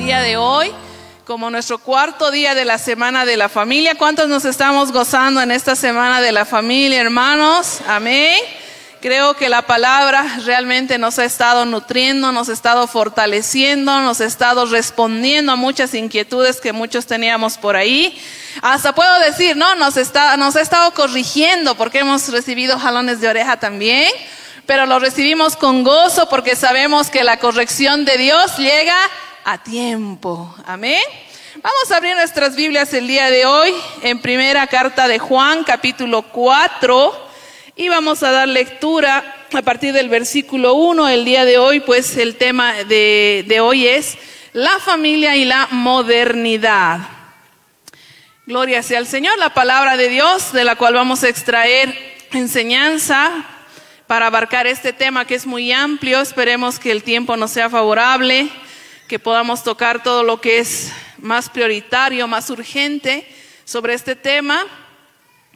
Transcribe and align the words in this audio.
Día 0.00 0.22
de 0.22 0.38
hoy, 0.38 0.72
como 1.26 1.50
nuestro 1.50 1.76
cuarto 1.76 2.30
día 2.30 2.54
de 2.54 2.64
la 2.64 2.78
Semana 2.78 3.26
de 3.26 3.36
la 3.36 3.50
Familia, 3.50 3.96
¿cuántos 3.96 4.30
nos 4.30 4.46
estamos 4.46 4.92
gozando 4.92 5.42
en 5.42 5.50
esta 5.50 5.76
Semana 5.76 6.22
de 6.22 6.32
la 6.32 6.46
Familia, 6.46 7.02
hermanos? 7.02 7.80
Amén. 7.86 8.34
Creo 9.02 9.34
que 9.34 9.50
la 9.50 9.60
palabra 9.60 10.24
realmente 10.46 10.96
nos 10.96 11.18
ha 11.18 11.26
estado 11.26 11.66
nutriendo, 11.66 12.32
nos 12.32 12.48
ha 12.48 12.54
estado 12.54 12.86
fortaleciendo, 12.86 14.00
nos 14.00 14.22
ha 14.22 14.24
estado 14.24 14.64
respondiendo 14.64 15.52
a 15.52 15.56
muchas 15.56 15.92
inquietudes 15.92 16.62
que 16.62 16.72
muchos 16.72 17.04
teníamos 17.04 17.58
por 17.58 17.76
ahí. 17.76 18.18
Hasta 18.62 18.94
puedo 18.94 19.20
decir, 19.20 19.54
no, 19.54 19.74
nos, 19.74 19.98
está, 19.98 20.32
ha 20.32 20.60
estado 20.60 20.92
corrigiendo 20.94 21.74
porque 21.74 21.98
hemos 21.98 22.26
recibido 22.30 22.78
jalones 22.78 23.20
de 23.20 23.28
oreja 23.28 23.58
también, 23.58 24.10
pero 24.64 24.86
lo 24.86 24.98
recibimos 24.98 25.56
con 25.56 25.84
gozo 25.84 26.26
porque 26.30 26.56
sabemos 26.56 27.10
que 27.10 27.22
la 27.22 27.38
corrección 27.38 28.06
de 28.06 28.16
Dios 28.16 28.56
llega 28.56 28.96
a 29.50 29.58
tiempo. 29.58 30.54
Amén. 30.64 31.02
Vamos 31.56 31.90
a 31.90 31.96
abrir 31.96 32.14
nuestras 32.14 32.54
Biblias 32.54 32.94
el 32.94 33.08
día 33.08 33.32
de 33.32 33.46
hoy 33.46 33.74
en 34.02 34.22
primera 34.22 34.64
carta 34.68 35.08
de 35.08 35.18
Juan, 35.18 35.64
capítulo 35.64 36.22
4. 36.22 37.28
Y 37.74 37.88
vamos 37.88 38.22
a 38.22 38.30
dar 38.30 38.46
lectura 38.46 39.46
a 39.52 39.62
partir 39.62 39.92
del 39.92 40.08
versículo 40.08 40.74
1. 40.74 41.08
El 41.08 41.24
día 41.24 41.44
de 41.44 41.58
hoy, 41.58 41.80
pues 41.80 42.16
el 42.16 42.36
tema 42.36 42.74
de, 42.84 43.58
hoy 43.60 43.88
es 43.88 44.18
la 44.52 44.78
familia 44.78 45.34
y 45.34 45.44
la 45.44 45.66
modernidad. 45.72 47.00
Gloria 48.46 48.84
sea 48.84 48.98
al 48.98 49.08
Señor, 49.08 49.36
la 49.36 49.52
palabra 49.52 49.96
de 49.96 50.10
Dios 50.10 50.52
de 50.52 50.62
la 50.62 50.76
cual 50.76 50.94
vamos 50.94 51.24
a 51.24 51.28
extraer 51.28 51.92
enseñanza 52.30 53.32
para 54.06 54.28
abarcar 54.28 54.68
este 54.68 54.92
tema 54.92 55.24
que 55.24 55.34
es 55.34 55.44
muy 55.44 55.72
amplio. 55.72 56.20
Esperemos 56.20 56.78
que 56.78 56.92
el 56.92 57.02
tiempo 57.02 57.36
nos 57.36 57.50
sea 57.50 57.68
favorable, 57.68 58.48
que 59.10 59.18
podamos 59.18 59.64
tocar 59.64 60.04
todo 60.04 60.22
lo 60.22 60.40
que 60.40 60.60
es 60.60 60.92
más 61.18 61.48
prioritario, 61.48 62.28
más 62.28 62.48
urgente 62.48 63.28
sobre 63.64 63.92
este 63.92 64.14
tema. 64.14 64.64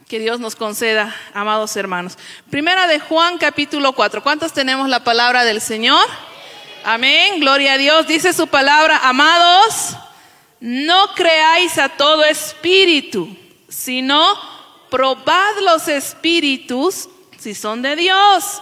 Que 0.09 0.19
Dios 0.19 0.41
nos 0.41 0.57
conceda, 0.57 1.15
amados 1.33 1.73
hermanos. 1.77 2.17
Primera 2.49 2.85
de 2.85 2.99
Juan 2.99 3.37
capítulo 3.37 3.93
4. 3.93 4.21
¿Cuántos 4.21 4.51
tenemos 4.51 4.89
la 4.89 5.05
palabra 5.05 5.45
del 5.45 5.61
Señor? 5.61 6.05
Amén. 6.83 7.39
Gloria 7.39 7.75
a 7.75 7.77
Dios. 7.77 8.05
Dice 8.07 8.33
su 8.33 8.47
palabra, 8.47 8.99
amados, 9.03 9.95
no 10.59 11.15
creáis 11.15 11.77
a 11.77 11.87
todo 11.87 12.25
espíritu, 12.25 13.37
sino 13.69 14.37
probad 14.91 15.53
los 15.63 15.87
espíritus 15.87 17.07
si 17.39 17.55
son 17.55 17.81
de 17.81 17.95
Dios, 17.95 18.61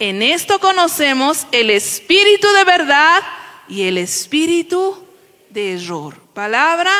En 0.00 0.22
esto 0.22 0.60
conocemos 0.60 1.48
el 1.50 1.70
espíritu 1.70 2.46
de 2.52 2.64
verdad 2.64 3.20
y 3.68 3.82
el 3.82 3.98
espíritu 3.98 5.04
de 5.50 5.74
error. 5.74 6.20
Palabra 6.34 6.92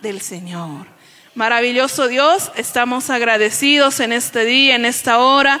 del 0.00 0.22
Señor. 0.22 0.86
Maravilloso 1.34 2.08
Dios, 2.08 2.50
estamos 2.56 3.10
agradecidos 3.10 4.00
en 4.00 4.12
este 4.12 4.46
día, 4.46 4.74
en 4.74 4.86
esta 4.86 5.18
hora. 5.18 5.60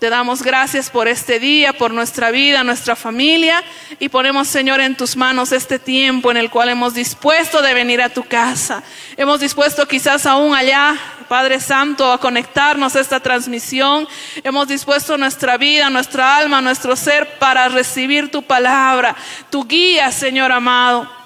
Te 0.00 0.08
damos 0.08 0.42
gracias 0.42 0.88
por 0.88 1.08
este 1.08 1.38
día, 1.38 1.74
por 1.74 1.92
nuestra 1.92 2.30
vida, 2.30 2.64
nuestra 2.64 2.96
familia 2.96 3.62
y 3.98 4.08
ponemos, 4.08 4.48
Señor, 4.48 4.80
en 4.80 4.96
tus 4.96 5.14
manos 5.14 5.52
este 5.52 5.78
tiempo 5.78 6.30
en 6.30 6.38
el 6.38 6.48
cual 6.48 6.70
hemos 6.70 6.94
dispuesto 6.94 7.60
de 7.60 7.74
venir 7.74 8.00
a 8.00 8.08
tu 8.08 8.24
casa. 8.24 8.82
Hemos 9.18 9.40
dispuesto 9.40 9.86
quizás 9.86 10.24
aún 10.24 10.54
allá, 10.54 10.96
Padre 11.28 11.60
Santo, 11.60 12.10
a 12.10 12.18
conectarnos 12.18 12.96
a 12.96 13.00
esta 13.00 13.20
transmisión. 13.20 14.08
Hemos 14.42 14.68
dispuesto 14.68 15.18
nuestra 15.18 15.58
vida, 15.58 15.90
nuestra 15.90 16.34
alma, 16.34 16.62
nuestro 16.62 16.96
ser 16.96 17.38
para 17.38 17.68
recibir 17.68 18.30
tu 18.30 18.42
palabra, 18.42 19.14
tu 19.50 19.66
guía, 19.66 20.10
Señor 20.12 20.50
amado. 20.50 21.19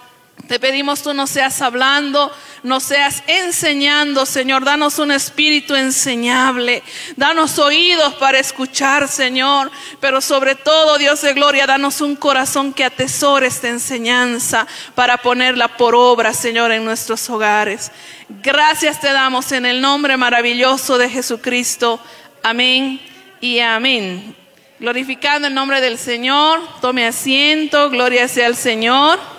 Te 0.49 0.61
pedimos 0.61 1.03
tú 1.03 1.15
no 1.15 1.27
seas 1.27 1.63
hablando, 1.63 2.31
no 2.63 2.79
seas 2.79 3.23
enseñando, 3.27 4.27
Señor. 4.27 4.65
Danos 4.65 4.99
un 4.99 5.11
espíritu 5.11 5.75
enseñable. 5.75 6.83
Danos 7.17 7.59
oídos 7.59 8.15
para 8.15 8.39
escuchar, 8.39 9.09
Señor. 9.09 9.71
Pero 10.01 10.21
sobre 10.21 10.55
todo, 10.55 10.99
Dios 10.99 11.23
de 11.23 11.33
gloria, 11.33 11.67
danos 11.67 12.03
un 12.03 12.15
corazón 12.15 12.75
que 12.75 12.85
atesore 12.85 13.47
esta 13.47 13.69
enseñanza 13.69 14.67
para 14.95 15.17
ponerla 15.17 15.69
por 15.77 15.95
obra, 15.95 16.35
Señor, 16.35 16.73
en 16.73 16.85
nuestros 16.85 17.29
hogares. 17.31 17.91
Gracias 18.29 19.01
te 19.01 19.13
damos 19.13 19.51
en 19.53 19.65
el 19.65 19.81
nombre 19.81 20.19
maravilloso 20.19 20.99
de 20.99 21.09
Jesucristo. 21.09 21.99
Amén 22.43 23.01
y 23.41 23.61
amén. 23.61 24.37
Glorificando 24.79 25.49
el 25.49 25.55
nombre 25.55 25.81
del 25.81 25.97
Señor, 25.97 26.61
tome 26.83 27.07
asiento, 27.07 27.89
gloria 27.89 28.29
sea 28.29 28.47
al 28.47 28.57
Señor. 28.57 29.34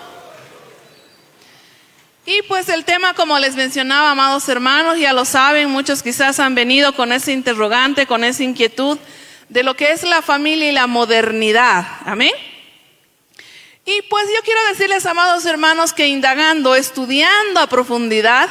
Y 2.28 2.42
pues 2.42 2.68
el 2.68 2.84
tema, 2.84 3.14
como 3.14 3.38
les 3.38 3.54
mencionaba, 3.54 4.10
amados 4.10 4.48
hermanos, 4.48 4.98
ya 4.98 5.12
lo 5.12 5.24
saben, 5.24 5.70
muchos 5.70 6.02
quizás 6.02 6.40
han 6.40 6.56
venido 6.56 6.92
con 6.92 7.12
ese 7.12 7.32
interrogante, 7.32 8.08
con 8.08 8.24
esa 8.24 8.42
inquietud 8.42 8.98
de 9.48 9.62
lo 9.62 9.76
que 9.76 9.92
es 9.92 10.02
la 10.02 10.22
familia 10.22 10.68
y 10.68 10.72
la 10.72 10.88
modernidad. 10.88 11.86
Amén. 12.04 12.32
Y 13.84 14.02
pues 14.10 14.24
yo 14.34 14.42
quiero 14.44 14.60
decirles, 14.70 15.06
amados 15.06 15.44
hermanos, 15.44 15.92
que 15.92 16.08
indagando, 16.08 16.74
estudiando 16.74 17.60
a 17.60 17.68
profundidad, 17.68 18.48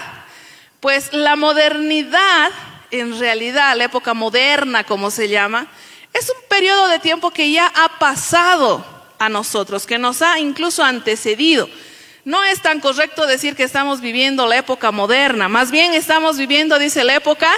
pues 0.79 1.11
la 1.11 1.35
modernidad, 1.35 2.51
en 2.91 3.19
realidad, 3.19 3.75
la 3.75 3.83
época 3.83 4.13
moderna, 4.13 4.85
como 4.85 5.11
se 5.11 5.27
llama, 5.27 5.67
es 6.13 6.29
un 6.29 6.47
periodo 6.47 6.87
de 6.87 6.99
tiempo 6.99 7.31
que 7.31 7.51
ya 7.51 7.69
ha 7.75 7.99
pasado 7.99 8.85
a 9.19 9.27
nosotros, 9.27 9.85
que 9.85 9.97
nos 9.97 10.21
ha 10.21 10.39
incluso 10.39 10.81
antecedido. 10.81 11.67
No 12.25 12.43
es 12.43 12.59
tan 12.61 12.79
correcto 12.79 13.27
decir 13.27 13.55
que 13.55 13.63
estamos 13.63 14.01
viviendo 14.01 14.47
la 14.47 14.57
época 14.57 14.91
moderna, 14.91 15.47
más 15.47 15.69
bien 15.69 15.93
estamos 15.93 16.37
viviendo, 16.37 16.79
dice, 16.79 17.03
la 17.03 17.15
época 17.15 17.51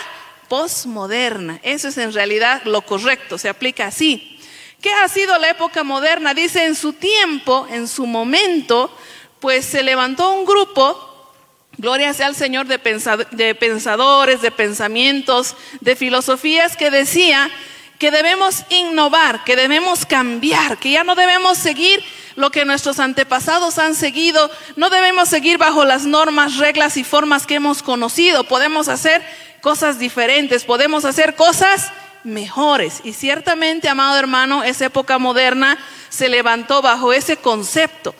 postmoderna. 0.49 1.61
Eso 1.63 1.87
es 1.87 1.97
en 1.97 2.11
realidad 2.11 2.61
lo 2.65 2.81
correcto, 2.81 3.37
se 3.37 3.47
aplica 3.47 3.87
así. 3.87 4.37
¿Qué 4.81 4.91
ha 4.91 5.07
sido 5.07 5.37
la 5.39 5.51
época 5.51 5.85
moderna? 5.85 6.33
Dice, 6.33 6.65
en 6.65 6.75
su 6.75 6.91
tiempo, 6.91 7.65
en 7.71 7.87
su 7.87 8.05
momento, 8.05 8.95
pues 9.39 9.65
se 9.65 9.83
levantó 9.83 10.33
un 10.33 10.45
grupo, 10.45 11.31
gloria 11.77 12.13
sea 12.13 12.27
al 12.27 12.35
Señor, 12.35 12.67
de, 12.67 12.77
pensadores, 12.77 14.41
de 14.41 14.51
pensamientos, 14.51 15.55
de 15.79 15.95
filosofías 15.95 16.75
que 16.75 16.91
decía 16.91 17.49
que 17.99 18.11
debemos 18.11 18.63
innovar, 18.69 19.43
que 19.43 19.55
debemos 19.55 20.05
cambiar, 20.05 20.77
que 20.77 20.91
ya 20.91 21.03
no 21.03 21.15
debemos 21.15 21.57
seguir 21.57 22.03
lo 22.35 22.51
que 22.51 22.65
nuestros 22.65 22.99
antepasados 22.99 23.79
han 23.79 23.95
seguido, 23.95 24.51
no 24.75 24.89
debemos 24.89 25.29
seguir 25.29 25.57
bajo 25.57 25.85
las 25.85 26.05
normas, 26.05 26.57
reglas 26.57 26.97
y 26.97 27.03
formas 27.03 27.47
que 27.47 27.55
hemos 27.55 27.81
conocido, 27.81 28.43
podemos 28.43 28.87
hacer 28.87 29.25
cosas 29.61 29.97
diferentes, 29.97 30.63
podemos 30.63 31.05
hacer 31.05 31.35
cosas 31.35 31.91
mejores. 32.23 33.01
Y 33.03 33.13
ciertamente, 33.13 33.89
amado 33.89 34.17
hermano, 34.17 34.63
esa 34.63 34.85
época 34.85 35.17
moderna 35.17 35.77
se 36.09 36.29
levantó 36.29 36.81
bajo 36.81 37.13
ese 37.13 37.37
concepto, 37.37 38.13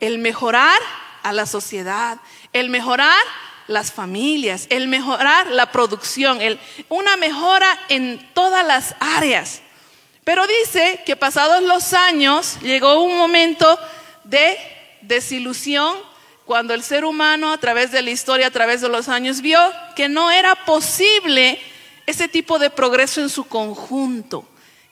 el 0.00 0.18
mejorar 0.18 0.80
a 1.22 1.32
la 1.32 1.46
sociedad, 1.46 2.18
el 2.52 2.70
mejorar 2.70 3.22
las 3.70 3.92
familias, 3.92 4.66
el 4.68 4.88
mejorar 4.88 5.46
la 5.46 5.70
producción, 5.72 6.42
el, 6.42 6.58
una 6.88 7.16
mejora 7.16 7.66
en 7.88 8.28
todas 8.34 8.66
las 8.66 8.94
áreas. 8.98 9.62
Pero 10.24 10.46
dice 10.46 11.00
que 11.06 11.16
pasados 11.16 11.62
los 11.62 11.92
años 11.92 12.58
llegó 12.62 13.02
un 13.02 13.16
momento 13.16 13.78
de 14.24 14.56
desilusión 15.02 15.96
cuando 16.44 16.74
el 16.74 16.82
ser 16.82 17.04
humano 17.04 17.52
a 17.52 17.58
través 17.58 17.92
de 17.92 18.02
la 18.02 18.10
historia, 18.10 18.48
a 18.48 18.50
través 18.50 18.80
de 18.80 18.88
los 18.88 19.08
años, 19.08 19.40
vio 19.40 19.60
que 19.94 20.08
no 20.08 20.30
era 20.32 20.56
posible 20.64 21.60
ese 22.06 22.26
tipo 22.26 22.58
de 22.58 22.70
progreso 22.70 23.20
en 23.20 23.28
su 23.28 23.44
conjunto. 23.44 24.44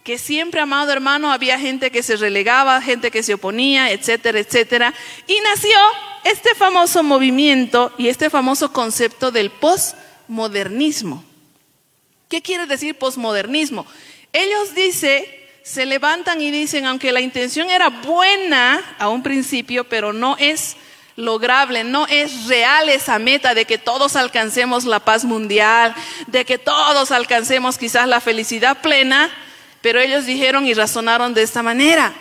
Que 0.04 0.18
siempre, 0.18 0.60
amado 0.60 0.92
hermano, 0.92 1.32
había 1.32 1.58
gente 1.58 1.90
que 1.90 2.04
se 2.04 2.16
relegaba, 2.16 2.80
gente 2.80 3.10
que 3.10 3.24
se 3.24 3.34
oponía, 3.34 3.90
etcétera, 3.90 4.38
etcétera. 4.38 4.94
Y 5.26 5.38
nació 5.40 5.76
este 6.24 6.54
famoso 6.54 7.02
movimiento 7.02 7.92
y 7.98 8.08
este 8.08 8.30
famoso 8.30 8.72
concepto 8.72 9.30
del 9.30 9.50
postmodernismo. 9.50 11.24
¿Qué 12.28 12.42
quiere 12.42 12.66
decir 12.66 12.98
postmodernismo? 12.98 13.86
Ellos 14.32 14.74
dicen, 14.74 15.24
se 15.62 15.86
levantan 15.86 16.40
y 16.40 16.50
dicen, 16.50 16.86
aunque 16.86 17.12
la 17.12 17.20
intención 17.20 17.70
era 17.70 17.88
buena 17.88 18.96
a 18.98 19.08
un 19.08 19.22
principio, 19.22 19.84
pero 19.84 20.12
no 20.12 20.36
es 20.38 20.76
lograble, 21.16 21.82
no 21.82 22.06
es 22.06 22.46
real 22.46 22.88
esa 22.88 23.18
meta 23.18 23.52
de 23.52 23.64
que 23.64 23.76
todos 23.76 24.14
alcancemos 24.14 24.84
la 24.84 25.00
paz 25.00 25.24
mundial, 25.24 25.94
de 26.28 26.44
que 26.44 26.58
todos 26.58 27.10
alcancemos 27.10 27.76
quizás 27.76 28.06
la 28.06 28.20
felicidad 28.20 28.80
plena, 28.80 29.30
pero 29.80 30.00
ellos 30.00 30.26
dijeron 30.26 30.64
y 30.64 30.74
razonaron 30.74 31.34
de 31.34 31.42
esta 31.42 31.62
manera. 31.62 32.14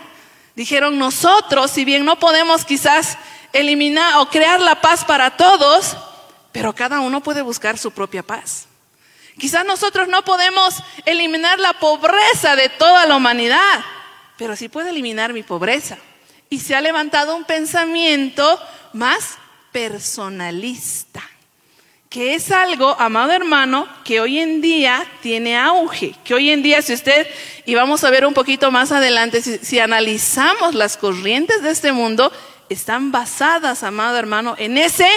Dijeron, 0.56 0.98
nosotros, 0.98 1.70
si 1.70 1.84
bien 1.84 2.04
no 2.04 2.18
podemos 2.18 2.64
quizás 2.64 3.16
eliminar 3.52 4.18
o 4.18 4.28
crear 4.28 4.60
la 4.60 4.80
paz 4.80 5.04
para 5.04 5.36
todos, 5.36 5.96
pero 6.52 6.74
cada 6.74 7.00
uno 7.00 7.22
puede 7.22 7.42
buscar 7.42 7.78
su 7.78 7.90
propia 7.90 8.22
paz. 8.22 8.66
Quizás 9.38 9.64
nosotros 9.64 10.08
no 10.08 10.24
podemos 10.24 10.82
eliminar 11.04 11.60
la 11.60 11.74
pobreza 11.74 12.56
de 12.56 12.68
toda 12.68 13.06
la 13.06 13.16
humanidad, 13.16 13.84
pero 14.36 14.56
sí 14.56 14.68
puedo 14.68 14.88
eliminar 14.88 15.32
mi 15.32 15.44
pobreza. 15.44 15.96
Y 16.50 16.60
se 16.60 16.74
ha 16.74 16.80
levantado 16.80 17.36
un 17.36 17.44
pensamiento 17.44 18.58
más 18.92 19.38
personalista, 19.70 21.22
que 22.08 22.34
es 22.34 22.50
algo, 22.50 22.96
amado 22.98 23.32
hermano, 23.32 23.86
que 24.02 24.20
hoy 24.20 24.38
en 24.38 24.60
día 24.60 25.06
tiene 25.22 25.56
auge, 25.56 26.14
que 26.24 26.34
hoy 26.34 26.50
en 26.50 26.62
día, 26.62 26.80
si 26.80 26.94
usted, 26.94 27.28
y 27.66 27.74
vamos 27.74 28.02
a 28.02 28.10
ver 28.10 28.24
un 28.24 28.34
poquito 28.34 28.70
más 28.70 28.92
adelante, 28.92 29.42
si, 29.42 29.78
analizamos 29.78 30.74
las 30.74 30.96
corrientes 30.96 31.62
de 31.62 31.70
este 31.70 31.92
mundo, 31.92 32.32
están 32.68 33.12
basadas, 33.12 33.82
amado 33.82 34.18
hermano, 34.18 34.54
en 34.58 34.78
ese 34.78 35.08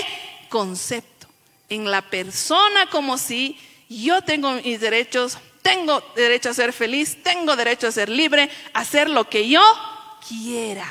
concepto, 0.49 1.27
en 1.69 1.89
la 1.89 2.01
persona 2.01 2.87
como 2.89 3.17
si 3.17 3.57
yo 3.89 4.21
tengo 4.21 4.51
mis 4.53 4.79
derechos, 4.79 5.37
tengo 5.61 6.01
derecho 6.15 6.49
a 6.49 6.53
ser 6.53 6.73
feliz, 6.73 7.17
tengo 7.23 7.55
derecho 7.55 7.87
a 7.87 7.91
ser 7.91 8.09
libre, 8.09 8.49
a 8.73 8.79
hacer 8.79 9.09
lo 9.09 9.29
que 9.29 9.47
yo 9.47 9.61
quiera. 10.27 10.87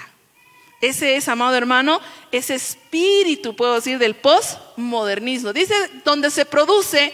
Ese 0.81 1.17
es, 1.17 1.29
amado 1.29 1.57
hermano, 1.57 2.01
ese 2.33 2.55
espíritu, 2.55 3.55
puedo 3.55 3.75
decir, 3.75 3.99
del 3.99 4.17
postmodernismo. 4.17 5.53
Dice, 5.53 5.75
donde 6.05 6.31
se 6.31 6.47
produce 6.47 7.13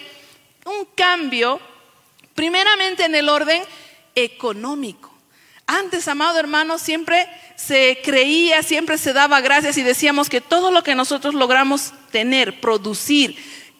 un 0.64 0.84
cambio, 0.94 1.60
primeramente 2.34 3.04
en 3.04 3.14
el 3.14 3.28
orden 3.28 3.62
económico. 4.14 5.12
Antes, 5.66 6.06
amado 6.06 6.38
hermano, 6.38 6.78
siempre 6.78 7.28
se 7.56 7.98
creía, 8.04 8.62
siempre 8.62 8.98
se 8.98 9.12
daba 9.12 9.40
gracias 9.40 9.76
y 9.78 9.82
decíamos 9.82 10.28
que 10.28 10.40
todo 10.40 10.70
lo 10.70 10.82
que 10.82 10.94
nosotros 10.94 11.34
logramos 11.34 11.92
tener, 12.10 12.60
producir, 12.60 13.36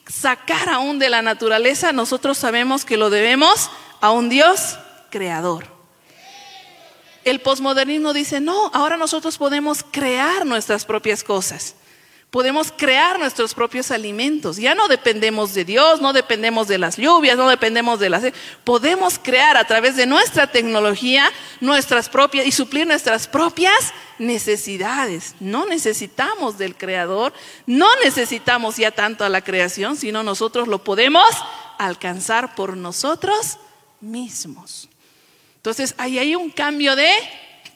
sacar 0.08 0.68
aún 0.68 0.98
de 0.98 1.10
la 1.10 1.22
naturaleza, 1.22 1.92
nosotros 1.92 2.38
sabemos 2.38 2.84
que 2.84 2.96
lo 2.96 3.10
debemos 3.10 3.70
a 4.00 4.10
un 4.10 4.28
Dios 4.28 4.78
creador. 5.10 5.66
El 7.24 7.40
posmodernismo 7.40 8.12
dice, 8.12 8.40
no, 8.40 8.70
ahora 8.72 8.96
nosotros 8.96 9.36
podemos 9.36 9.84
crear 9.90 10.46
nuestras 10.46 10.84
propias 10.84 11.24
cosas. 11.24 11.74
Podemos 12.30 12.72
crear 12.76 13.18
nuestros 13.18 13.54
propios 13.54 13.90
alimentos. 13.90 14.56
Ya 14.56 14.74
no 14.74 14.88
dependemos 14.88 15.54
de 15.54 15.64
Dios, 15.64 16.00
no 16.00 16.12
dependemos 16.12 16.66
de 16.66 16.76
las 16.76 16.96
lluvias, 16.96 17.38
no 17.38 17.48
dependemos 17.48 18.00
de 18.00 18.10
las... 18.10 18.24
Podemos 18.64 19.18
crear 19.18 19.56
a 19.56 19.64
través 19.64 19.96
de 19.96 20.06
nuestra 20.06 20.50
tecnología 20.50 21.30
nuestras 21.60 22.08
propias 22.08 22.44
y 22.44 22.52
suplir 22.52 22.86
nuestras 22.86 23.28
propias 23.28 23.94
necesidades. 24.18 25.36
No 25.38 25.66
necesitamos 25.66 26.58
del 26.58 26.76
creador, 26.76 27.32
no 27.64 27.88
necesitamos 28.04 28.76
ya 28.76 28.90
tanto 28.90 29.24
a 29.24 29.28
la 29.28 29.42
creación, 29.42 29.96
sino 29.96 30.22
nosotros 30.22 30.66
lo 30.68 30.82
podemos 30.82 31.28
alcanzar 31.78 32.54
por 32.54 32.76
nosotros 32.76 33.58
mismos. 34.00 34.88
Entonces, 35.56 35.94
ahí 35.96 36.18
hay 36.18 36.34
un 36.34 36.50
cambio 36.50 36.96
de 36.96 37.10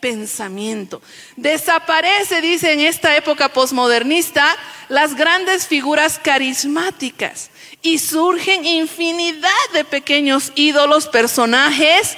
pensamiento. 0.00 1.02
Desaparece, 1.36 2.40
dice 2.40 2.72
en 2.72 2.80
esta 2.80 3.16
época 3.16 3.50
posmodernista, 3.50 4.56
las 4.88 5.14
grandes 5.14 5.66
figuras 5.66 6.18
carismáticas 6.18 7.50
y 7.82 7.98
surgen 7.98 8.64
infinidad 8.64 9.50
de 9.72 9.84
pequeños 9.84 10.52
ídolos, 10.54 11.08
personajes 11.08 12.16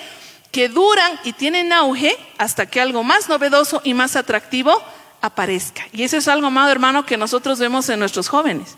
que 0.51 0.69
duran 0.69 1.19
y 1.25 1.33
tienen 1.33 1.73
auge 1.73 2.17
hasta 2.39 2.67
que 2.67 2.81
algo 2.81 3.03
más 3.03 3.29
novedoso 3.29 3.81
y 3.85 3.95
más 3.95 4.17
atractivo 4.17 4.83
aparezca. 5.21 5.87
Y 5.93 6.03
eso 6.03 6.17
es 6.17 6.29
algo, 6.29 6.49
amado 6.49 6.71
hermano, 6.71 7.07
que 7.07 7.17
nosotros 7.17 7.59
vemos 7.59 7.89
en 7.89 7.99
nuestros 7.99 8.29
jóvenes 8.29 8.77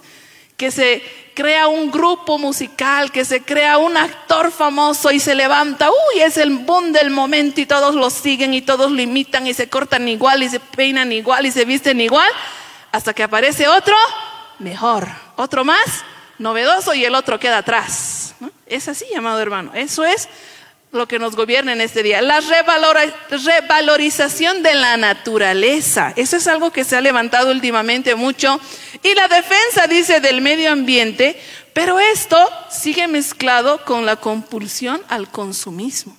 que 0.57 0.71
se 0.71 1.03
crea 1.35 1.67
un 1.67 1.91
grupo 1.91 2.39
musical, 2.39 3.11
que 3.11 3.25
se 3.25 3.43
crea 3.43 3.79
un 3.79 3.97
actor 3.97 4.53
famoso 4.53 5.11
y 5.11 5.19
se 5.19 5.35
levanta, 5.35 5.91
uy, 5.91 6.21
es 6.23 6.37
el 6.37 6.59
boom 6.59 6.93
del 6.93 7.11
momento 7.11 7.61
y 7.61 7.67
todos 7.67 7.95
lo 7.95 8.09
siguen 8.09 8.55
y 8.55 8.63
todos 8.63 8.93
lo 8.93 9.03
imitan 9.03 9.47
y 9.47 9.55
se 9.55 9.69
cortan 9.69 10.09
igual 10.09 10.43
y 10.43 10.49
se 10.49 10.61
peinan 10.61 11.11
igual 11.11 11.47
y 11.47 11.51
se 11.51 11.65
visten 11.65 12.01
igual, 12.01 12.31
hasta 12.93 13.13
que 13.13 13.25
aparece 13.25 13.67
otro 13.67 13.97
mejor, 14.61 15.09
otro 15.37 15.65
más 15.65 16.05
novedoso 16.39 16.95
y 16.95 17.05
el 17.05 17.15
otro 17.15 17.41
queda 17.41 17.59
atrás. 17.59 18.35
Es 18.67 18.89
así, 18.89 19.07
amado 19.17 19.41
hermano, 19.41 19.73
eso 19.75 20.05
es 20.05 20.29
lo 20.95 21.09
que 21.09 21.19
nos 21.19 21.37
gobierna 21.37 21.73
en 21.73 21.81
este 21.81 22.03
día. 22.03 22.23
La 22.23 22.41
revalorización 22.41 24.63
de 24.63 24.75
la 24.75 24.97
naturaleza. 24.97 26.13
Eso 26.17 26.37
es 26.37 26.47
algo 26.47 26.71
que 26.71 26.85
se 26.85 26.97
ha 26.97 27.01
levantado 27.01 27.51
últimamente 27.51 28.15
mucho. 28.15 28.61
Y 29.03 29.15
la 29.15 29.29
defensa, 29.29 29.87
dice, 29.89 30.21
del 30.21 30.41
medio 30.41 30.71
ambiente. 30.71 31.39
Pero 31.73 31.99
esto 31.99 32.39
sigue 32.71 33.09
mezclado 33.09 33.85
con 33.85 34.07
la 34.07 34.17
compulsión 34.17 35.03
al 35.09 35.29
consumismo. 35.29 36.17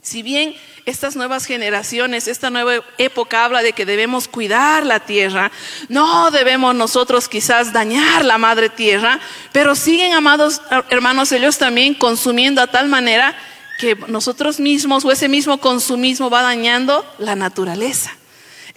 Si 0.00 0.22
bien 0.22 0.54
estas 0.84 1.14
nuevas 1.14 1.46
generaciones, 1.46 2.26
esta 2.26 2.50
nueva 2.50 2.84
época 2.98 3.44
habla 3.44 3.62
de 3.62 3.72
que 3.72 3.86
debemos 3.86 4.26
cuidar 4.26 4.84
la 4.84 4.98
tierra, 4.98 5.52
no 5.88 6.32
debemos 6.32 6.74
nosotros 6.74 7.28
quizás 7.28 7.72
dañar 7.72 8.24
la 8.24 8.36
madre 8.36 8.68
tierra, 8.68 9.20
pero 9.52 9.76
siguen, 9.76 10.12
amados 10.12 10.60
hermanos, 10.90 11.30
ellos 11.30 11.56
también 11.56 11.94
consumiendo 11.94 12.60
a 12.60 12.66
tal 12.66 12.88
manera 12.88 13.36
que 13.82 13.96
nosotros 14.06 14.60
mismos 14.60 15.04
o 15.04 15.10
ese 15.10 15.28
mismo 15.28 15.58
consumismo 15.58 16.30
va 16.30 16.42
dañando 16.42 17.04
la 17.18 17.34
naturaleza. 17.34 18.12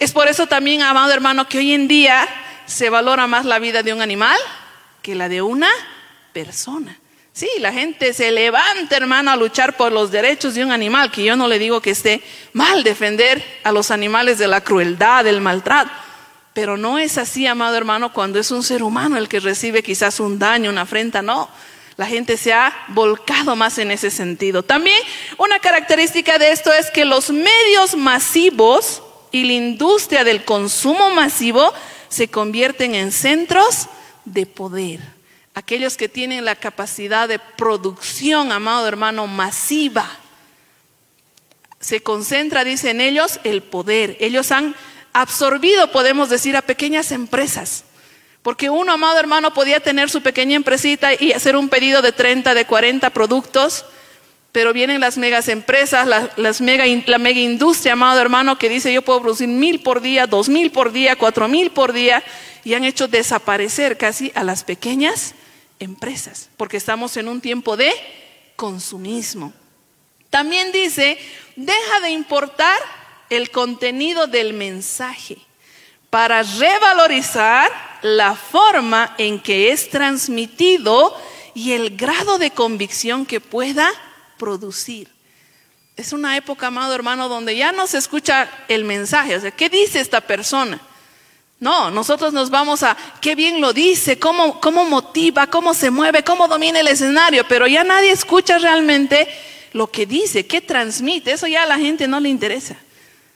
Es 0.00 0.10
por 0.10 0.26
eso 0.26 0.48
también, 0.48 0.82
amado 0.82 1.12
hermano, 1.12 1.48
que 1.48 1.58
hoy 1.58 1.74
en 1.74 1.86
día 1.86 2.26
se 2.66 2.90
valora 2.90 3.28
más 3.28 3.44
la 3.44 3.60
vida 3.60 3.84
de 3.84 3.92
un 3.92 4.02
animal 4.02 4.36
que 5.02 5.14
la 5.14 5.28
de 5.28 5.42
una 5.42 5.68
persona. 6.32 6.98
Sí, 7.32 7.48
la 7.60 7.72
gente 7.72 8.14
se 8.14 8.32
levanta, 8.32 8.96
hermano, 8.96 9.30
a 9.30 9.36
luchar 9.36 9.76
por 9.76 9.92
los 9.92 10.10
derechos 10.10 10.56
de 10.56 10.64
un 10.64 10.72
animal, 10.72 11.12
que 11.12 11.22
yo 11.22 11.36
no 11.36 11.46
le 11.46 11.60
digo 11.60 11.80
que 11.80 11.90
esté 11.90 12.20
mal 12.52 12.82
defender 12.82 13.44
a 13.62 13.70
los 13.70 13.92
animales 13.92 14.38
de 14.38 14.48
la 14.48 14.62
crueldad, 14.62 15.22
del 15.22 15.40
maltrato, 15.40 15.92
pero 16.52 16.76
no 16.76 16.98
es 16.98 17.16
así, 17.16 17.46
amado 17.46 17.76
hermano, 17.76 18.12
cuando 18.12 18.40
es 18.40 18.50
un 18.50 18.64
ser 18.64 18.82
humano 18.82 19.16
el 19.18 19.28
que 19.28 19.38
recibe 19.38 19.84
quizás 19.84 20.18
un 20.18 20.40
daño, 20.40 20.68
una 20.68 20.80
afrenta, 20.80 21.22
no. 21.22 21.48
La 21.96 22.06
gente 22.06 22.36
se 22.36 22.52
ha 22.52 22.74
volcado 22.88 23.56
más 23.56 23.78
en 23.78 23.90
ese 23.90 24.10
sentido. 24.10 24.62
También 24.62 25.00
una 25.38 25.58
característica 25.58 26.38
de 26.38 26.52
esto 26.52 26.72
es 26.72 26.90
que 26.90 27.04
los 27.04 27.30
medios 27.30 27.96
masivos 27.96 29.02
y 29.32 29.44
la 29.44 29.54
industria 29.54 30.22
del 30.22 30.44
consumo 30.44 31.10
masivo 31.10 31.72
se 32.08 32.28
convierten 32.28 32.94
en 32.94 33.12
centros 33.12 33.88
de 34.24 34.44
poder. 34.46 35.00
Aquellos 35.54 35.96
que 35.96 36.08
tienen 36.08 36.44
la 36.44 36.54
capacidad 36.54 37.28
de 37.28 37.38
producción, 37.38 38.52
amado 38.52 38.86
hermano, 38.86 39.26
masiva, 39.26 40.06
se 41.80 42.02
concentra, 42.02 42.64
dice 42.64 42.90
en 42.90 43.00
ellos, 43.00 43.40
el 43.44 43.62
poder. 43.62 44.16
Ellos 44.20 44.52
han 44.52 44.74
absorbido, 45.12 45.92
podemos 45.92 46.28
decir, 46.28 46.56
a 46.56 46.62
pequeñas 46.62 47.10
empresas. 47.10 47.84
Porque 48.46 48.70
uno, 48.70 48.92
amado 48.92 49.18
hermano, 49.18 49.52
podía 49.52 49.80
tener 49.80 50.08
su 50.08 50.22
pequeña 50.22 50.54
empresita 50.54 51.20
y 51.20 51.32
hacer 51.32 51.56
un 51.56 51.68
pedido 51.68 52.00
de 52.00 52.12
30, 52.12 52.54
de 52.54 52.64
40 52.64 53.10
productos, 53.10 53.84
pero 54.52 54.72
vienen 54.72 55.00
las 55.00 55.18
megas 55.18 55.48
empresas, 55.48 56.06
la, 56.06 56.30
las 56.36 56.60
mega, 56.60 56.84
la 57.06 57.18
mega 57.18 57.40
industria, 57.40 57.94
amado 57.94 58.20
hermano, 58.20 58.56
que 58.56 58.68
dice 58.68 58.92
yo 58.92 59.02
puedo 59.02 59.20
producir 59.20 59.48
mil 59.48 59.82
por 59.82 60.00
día, 60.00 60.28
dos 60.28 60.48
mil 60.48 60.70
por 60.70 60.92
día, 60.92 61.16
cuatro 61.16 61.48
mil 61.48 61.72
por 61.72 61.92
día, 61.92 62.22
y 62.62 62.74
han 62.74 62.84
hecho 62.84 63.08
desaparecer 63.08 63.98
casi 63.98 64.30
a 64.36 64.44
las 64.44 64.62
pequeñas 64.62 65.34
empresas, 65.80 66.48
porque 66.56 66.76
estamos 66.76 67.16
en 67.16 67.26
un 67.26 67.40
tiempo 67.40 67.76
de 67.76 67.90
consumismo. 68.54 69.52
También 70.30 70.70
dice, 70.70 71.18
deja 71.56 72.00
de 72.00 72.10
importar 72.10 72.78
el 73.28 73.50
contenido 73.50 74.28
del 74.28 74.52
mensaje 74.52 75.45
para 76.10 76.42
revalorizar 76.42 77.70
la 78.02 78.34
forma 78.34 79.14
en 79.18 79.40
que 79.40 79.72
es 79.72 79.90
transmitido 79.90 81.16
y 81.54 81.72
el 81.72 81.96
grado 81.96 82.38
de 82.38 82.50
convicción 82.50 83.26
que 83.26 83.40
pueda 83.40 83.90
producir. 84.38 85.08
Es 85.96 86.12
una 86.12 86.36
época, 86.36 86.66
amado 86.66 86.94
hermano, 86.94 87.28
donde 87.28 87.56
ya 87.56 87.72
no 87.72 87.86
se 87.86 87.98
escucha 87.98 88.50
el 88.68 88.84
mensaje, 88.84 89.36
o 89.36 89.40
sea, 89.40 89.50
¿qué 89.50 89.70
dice 89.70 90.00
esta 90.00 90.20
persona? 90.20 90.80
No, 91.58 91.90
nosotros 91.90 92.34
nos 92.34 92.50
vamos 92.50 92.82
a 92.82 92.96
qué 93.22 93.34
bien 93.34 93.62
lo 93.62 93.72
dice, 93.72 94.18
cómo, 94.18 94.60
cómo 94.60 94.84
motiva, 94.84 95.46
cómo 95.46 95.72
se 95.72 95.90
mueve, 95.90 96.22
cómo 96.22 96.48
domina 96.48 96.80
el 96.80 96.88
escenario, 96.88 97.48
pero 97.48 97.66
ya 97.66 97.82
nadie 97.82 98.10
escucha 98.10 98.58
realmente 98.58 99.26
lo 99.72 99.90
que 99.90 100.04
dice, 100.04 100.46
qué 100.46 100.60
transmite. 100.60 101.32
Eso 101.32 101.46
ya 101.46 101.62
a 101.62 101.66
la 101.66 101.78
gente 101.78 102.06
no 102.06 102.20
le 102.20 102.28
interesa. 102.28 102.76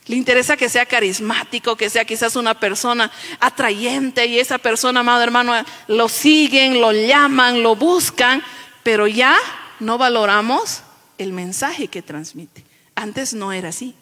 Le 0.07 0.17
interesa 0.17 0.57
que 0.57 0.69
sea 0.69 0.87
carismático, 0.87 1.77
que 1.77 1.91
sea 1.91 2.05
quizás 2.05 2.37
una 2.37 2.59
persona 2.59 3.11
atrayente 3.39 4.27
y 4.27 4.39
esa 4.39 4.59
persona, 4.59 5.01
amado 5.01 5.23
hermano, 5.23 5.53
lo 5.89 6.09
siguen, 6.09 6.81
lo 6.81 6.93
llaman, 6.93 7.63
lo 7.63 7.77
buscan, 7.77 8.43
pero 8.83 9.07
ya 9.07 9.37
no 9.79 9.99
valoramos 9.99 10.83
el 11.19 11.33
mensaje 11.33 11.89
que 11.89 12.03
transmite. 12.03 12.65
Antes 12.95 13.35
no 13.35 13.53
era 13.53 13.69
así. 13.69 13.95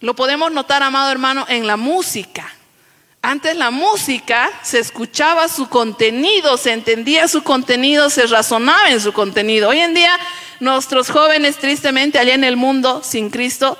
Lo 0.00 0.16
podemos 0.16 0.50
notar, 0.50 0.82
amado 0.82 1.12
hermano, 1.12 1.44
en 1.48 1.66
la 1.66 1.76
música. 1.76 2.50
Antes 3.22 3.54
la 3.54 3.70
música 3.70 4.50
se 4.62 4.78
escuchaba 4.78 5.46
su 5.48 5.68
contenido, 5.68 6.56
se 6.56 6.72
entendía 6.72 7.28
su 7.28 7.42
contenido, 7.42 8.08
se 8.08 8.26
razonaba 8.26 8.90
en 8.90 9.00
su 9.00 9.12
contenido. 9.12 9.68
Hoy 9.68 9.80
en 9.80 9.92
día 9.92 10.18
nuestros 10.58 11.10
jóvenes, 11.10 11.58
tristemente, 11.58 12.18
allá 12.18 12.34
en 12.34 12.44
el 12.44 12.56
mundo 12.56 13.02
sin 13.04 13.28
Cristo, 13.28 13.76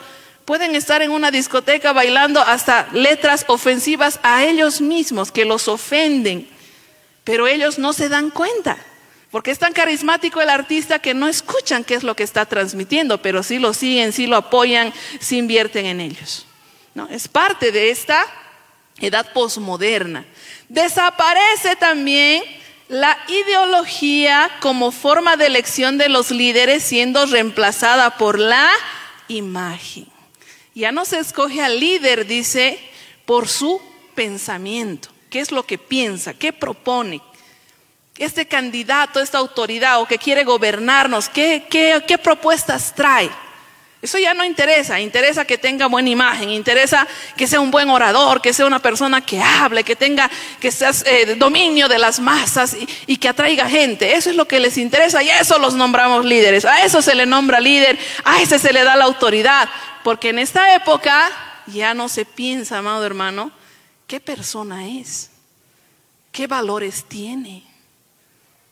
pueden 0.51 0.75
estar 0.75 1.01
en 1.01 1.13
una 1.13 1.31
discoteca 1.31 1.93
bailando 1.93 2.41
hasta 2.41 2.89
letras 2.93 3.45
ofensivas 3.47 4.19
a 4.25 4.43
ellos 4.43 4.81
mismos, 4.81 5.31
que 5.31 5.45
los 5.45 5.69
ofenden, 5.69 6.49
pero 7.23 7.47
ellos 7.47 7.79
no 7.79 7.93
se 7.93 8.09
dan 8.09 8.31
cuenta. 8.31 8.77
Porque 9.31 9.53
es 9.53 9.61
tan 9.61 9.73
carismático 9.73 10.41
el 10.41 10.51
artista 10.51 10.99
que 10.99 11.15
no 11.15 11.29
escuchan 11.29 11.85
qué 11.85 11.95
es 11.95 12.03
lo 12.03 12.17
que 12.17 12.25
está 12.25 12.47
transmitiendo, 12.47 13.23
pero 13.23 13.45
sí 13.45 13.61
lo 13.61 13.73
siguen, 13.73 14.13
sí 14.13 14.27
lo 14.27 14.35
apoyan, 14.35 14.93
sí 15.21 15.39
invierten 15.39 15.87
en 15.87 16.01
ellos. 16.01 16.47
¿No? 16.97 17.07
Es 17.07 17.29
parte 17.29 17.71
de 17.71 17.91
esta 17.91 18.27
edad 18.99 19.33
posmoderna. 19.33 20.25
Desaparece 20.69 21.77
también 21.77 22.43
la 22.89 23.17
ideología 23.29 24.51
como 24.59 24.91
forma 24.91 25.37
de 25.37 25.47
elección 25.47 25.97
de 25.97 26.09
los 26.09 26.33
líderes 26.33 26.83
siendo 26.83 27.25
reemplazada 27.27 28.19
por 28.19 28.41
la 28.41 28.69
imagen. 29.29 30.09
Ya 30.75 30.93
no 30.93 31.05
se 31.05 31.19
escoge 31.19 31.63
al 31.63 31.81
líder, 31.81 32.27
dice, 32.27 32.79
por 33.25 33.49
su 33.49 33.81
pensamiento. 34.15 35.09
¿Qué 35.29 35.41
es 35.41 35.53
lo 35.53 35.65
que 35.65 35.79
piensa? 35.79 36.35
¿Qué 36.35 36.53
propone? 36.53 37.21
Este 38.17 38.47
candidato, 38.47 39.21
esta 39.21 39.39
autoridad 39.39 40.01
o 40.01 40.07
que 40.07 40.19
quiere 40.19 40.45
gobernarnos, 40.45 41.29
¿qué, 41.29 41.67
qué, 41.71 42.03
qué 42.07 42.19
propuestas 42.19 42.95
trae? 42.95 43.31
Eso 44.03 44.19
ya 44.19 44.33
no 44.33 44.45
interesa, 44.45 44.99
interesa 44.99 45.45
que 45.45 45.59
tenga 45.59 45.87
buena 45.87 46.09
imagen, 46.09 46.49
interesa 46.49 47.07
que 47.37 47.47
sea 47.47 47.61
un 47.61 47.71
buen 47.71 47.91
orador, 47.91 48.41
que 48.41 48.55
sea 48.55 48.65
una 48.65 48.79
persona 48.79 49.21
que 49.21 49.43
hable, 49.43 49.85
que 49.85 49.95
tenga 49.95 50.31
que 50.59 50.71
sea 50.71 50.91
eh, 51.05 51.35
dominio 51.37 51.87
de 51.87 51.99
las 51.99 52.19
masas 52.19 52.73
y, 52.73 52.89
y, 53.07 53.19
que 53.19 53.29
atraiga 53.29 53.69
gente. 53.69 54.15
Eso 54.15 54.31
es 54.31 54.37
lo 54.37 54.49
que 54.49 54.59
les 54.59 54.79
interesa 54.79 55.23
y 55.23 55.29
a 55.29 55.41
eso 55.41 55.59
los 55.59 55.75
nombramos 55.75 56.25
líderes. 56.25 56.65
A 56.65 56.83
eso 56.83 57.03
se 57.03 57.15
le 57.15 57.27
nombra 57.27 57.61
líder, 57.61 57.99
a 58.25 58.41
ese 58.41 58.59
se 58.59 58.73
le 58.73 58.85
da 58.85 58.97
la 58.97 59.05
autoridad. 59.05 59.69
Porque 60.03 60.31
en 60.31 60.39
esta 60.39 60.75
época 60.75 61.29
ya 61.67 61.93
no 61.93 62.09
se 62.09 62.25
piensa, 62.25 62.79
amado 62.79 63.05
hermano, 63.05 63.53
qué 64.07 64.19
persona 64.19 64.89
es, 64.89 65.31
qué 66.33 66.47
valores 66.47 67.05
tiene. 67.07 67.65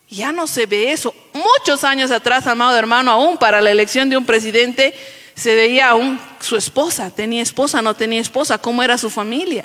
Ya 0.09 0.33
no 0.33 0.47
se 0.47 0.65
ve 0.65 0.93
eso. 0.93 1.15
Muchos 1.39 1.85
años 1.85 2.11
atrás, 2.11 2.47
amado 2.49 2.77
hermano, 2.77 3.13
aún 3.13 3.37
para 3.39 3.61
la 3.61 3.71
elección 3.71 4.11
de 4.11 4.17
un 4.17 4.27
presidente, 4.27 4.93
se 5.35 5.55
veía 5.55 5.91
aún 5.91 6.19
su 6.41 6.57
esposa, 6.57 7.11
tenía 7.11 7.43
esposa, 7.43 7.81
no 7.81 7.95
tenía 7.95 8.21
esposa, 8.21 8.59
cómo 8.59 8.83
era 8.83 8.99
su 8.99 9.09
familia. 9.09 9.65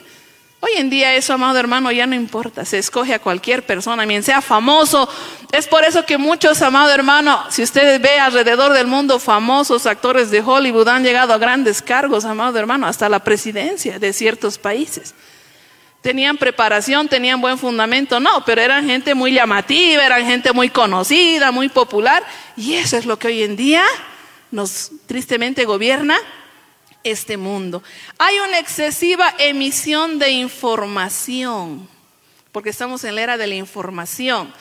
Hoy 0.60 0.72
en 0.78 0.92
día 0.92 1.16
eso, 1.16 1.34
amado 1.34 1.58
hermano, 1.58 1.92
ya 1.92 2.06
no 2.06 2.14
importa, 2.14 2.64
se 2.64 2.78
escoge 2.78 3.16
a 3.16 3.20
cualquier 3.20 3.66
persona, 3.66 4.06
bien 4.06 4.22
sea 4.22 4.42
famoso. 4.42 5.10
Es 5.52 5.68
por 5.68 5.84
eso 5.84 6.06
que 6.06 6.20
muchos, 6.20 6.62
amado 6.62 6.92
hermano, 6.92 7.44
si 7.50 7.64
ustedes 7.64 8.00
ve 8.00 8.20
alrededor 8.20 8.72
del 8.72 8.86
mundo, 8.86 9.18
famosos 9.18 9.88
actores 9.88 10.30
de 10.30 10.42
Hollywood 10.42 10.88
han 10.88 11.04
llegado 11.04 11.34
a 11.34 11.40
grandes 11.40 11.82
cargos, 11.82 12.24
amado 12.24 12.60
hermano, 12.60 12.86
hasta 12.86 13.10
la 13.10 13.24
presidencia 13.24 13.98
de 13.98 14.14
ciertos 14.14 14.60
países. 14.60 15.16
Tenían 16.04 16.36
preparación, 16.36 17.08
tenían 17.08 17.40
buen 17.40 17.58
fundamento, 17.58 18.20
no, 18.20 18.44
pero 18.46 18.62
eran 18.62 18.86
gente 18.86 19.16
muy 19.16 19.32
llamativa, 19.32 20.06
eran 20.06 20.26
gente 20.26 20.52
muy 20.52 20.70
conocida, 20.70 21.50
muy 21.52 21.70
popular, 21.70 22.26
y 22.58 22.74
eso 22.74 22.98
es 22.98 23.06
lo 23.06 23.18
que 23.18 23.30
hoy 23.30 23.42
en 23.42 23.56
día 23.56 23.86
nos 24.52 24.92
tristemente 25.06 25.64
gobierna 25.64 26.18
este 27.06 27.38
mundo. 27.38 27.82
Hay 28.18 28.38
una 28.40 28.60
excesiva 28.60 29.34
emisión 29.40 30.20
de 30.20 30.32
información, 30.32 31.88
porque 32.52 32.72
estamos 32.72 33.06
en 33.06 33.16
la 33.16 33.22
era 33.22 33.38
de 33.38 33.48
la 33.48 33.56
información. 33.56 34.54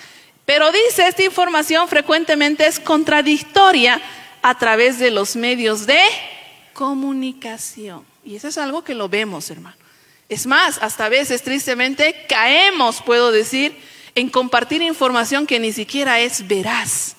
Pero 0.47 0.71
dice, 0.71 1.09
esta 1.09 1.25
información 1.25 1.89
frecuentemente 1.89 2.69
es 2.69 2.79
contradictoria 2.79 4.01
a 4.43 4.57
través 4.57 5.01
de 5.01 5.11
los 5.11 5.35
medios 5.35 5.87
de 5.87 6.01
comunicación. 6.73 8.05
Y 8.25 8.37
eso 8.37 8.47
es 8.47 8.59
algo 8.59 8.85
que 8.85 8.95
lo 8.95 9.09
vemos, 9.09 9.51
hermano. 9.51 9.82
Es 10.29 10.47
más, 10.47 10.79
hasta 10.81 11.07
a 11.07 11.09
veces, 11.09 11.43
tristemente, 11.43 12.26
caemos, 12.29 13.02
puedo 13.02 13.33
decir, 13.33 13.76
en 14.14 14.29
compartir 14.29 14.83
información 14.83 15.47
que 15.47 15.59
ni 15.59 15.73
siquiera 15.73 16.21
es 16.21 16.47
veraz, 16.47 17.17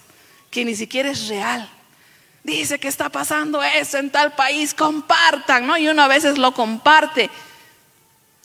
que 0.50 0.66
ni 0.66 0.76
siquiera 0.76 1.12
es 1.12 1.28
real 1.28 1.70
dice 2.44 2.78
que 2.80 2.88
está 2.88 3.10
pasando 3.10 3.64
eso 3.64 3.98
en 3.98 4.10
tal 4.10 4.34
país, 4.34 4.74
compartan, 4.74 5.66
¿no? 5.66 5.78
Y 5.78 5.88
uno 5.88 6.04
a 6.04 6.08
veces 6.08 6.38
lo 6.38 6.54
comparte 6.54 7.30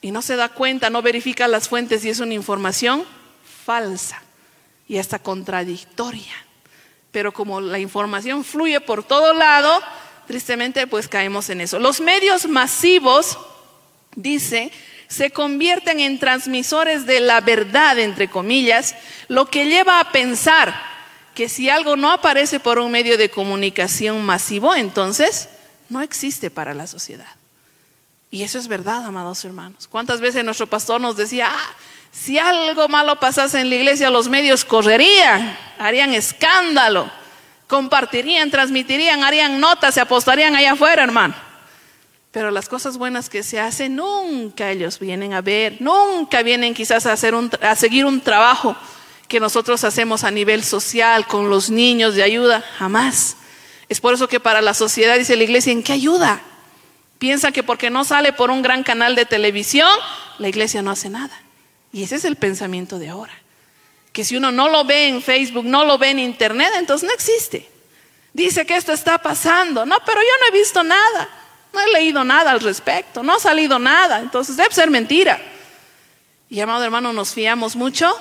y 0.00 0.12
no 0.12 0.22
se 0.22 0.36
da 0.36 0.48
cuenta, 0.48 0.90
no 0.90 1.02
verifica 1.02 1.48
las 1.48 1.68
fuentes 1.68 2.04
y 2.04 2.10
es 2.10 2.20
una 2.20 2.34
información 2.34 3.04
falsa 3.66 4.22
y 4.86 4.98
hasta 4.98 5.18
contradictoria. 5.18 6.32
Pero 7.10 7.32
como 7.32 7.60
la 7.60 7.78
información 7.78 8.44
fluye 8.44 8.80
por 8.80 9.02
todo 9.02 9.34
lado, 9.34 9.80
tristemente 10.26 10.86
pues 10.86 11.08
caemos 11.08 11.50
en 11.50 11.60
eso. 11.60 11.78
Los 11.78 12.00
medios 12.00 12.46
masivos, 12.46 13.38
dice, 14.18 14.72
se 15.06 15.30
convierten 15.30 16.00
en 16.00 16.18
transmisores 16.18 17.06
de 17.06 17.20
la 17.20 17.40
verdad, 17.40 17.98
entre 17.98 18.28
comillas, 18.28 18.94
lo 19.28 19.46
que 19.46 19.66
lleva 19.66 20.00
a 20.00 20.12
pensar 20.12 20.74
que 21.34 21.48
si 21.48 21.70
algo 21.70 21.96
no 21.96 22.10
aparece 22.10 22.60
por 22.60 22.78
un 22.78 22.90
medio 22.90 23.16
de 23.16 23.30
comunicación 23.30 24.24
masivo, 24.26 24.74
entonces 24.74 25.48
no 25.88 26.02
existe 26.02 26.50
para 26.50 26.74
la 26.74 26.86
sociedad. 26.86 27.28
Y 28.30 28.42
eso 28.42 28.58
es 28.58 28.68
verdad, 28.68 29.06
amados 29.06 29.44
hermanos. 29.44 29.86
¿Cuántas 29.88 30.20
veces 30.20 30.44
nuestro 30.44 30.66
pastor 30.66 31.00
nos 31.00 31.16
decía, 31.16 31.48
ah, 31.50 31.74
si 32.10 32.38
algo 32.38 32.88
malo 32.88 33.20
pasase 33.20 33.60
en 33.60 33.70
la 33.70 33.76
iglesia, 33.76 34.10
los 34.10 34.28
medios 34.28 34.64
correrían, 34.64 35.56
harían 35.78 36.12
escándalo, 36.12 37.10
compartirían, 37.68 38.50
transmitirían, 38.50 39.22
harían 39.22 39.60
notas, 39.60 39.94
se 39.94 40.00
apostarían 40.00 40.56
allá 40.56 40.72
afuera, 40.72 41.04
hermano. 41.04 41.47
Pero 42.30 42.50
las 42.50 42.68
cosas 42.68 42.98
buenas 42.98 43.30
que 43.30 43.42
se 43.42 43.58
hacen, 43.58 43.96
nunca 43.96 44.70
ellos 44.70 44.98
vienen 44.98 45.32
a 45.32 45.40
ver, 45.40 45.76
nunca 45.80 46.42
vienen 46.42 46.74
quizás 46.74 47.06
a, 47.06 47.12
hacer 47.12 47.34
a 47.62 47.74
seguir 47.74 48.04
un 48.04 48.20
trabajo 48.20 48.76
que 49.28 49.40
nosotros 49.40 49.84
hacemos 49.84 50.24
a 50.24 50.30
nivel 50.30 50.62
social 50.62 51.26
con 51.26 51.50
los 51.50 51.70
niños 51.70 52.14
de 52.14 52.22
ayuda, 52.22 52.62
jamás. 52.78 53.36
Es 53.88 54.00
por 54.00 54.14
eso 54.14 54.28
que 54.28 54.40
para 54.40 54.60
la 54.60 54.74
sociedad 54.74 55.18
dice 55.18 55.36
la 55.36 55.44
iglesia, 55.44 55.72
¿en 55.72 55.82
qué 55.82 55.92
ayuda? 55.94 56.42
Piensa 57.18 57.50
que 57.50 57.62
porque 57.62 57.90
no 57.90 58.04
sale 58.04 58.32
por 58.32 58.50
un 58.50 58.62
gran 58.62 58.82
canal 58.82 59.14
de 59.14 59.24
televisión, 59.24 59.90
la 60.38 60.48
iglesia 60.48 60.82
no 60.82 60.90
hace 60.90 61.08
nada. 61.08 61.42
Y 61.92 62.02
ese 62.02 62.16
es 62.16 62.24
el 62.24 62.36
pensamiento 62.36 62.98
de 62.98 63.08
ahora. 63.08 63.32
Que 64.12 64.24
si 64.24 64.36
uno 64.36 64.52
no 64.52 64.68
lo 64.68 64.84
ve 64.84 65.08
en 65.08 65.22
Facebook, 65.22 65.64
no 65.64 65.84
lo 65.84 65.98
ve 65.98 66.10
en 66.10 66.18
Internet, 66.18 66.70
entonces 66.76 67.06
no 67.06 67.14
existe. 67.14 67.68
dice 68.32 68.66
que 68.66 68.76
esto 68.76 68.92
está 68.92 69.18
pasando. 69.18 69.84
No, 69.86 69.96
pero 70.04 70.20
yo 70.20 70.28
no 70.40 70.46
he 70.48 70.58
visto 70.58 70.82
nada. 70.84 71.28
No 71.78 71.84
he 71.84 71.92
leído 71.92 72.24
nada 72.24 72.50
al 72.50 72.60
respecto. 72.60 73.22
No 73.22 73.34
ha 73.34 73.38
salido 73.38 73.78
nada. 73.78 74.18
Entonces 74.18 74.56
debe 74.56 74.74
ser 74.74 74.90
mentira. 74.90 75.40
Y 76.48 76.58
amado 76.60 76.82
hermano, 76.82 77.12
nos 77.12 77.32
fiamos 77.32 77.76
mucho 77.76 78.12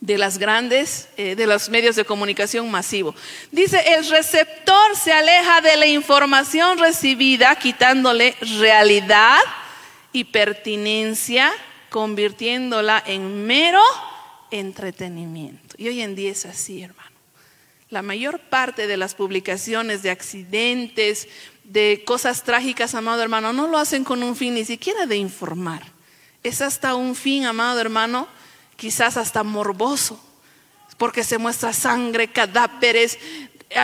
de 0.00 0.16
las 0.16 0.38
grandes, 0.38 1.08
eh, 1.18 1.34
de 1.34 1.46
los 1.46 1.68
medios 1.68 1.94
de 1.96 2.06
comunicación 2.06 2.70
masivo. 2.70 3.14
Dice, 3.50 3.82
el 3.94 4.08
receptor 4.08 4.96
se 4.96 5.12
aleja 5.12 5.60
de 5.60 5.76
la 5.76 5.86
información 5.86 6.78
recibida, 6.78 7.54
quitándole 7.56 8.34
realidad 8.58 9.40
y 10.12 10.24
pertinencia, 10.24 11.52
convirtiéndola 11.90 13.02
en 13.04 13.46
mero 13.46 13.82
entretenimiento. 14.50 15.74
Y 15.76 15.88
hoy 15.88 16.00
en 16.00 16.14
día 16.14 16.30
es 16.30 16.46
así, 16.46 16.82
hermano. 16.82 17.10
La 17.90 18.00
mayor 18.00 18.38
parte 18.38 18.86
de 18.86 18.96
las 18.96 19.14
publicaciones 19.14 20.02
de 20.02 20.10
accidentes, 20.10 21.28
de 21.70 22.02
cosas 22.04 22.42
trágicas, 22.42 22.94
amado 22.94 23.22
hermano, 23.22 23.52
no 23.52 23.68
lo 23.68 23.78
hacen 23.78 24.02
con 24.02 24.22
un 24.22 24.34
fin 24.34 24.54
ni 24.54 24.64
siquiera 24.64 25.06
de 25.06 25.16
informar. 25.16 25.82
Es 26.42 26.62
hasta 26.62 26.96
un 26.96 27.14
fin, 27.14 27.44
amado 27.44 27.78
hermano, 27.80 28.26
quizás 28.76 29.16
hasta 29.16 29.44
morboso, 29.44 30.20
porque 30.98 31.22
se 31.22 31.38
muestra 31.38 31.72
sangre, 31.72 32.28
cadáveres. 32.28 33.18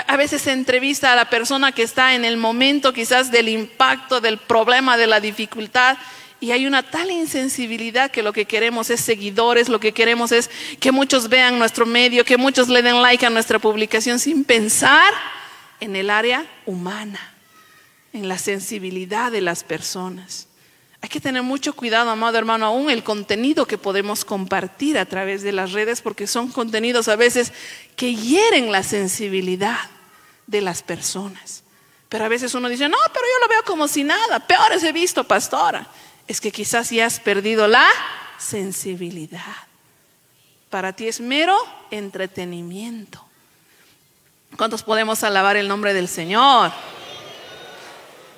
A 0.09 0.17
veces 0.17 0.43
se 0.43 0.53
entrevista 0.53 1.13
a 1.13 1.17
la 1.17 1.31
persona 1.31 1.71
que 1.71 1.85
está 1.85 2.15
en 2.15 2.25
el 2.25 2.37
momento 2.37 2.93
quizás 2.93 3.31
del 3.31 3.49
impacto, 3.49 4.21
del 4.21 4.39
problema, 4.39 4.97
de 4.97 5.07
la 5.07 5.21
dificultad, 5.21 5.97
y 6.41 6.51
hay 6.51 6.67
una 6.67 6.83
tal 6.83 7.11
insensibilidad 7.11 8.11
que 8.11 8.23
lo 8.23 8.33
que 8.33 8.47
queremos 8.47 8.91
es 8.91 9.01
seguidores, 9.01 9.69
lo 9.69 9.81
que 9.81 9.93
queremos 9.93 10.33
es 10.33 10.51
que 10.81 10.93
muchos 10.93 11.29
vean 11.29 11.59
nuestro 11.59 11.87
medio, 11.87 12.25
que 12.25 12.37
muchos 12.37 12.69
le 12.69 12.83
den 12.83 13.01
like 13.01 13.25
a 13.25 13.31
nuestra 13.31 13.59
publicación 13.59 14.19
sin 14.19 14.45
pensar 14.45 15.15
en 15.79 15.95
el 15.95 16.11
área 16.11 16.45
humana, 16.67 17.36
en 18.17 18.29
la 18.29 18.39
sensibilidad 18.39 19.31
de 19.31 19.41
las 19.41 19.65
personas. 19.65 20.49
Hay 21.01 21.09
que 21.09 21.21
tener 21.21 21.43
mucho 21.43 21.75
cuidado, 21.75 22.11
amado 22.11 22.39
hermano, 22.39 22.67
aún 22.67 22.91
el 22.91 23.05
contenido 23.05 23.67
que 23.67 23.79
podemos 23.79 24.25
compartir 24.25 24.99
a 24.99 25.07
través 25.07 25.43
de 25.43 25.53
las 25.53 25.73
redes, 25.73 26.01
porque 26.01 26.27
son 26.27 26.49
contenidos 26.49 27.09
a 27.09 27.17
veces 27.17 27.53
que 27.95 28.15
hieren 28.15 28.73
la 28.73 28.83
sensibilidad 28.83 29.91
de 30.47 30.63
las 30.63 30.83
personas. 30.83 31.63
Pero 32.09 32.25
a 32.25 32.29
veces 32.29 32.55
uno 32.55 32.69
dice, 32.69 32.89
no, 32.89 32.97
pero 33.13 33.25
yo 33.25 33.47
lo 33.47 33.49
veo 33.49 33.65
como 33.65 33.89
si 33.89 34.05
nada, 34.05 34.41
peores 34.41 34.83
he 34.83 34.93
visto, 34.93 35.25
pastora 35.25 35.89
es 36.27 36.41
que 36.41 36.51
quizás 36.51 36.91
ya 36.91 37.07
has 37.07 37.21
perdido 37.21 37.69
la 37.69 37.87
sensibilidad. 38.39 39.41
Para 40.71 40.93
ti 40.93 41.09
es 41.09 41.21
mero 41.21 41.57
entretenimiento. 41.91 43.25
¿Cuántos 44.57 44.83
podemos 44.83 45.23
alabar 45.23 45.57
el 45.57 45.69
nombre 45.69 45.95
del 45.95 46.09
Señor? 46.09 46.73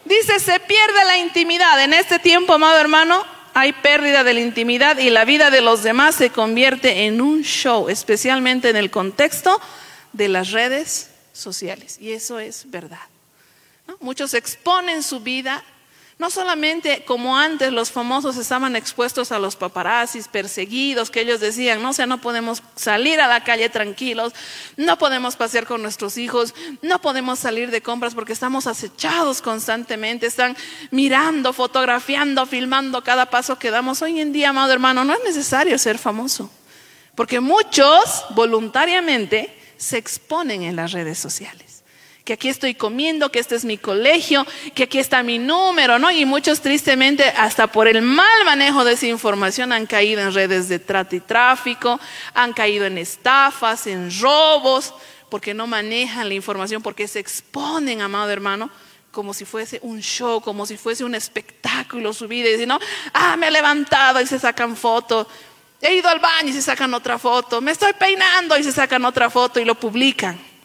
Dice, 0.09 0.41
se 0.41 0.59
pierde 0.61 1.05
la 1.05 1.19
intimidad. 1.19 1.83
En 1.85 1.93
este 1.93 2.19
tiempo, 2.19 2.55
amado 2.55 2.79
hermano, 2.79 3.25
hay 3.53 3.75
pérdida 3.75 4.25
de 4.25 4.33
la 4.33 4.41
intimidad 4.41 4.97
y 4.97 5.11
la 5.11 5.27
vida 5.27 5.51
de 5.51 5.61
los 5.61 5.83
demás 5.83 6.15
se 6.15 6.31
convierte 6.31 7.05
en 7.05 7.21
un 7.21 7.43
show, 7.43 7.91
especialmente 7.91 8.71
en 8.71 8.77
el 8.77 8.91
contexto 8.91 9.61
de 10.15 10.29
las 10.29 10.53
redes 10.53 11.11
sociales. 11.35 11.99
Y 12.01 12.13
eso 12.13 12.39
es 12.39 12.71
verdad. 12.71 13.01
Muchos 14.01 14.33
exponen 14.33 15.03
su 15.03 15.21
vida 15.21 15.63
no 16.19 16.31
solamente 16.31 17.05
como 17.05 17.37
antes 17.37 17.73
los 17.73 17.93
famosos 17.93 18.37
estaban 18.37 18.75
expuestos 18.75 19.31
a 19.31 19.39
los 19.39 19.55
paparazzis, 19.55 20.27
perseguidos, 20.27 21.11
que 21.11 21.21
ellos 21.21 21.39
decían, 21.39 21.81
no, 21.81 21.91
o 21.91 21.93
sea, 21.93 22.07
no 22.07 22.21
podemos 22.21 22.61
salir 22.75 23.21
a 23.21 23.29
la 23.29 23.45
calle 23.45 23.69
tranquilos, 23.69 24.33
no 24.77 24.99
podemos 24.99 25.37
pasear 25.37 25.65
con 25.65 25.81
nuestros 25.81 26.19
hijos, 26.19 26.55
no 26.83 27.01
podemos 27.01 27.39
salir 27.39 27.71
de 27.71 27.83
compras 27.83 28.17
porque 28.17 28.33
estamos 28.33 28.67
acechados 28.67 29.41
constantemente, 29.41 30.27
están 30.27 30.57
mirando, 30.91 31.53
fotografiando, 31.53 32.47
filmando 32.47 33.05
cada 33.05 33.27
paso 33.27 33.57
que 33.59 33.71
damos. 33.71 34.03
Hoy 34.03 34.21
en 34.21 34.33
día, 34.33 34.49
amado 34.49 34.73
hermano, 34.73 35.05
no 35.05 35.15
es 35.15 35.23
necesario 35.23 35.79
ser 35.79 35.99
famoso, 35.99 36.51
porque 37.15 37.39
muchos 37.39 38.25
voluntariamente 38.31 39.57
se 39.77 39.99
exponen 39.99 40.65
en 40.65 40.75
las 40.75 40.91
redes 40.91 41.19
sociales 41.19 41.78
que 42.29 42.35
aquí 42.35 42.51
estoy 42.51 42.75
comiendo, 42.75 43.33
que 43.33 43.39
este 43.39 43.55
es 43.55 43.65
mi 43.65 43.79
colegio, 43.79 44.47
que 44.75 44.83
aquí 44.83 44.99
está 44.99 45.23
mi 45.23 45.39
número, 45.39 45.99
¿no? 45.99 46.11
Y 46.11 46.27
muchos 46.27 46.61
tristemente, 46.61 47.25
hasta 47.25 47.69
por 47.69 47.89
el 47.89 48.03
mal 48.03 48.45
manejo 48.45 48.85
de 48.85 48.93
esa 48.93 49.07
información, 49.07 49.73
han 49.73 49.87
caído 49.87 50.21
en 50.21 50.35
redes 50.35 50.69
de 50.69 50.79
trata 50.79 51.17
y 51.17 51.21
tráfico, 51.21 51.99
han 52.35 52.53
caído 52.53 52.85
en 52.85 52.99
estafas, 52.99 53.87
en 53.87 54.11
robos, 54.21 54.93
porque 55.31 55.55
no 55.55 55.67
manejan 55.67 56.29
la 56.29 56.35
información, 56.35 56.83
porque 56.83 57.09
se 57.09 57.19
exponen, 57.19 58.03
amado 58.03 58.29
hermano, 58.29 58.69
como 59.11 59.33
si 59.33 59.47
fuese 59.47 59.81
un 59.83 60.03
show, 60.03 60.43
como 60.43 60.67
si 60.67 60.77
fuese 60.77 61.05
un 61.05 61.15
espectáculo 61.15 62.13
su 62.13 62.29
vida. 62.29 62.51
Y 62.51 62.53
dicen, 62.53 62.69
no, 62.69 62.79
ah, 63.15 63.39
me 63.39 63.49
he 63.49 63.51
levantado 63.51 64.21
y 64.21 64.27
se 64.27 64.39
sacan 64.39 64.77
fotos. 64.77 65.29
He 65.81 65.95
ido 65.95 66.11
al 66.11 66.19
baño 66.19 66.51
y 66.51 66.53
se 66.53 66.61
sacan 66.61 66.93
otra 66.93 67.19
foto. 67.19 67.63
Me 67.63 67.71
estoy 67.71 67.95
peinando 67.95 68.59
y 68.59 68.65
se 68.65 68.73
sacan 68.73 69.03
otra 69.07 69.31
foto 69.31 69.61
y 69.61 69.65
lo 69.65 69.77
publican. 69.77 70.58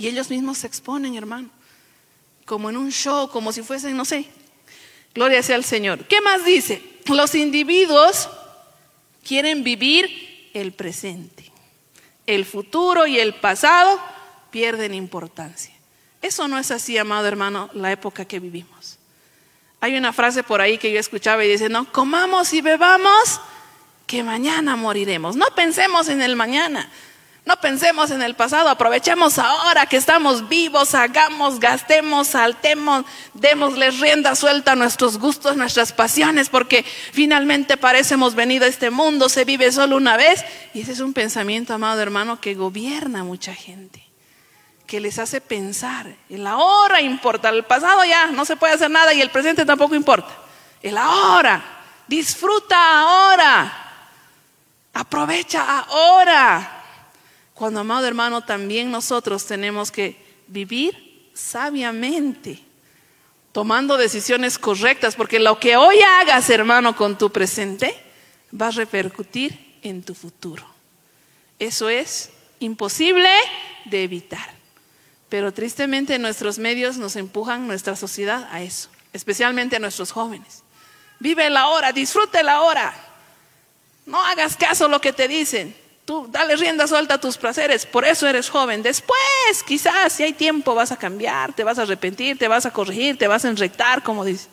Y 0.00 0.08
ellos 0.08 0.30
mismos 0.30 0.56
se 0.56 0.66
exponen, 0.66 1.14
hermano, 1.14 1.50
como 2.46 2.70
en 2.70 2.78
un 2.78 2.90
show, 2.90 3.28
como 3.28 3.52
si 3.52 3.60
fuesen, 3.60 3.94
no 3.94 4.06
sé. 4.06 4.24
Gloria 5.14 5.42
sea 5.42 5.56
al 5.56 5.64
Señor. 5.64 6.06
¿Qué 6.06 6.22
más 6.22 6.42
dice? 6.42 6.82
Los 7.04 7.34
individuos 7.34 8.30
quieren 9.22 9.62
vivir 9.62 10.50
el 10.54 10.72
presente. 10.72 11.52
El 12.26 12.46
futuro 12.46 13.06
y 13.06 13.18
el 13.18 13.34
pasado 13.34 14.00
pierden 14.50 14.94
importancia. 14.94 15.74
Eso 16.22 16.48
no 16.48 16.58
es 16.58 16.70
así, 16.70 16.96
amado 16.96 17.26
hermano, 17.28 17.68
la 17.74 17.92
época 17.92 18.24
que 18.24 18.40
vivimos. 18.40 18.96
Hay 19.82 19.98
una 19.98 20.14
frase 20.14 20.42
por 20.42 20.62
ahí 20.62 20.78
que 20.78 20.90
yo 20.90 20.98
escuchaba 20.98 21.44
y 21.44 21.48
dice, 21.50 21.68
no, 21.68 21.92
comamos 21.92 22.54
y 22.54 22.62
bebamos, 22.62 23.38
que 24.06 24.22
mañana 24.22 24.76
moriremos. 24.76 25.36
No 25.36 25.46
pensemos 25.54 26.08
en 26.08 26.22
el 26.22 26.36
mañana. 26.36 26.90
No 27.46 27.56
pensemos 27.56 28.10
en 28.10 28.20
el 28.20 28.34
pasado, 28.34 28.68
aprovechemos 28.68 29.38
ahora 29.38 29.86
que 29.86 29.96
estamos 29.96 30.48
vivos, 30.48 30.94
hagamos, 30.94 31.58
gastemos, 31.58 32.28
saltemos, 32.28 33.06
démosle 33.32 33.90
rienda 33.92 34.36
suelta 34.36 34.72
a 34.72 34.76
nuestros 34.76 35.18
gustos, 35.18 35.56
nuestras 35.56 35.92
pasiones, 35.92 36.50
porque 36.50 36.84
finalmente 36.84 37.78
parecemos 37.78 38.34
venido 38.34 38.66
a 38.66 38.68
este 38.68 38.90
mundo, 38.90 39.30
se 39.30 39.44
vive 39.44 39.72
solo 39.72 39.96
una 39.96 40.18
vez. 40.18 40.44
Y 40.74 40.82
ese 40.82 40.92
es 40.92 41.00
un 41.00 41.14
pensamiento, 41.14 41.72
amado 41.72 42.00
hermano, 42.02 42.40
que 42.40 42.54
gobierna 42.54 43.20
a 43.20 43.24
mucha 43.24 43.54
gente, 43.54 44.06
que 44.86 45.00
les 45.00 45.18
hace 45.18 45.40
pensar, 45.40 46.14
el 46.28 46.46
ahora 46.46 47.00
importa, 47.00 47.48
el 47.48 47.64
pasado 47.64 48.04
ya 48.04 48.26
no 48.26 48.44
se 48.44 48.56
puede 48.56 48.74
hacer 48.74 48.90
nada 48.90 49.14
y 49.14 49.22
el 49.22 49.30
presente 49.30 49.64
tampoco 49.64 49.94
importa. 49.94 50.30
El 50.82 50.98
ahora, 50.98 51.62
disfruta 52.06 53.00
ahora, 53.00 53.72
aprovecha 54.92 55.80
ahora. 55.80 56.79
Cuando, 57.60 57.80
amado 57.80 58.06
hermano, 58.06 58.40
también 58.40 58.90
nosotros 58.90 59.44
tenemos 59.44 59.90
que 59.90 60.16
vivir 60.46 61.28
sabiamente, 61.34 62.58
tomando 63.52 63.98
decisiones 63.98 64.58
correctas, 64.58 65.14
porque 65.14 65.38
lo 65.38 65.60
que 65.60 65.76
hoy 65.76 65.98
hagas, 66.00 66.48
hermano, 66.48 66.96
con 66.96 67.18
tu 67.18 67.30
presente, 67.30 67.94
va 68.58 68.68
a 68.68 68.70
repercutir 68.70 69.76
en 69.82 70.02
tu 70.02 70.14
futuro. 70.14 70.64
Eso 71.58 71.90
es 71.90 72.30
imposible 72.60 73.28
de 73.84 74.04
evitar. 74.04 74.54
Pero 75.28 75.52
tristemente 75.52 76.18
nuestros 76.18 76.58
medios 76.58 76.96
nos 76.96 77.14
empujan, 77.14 77.66
nuestra 77.66 77.94
sociedad, 77.94 78.48
a 78.52 78.62
eso, 78.62 78.88
especialmente 79.12 79.76
a 79.76 79.80
nuestros 79.80 80.12
jóvenes. 80.12 80.62
Vive 81.18 81.50
la 81.50 81.68
hora, 81.68 81.92
disfrute 81.92 82.42
la 82.42 82.62
hora. 82.62 82.94
No 84.06 84.18
hagas 84.24 84.56
caso 84.56 84.86
a 84.86 84.88
lo 84.88 85.02
que 85.02 85.12
te 85.12 85.28
dicen 85.28 85.76
dale 86.30 86.56
rienda 86.56 86.86
suelta 86.86 87.14
a 87.14 87.20
tus 87.20 87.36
placeres, 87.36 87.86
por 87.86 88.04
eso 88.04 88.26
eres 88.26 88.48
joven. 88.48 88.82
Después, 88.82 89.62
quizás, 89.66 90.12
si 90.12 90.22
hay 90.22 90.32
tiempo, 90.32 90.74
vas 90.74 90.92
a 90.92 90.96
cambiar, 90.96 91.52
te 91.52 91.64
vas 91.64 91.78
a 91.78 91.82
arrepentir, 91.82 92.38
te 92.38 92.48
vas 92.48 92.66
a 92.66 92.72
corregir, 92.72 93.18
te 93.18 93.28
vas 93.28 93.44
a 93.44 93.48
enrectar, 93.48 94.02
como 94.02 94.24
dice. 94.24 94.48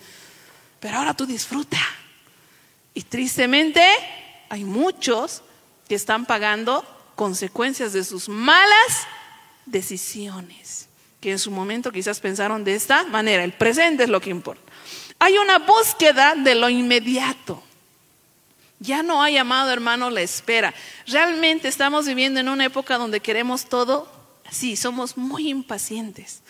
Pero 0.79 0.97
ahora 0.97 1.13
tú 1.13 1.25
disfruta. 1.25 1.79
Y 2.93 3.03
tristemente, 3.03 3.83
hay 4.49 4.63
muchos 4.63 5.43
que 5.87 5.95
están 5.95 6.25
pagando 6.25 6.85
consecuencias 7.15 7.93
de 7.93 8.03
sus 8.03 8.29
malas 8.29 9.07
decisiones, 9.65 10.87
que 11.19 11.31
en 11.31 11.39
su 11.39 11.51
momento 11.51 11.91
quizás 11.91 12.19
pensaron 12.19 12.63
de 12.63 12.75
esta 12.75 13.03
manera. 13.05 13.43
El 13.43 13.53
presente 13.53 14.03
es 14.03 14.09
lo 14.09 14.21
que 14.21 14.29
importa. 14.29 14.71
Hay 15.19 15.37
una 15.37 15.59
búsqueda 15.59 16.35
de 16.35 16.55
lo 16.55 16.69
inmediato. 16.69 17.63
Ya 18.79 19.03
no 19.03 19.21
hay, 19.21 19.37
amado 19.37 19.71
hermano, 19.71 20.09
la 20.09 20.21
espera. 20.21 20.73
Realmente 21.07 21.67
estamos 21.67 22.05
viviendo 22.05 22.39
en 22.39 22.49
una 22.49 22.65
época 22.65 22.97
donde 22.97 23.19
queremos 23.19 23.65
todo 23.65 24.11
así, 24.47 24.75
somos 24.75 25.17
muy 25.17 25.49
impacientes. 25.49 26.41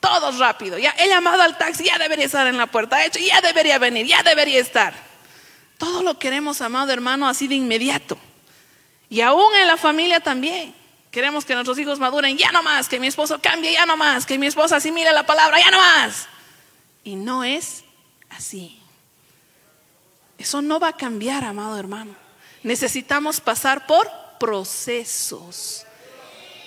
Todo 0.00 0.30
rápido. 0.38 0.78
Ya 0.78 0.94
he 0.98 1.08
llamado 1.08 1.42
al 1.42 1.58
taxi, 1.58 1.84
ya 1.84 1.98
debería 1.98 2.26
estar 2.26 2.46
en 2.46 2.56
la 2.56 2.66
puerta. 2.66 3.04
hecho, 3.04 3.18
ya 3.18 3.40
debería 3.40 3.78
venir, 3.78 4.06
ya 4.06 4.22
debería 4.22 4.60
estar. 4.60 4.94
Todo 5.76 6.02
lo 6.02 6.18
queremos, 6.18 6.60
amado 6.60 6.92
hermano, 6.92 7.28
así 7.28 7.48
de 7.48 7.56
inmediato. 7.56 8.16
Y 9.10 9.20
aún 9.20 9.54
en 9.56 9.66
la 9.66 9.76
familia 9.76 10.20
también 10.20 10.74
Queremos 11.10 11.44
que 11.44 11.54
nuestros 11.54 11.78
hijos 11.78 11.98
maduren, 11.98 12.36
ya 12.36 12.52
no 12.52 12.62
más, 12.62 12.88
que 12.88 13.00
mi 13.00 13.06
esposo 13.06 13.40
cambie, 13.40 13.72
ya 13.72 13.86
no 13.86 13.96
más, 13.96 14.26
que 14.26 14.38
mi 14.38 14.46
esposa 14.46 14.76
asimile 14.76 15.12
la 15.12 15.24
palabra, 15.24 15.58
ya 15.58 15.70
no 15.70 15.78
más. 15.78 16.28
Y 17.02 17.16
no 17.16 17.44
es 17.44 17.84
así. 18.28 18.77
Eso 20.38 20.62
no 20.62 20.78
va 20.78 20.88
a 20.88 20.96
cambiar, 20.96 21.44
amado 21.44 21.78
hermano. 21.78 22.14
Necesitamos 22.62 23.40
pasar 23.40 23.86
por 23.86 24.08
procesos. 24.38 25.84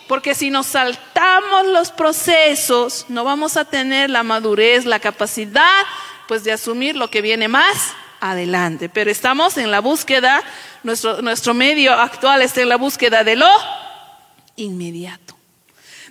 Porque 0.07 0.35
si 0.35 0.49
nos 0.49 0.67
saltamos 0.67 1.67
los 1.67 1.91
procesos, 1.91 3.05
no 3.07 3.23
vamos 3.23 3.55
a 3.55 3.63
tener 3.65 4.09
la 4.09 4.23
madurez, 4.23 4.85
la 4.85 4.99
capacidad, 4.99 5.85
pues 6.27 6.43
de 6.43 6.51
asumir 6.51 6.97
lo 6.97 7.09
que 7.09 7.21
viene 7.21 7.47
más 7.47 7.93
adelante. 8.19 8.89
Pero 8.89 9.09
estamos 9.09 9.57
en 9.57 9.71
la 9.71 9.79
búsqueda, 9.79 10.43
nuestro, 10.83 11.21
nuestro 11.21 11.53
medio 11.53 11.93
actual 11.93 12.41
está 12.41 12.61
en 12.61 12.69
la 12.69 12.75
búsqueda 12.75 13.23
de 13.23 13.37
lo 13.37 13.49
inmediato. 14.57 15.35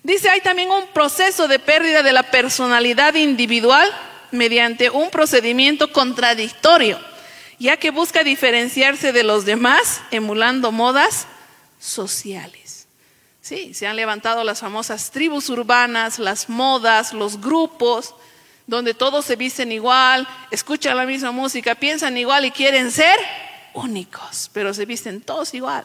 Dice, 0.03 0.31
hay 0.31 0.40
también 0.40 0.70
un 0.70 0.87
proceso 0.88 1.46
de 1.46 1.59
pérdida 1.59 2.03
de 2.03 2.12
la 2.12 2.23
personalidad 2.23 3.14
individual 3.14 3.90
mediante 4.31 4.88
un 4.88 5.11
procedimiento 5.11 5.92
contradictorio, 5.92 6.99
ya 7.61 7.77
que 7.77 7.90
busca 7.90 8.25
diferenciarse 8.25 9.12
de 9.12 9.23
los 9.23 9.44
demás 9.44 10.01
emulando 10.11 10.73
modas 10.73 11.27
sociales. 11.79 12.88
Sí, 13.42 13.75
se 13.75 13.87
han 13.87 13.96
levantado 13.96 14.42
las 14.44 14.61
famosas 14.61 15.11
tribus 15.11 15.51
urbanas, 15.51 16.18
las 16.18 16.49
modas, 16.49 17.12
los 17.12 17.40
grupos, 17.40 18.14
donde 18.66 18.94
todos 18.94 19.27
se 19.27 19.37
visten 19.37 19.73
igual, 19.73 20.27
escuchan 20.51 20.96
la 20.96 21.05
misma 21.05 21.33
música, 21.33 21.75
piensan 21.75 22.16
igual 22.16 22.46
y 22.46 22.51
quieren 22.51 22.90
ser 22.90 23.18
únicos, 23.75 24.51
pero 24.55 24.73
se 24.73 24.87
visten 24.87 25.20
todos 25.20 25.53
igual. 25.53 25.85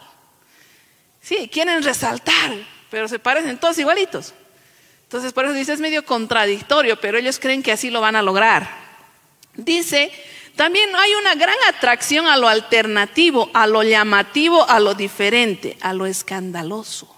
Sí, 1.22 1.50
quieren 1.52 1.84
resaltar, 1.84 2.54
pero 2.90 3.08
se 3.10 3.20
parecen 3.20 3.58
todos 3.58 3.78
igualitos. 3.80 4.34
Entonces, 5.04 5.34
por 5.34 5.46
eso 5.46 5.54
dice, 5.54 5.74
es 5.74 5.80
medio 5.82 6.06
contradictorio, 6.06 7.00
pero 7.02 7.18
ellos 7.18 7.40
creen 7.40 7.64
que 7.64 7.74
así 7.74 7.90
lo 7.90 8.00
van 8.00 8.16
a 8.16 8.22
lograr. 8.22 8.70
Dice, 9.56 10.12
también 10.56 10.90
hay 10.96 11.14
una 11.16 11.36
gran 11.36 11.58
atracción 11.68 12.28
a 12.28 12.38
lo 12.38 12.48
alternativo, 12.48 13.50
a 13.54 13.68
lo 13.68 13.84
llamativo, 13.84 14.68
a 14.70 14.80
lo 14.80 14.94
diferente, 14.94 15.78
a 15.82 15.94
lo 15.94 16.06
escandaloso. 16.06 17.14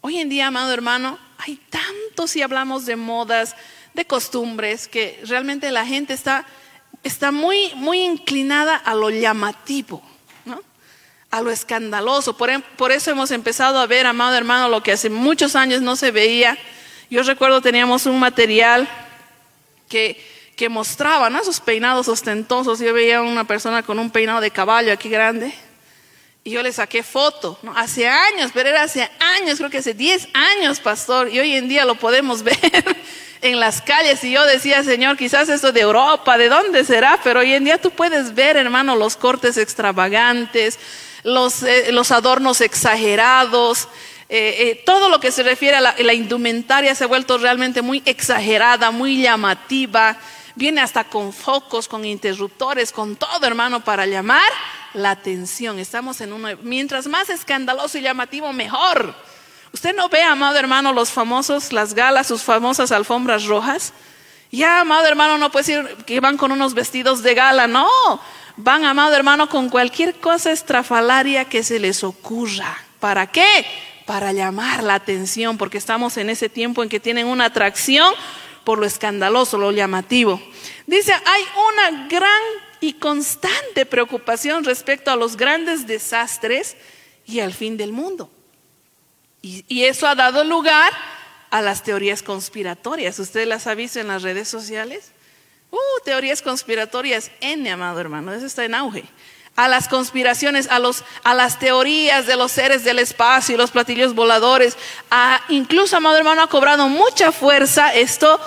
Hoy 0.00 0.18
en 0.18 0.28
día, 0.28 0.46
amado 0.46 0.72
hermano, 0.72 1.18
hay 1.38 1.56
tanto 1.68 2.28
si 2.28 2.42
hablamos 2.42 2.86
de 2.86 2.94
modas, 2.94 3.56
de 3.94 4.04
costumbres, 4.04 4.86
que 4.86 5.20
realmente 5.26 5.72
la 5.72 5.84
gente 5.84 6.14
está, 6.14 6.46
está 7.02 7.32
muy, 7.32 7.72
muy 7.74 8.02
inclinada 8.02 8.76
a 8.76 8.94
lo 8.94 9.10
llamativo, 9.10 10.00
¿no? 10.44 10.62
a 11.32 11.40
lo 11.40 11.50
escandaloso. 11.50 12.36
Por, 12.36 12.50
em, 12.50 12.62
por 12.76 12.92
eso 12.92 13.10
hemos 13.10 13.32
empezado 13.32 13.80
a 13.80 13.86
ver, 13.86 14.06
amado 14.06 14.36
hermano, 14.36 14.68
lo 14.68 14.84
que 14.84 14.92
hace 14.92 15.10
muchos 15.10 15.56
años 15.56 15.82
no 15.82 15.96
se 15.96 16.12
veía. 16.12 16.56
Yo 17.10 17.24
recuerdo 17.24 17.60
teníamos 17.60 18.06
un 18.06 18.20
material 18.20 18.88
que, 19.88 20.37
que 20.58 20.68
mostraba 20.68 21.30
¿no? 21.30 21.40
esos 21.40 21.60
peinados 21.60 22.08
ostentosos. 22.08 22.80
Yo 22.80 22.92
veía 22.92 23.18
a 23.18 23.22
una 23.22 23.44
persona 23.44 23.84
con 23.84 24.00
un 24.00 24.10
peinado 24.10 24.40
de 24.40 24.50
caballo 24.50 24.92
aquí 24.92 25.08
grande 25.08 25.54
y 26.42 26.50
yo 26.50 26.62
le 26.64 26.72
saqué 26.72 27.04
foto, 27.04 27.58
hace 27.76 28.08
años, 28.08 28.50
pero 28.52 28.68
era 28.68 28.82
hace 28.82 29.08
años, 29.38 29.58
creo 29.58 29.70
que 29.70 29.78
hace 29.78 29.94
10 29.94 30.28
años, 30.32 30.80
pastor, 30.80 31.28
y 31.28 31.38
hoy 31.38 31.54
en 31.54 31.68
día 31.68 31.84
lo 31.84 31.94
podemos 31.94 32.42
ver 32.42 32.56
en 33.40 33.60
las 33.60 33.82
calles. 33.82 34.24
Y 34.24 34.32
yo 34.32 34.44
decía, 34.46 34.82
Señor, 34.82 35.16
quizás 35.16 35.48
esto 35.48 35.70
de 35.70 35.80
Europa, 35.80 36.36
¿de 36.38 36.48
dónde 36.48 36.84
será? 36.84 37.20
Pero 37.22 37.40
hoy 37.40 37.54
en 37.54 37.62
día 37.62 37.78
tú 37.78 37.92
puedes 37.92 38.34
ver, 38.34 38.56
hermano, 38.56 38.96
los 38.96 39.14
cortes 39.14 39.58
extravagantes, 39.58 40.80
los, 41.22 41.62
eh, 41.62 41.94
adornos 42.10 42.62
exagerados. 42.62 43.86
Eh, 44.28 44.56
eh, 44.58 44.82
todo 44.84 45.08
lo 45.08 45.20
que 45.20 45.30
se 45.30 45.44
refiere 45.44 45.76
a 45.76 45.80
la 45.80 46.14
indumentaria 46.14 46.96
se 46.96 47.04
ha 47.04 47.06
vuelto 47.06 47.38
realmente 47.38 47.80
muy 47.80 48.02
exagerada, 48.06 48.90
muy 48.90 49.22
llamativa. 49.22 50.18
Viene 50.58 50.80
hasta 50.80 51.04
con 51.04 51.32
focos, 51.32 51.86
con 51.86 52.04
interruptores, 52.04 52.90
con 52.90 53.14
todo, 53.14 53.46
hermano, 53.46 53.84
para 53.84 54.06
llamar 54.06 54.50
la 54.92 55.12
atención. 55.12 55.78
Estamos 55.78 56.20
en 56.20 56.32
uno, 56.32 56.48
mientras 56.62 57.06
más 57.06 57.30
escandaloso 57.30 57.96
y 57.96 58.00
llamativo, 58.00 58.52
mejor. 58.52 59.14
Usted 59.72 59.94
no 59.94 60.08
ve, 60.08 60.20
amado 60.20 60.58
hermano, 60.58 60.92
los 60.92 61.10
famosos, 61.10 61.72
las 61.72 61.94
galas, 61.94 62.26
sus 62.26 62.42
famosas 62.42 62.90
alfombras 62.90 63.44
rojas. 63.44 63.92
Ya, 64.50 64.80
amado 64.80 65.06
hermano, 65.06 65.38
no 65.38 65.52
puede 65.52 65.64
decir 65.64 65.96
que 66.04 66.18
van 66.18 66.36
con 66.36 66.50
unos 66.50 66.74
vestidos 66.74 67.22
de 67.22 67.34
gala, 67.34 67.68
no. 67.68 67.88
Van, 68.56 68.84
amado 68.84 69.14
hermano, 69.14 69.48
con 69.48 69.68
cualquier 69.68 70.16
cosa 70.16 70.50
estrafalaria 70.50 71.44
que 71.44 71.62
se 71.62 71.78
les 71.78 72.02
ocurra. 72.02 72.76
¿Para 72.98 73.28
qué? 73.28 73.64
Para 74.06 74.32
llamar 74.32 74.82
la 74.82 74.94
atención, 74.94 75.56
porque 75.56 75.78
estamos 75.78 76.16
en 76.16 76.30
ese 76.30 76.48
tiempo 76.48 76.82
en 76.82 76.88
que 76.88 76.98
tienen 76.98 77.28
una 77.28 77.44
atracción 77.44 78.12
por 78.68 78.80
lo 78.80 78.84
escandaloso, 78.84 79.56
lo 79.56 79.72
llamativo. 79.72 80.42
Dice, 80.86 81.14
hay 81.14 81.42
una 81.72 82.06
gran 82.06 82.42
y 82.80 82.92
constante 82.92 83.86
preocupación 83.86 84.62
respecto 84.62 85.10
a 85.10 85.16
los 85.16 85.38
grandes 85.38 85.86
desastres 85.86 86.76
y 87.24 87.40
al 87.40 87.54
fin 87.54 87.78
del 87.78 87.92
mundo. 87.92 88.30
Y, 89.40 89.84
eso 89.84 90.06
ha 90.06 90.14
dado 90.14 90.44
lugar 90.44 90.92
a 91.48 91.62
las 91.62 91.82
teorías 91.82 92.22
conspiratorias. 92.22 93.18
¿Usted 93.18 93.48
las 93.48 93.66
ha 93.66 93.74
visto 93.74 94.00
en 94.00 94.08
las 94.08 94.22
redes 94.22 94.48
sociales? 94.48 95.12
Uh, 95.70 96.04
teorías 96.04 96.42
conspiratorias, 96.42 97.30
N, 97.40 97.70
amado 97.70 97.98
hermano, 98.00 98.34
eso 98.34 98.44
está 98.44 98.66
en 98.66 98.74
auge. 98.74 99.04
A 99.56 99.66
las 99.68 99.88
conspiraciones, 99.88 100.68
a, 100.70 100.78
los, 100.78 101.04
a 101.24 101.32
las 101.32 101.58
teorías 101.58 102.26
de 102.26 102.36
los 102.36 102.52
seres 102.52 102.84
del 102.84 102.98
espacio 102.98 103.54
y 103.54 103.58
los 103.58 103.70
platillos 103.70 104.14
voladores. 104.14 104.76
Incluso, 105.48 105.96
amado 105.96 106.18
hermano, 106.18 106.42
ha 106.42 106.48
cobrado 106.48 106.86
mucha 106.90 107.32
fuerza 107.32 107.94
esto 107.94 108.38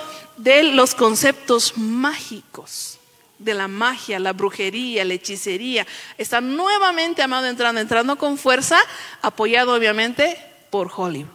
de 0.44 0.64
los 0.64 0.96
conceptos 0.96 1.78
mágicos 1.78 3.00
de 3.38 3.54
la 3.54 3.68
magia, 3.68 4.20
la 4.20 4.34
brujería, 4.34 5.04
la 5.04 5.16
hechicería. 5.16 5.86
Está 6.18 6.42
nuevamente, 6.42 7.22
amado, 7.22 7.48
entrando, 7.48 7.82
entrando 7.82 8.18
con 8.18 8.38
fuerza, 8.38 8.80
apoyado 9.22 9.74
obviamente 9.74 10.38
por 10.70 10.92
Hollywood. 10.96 11.30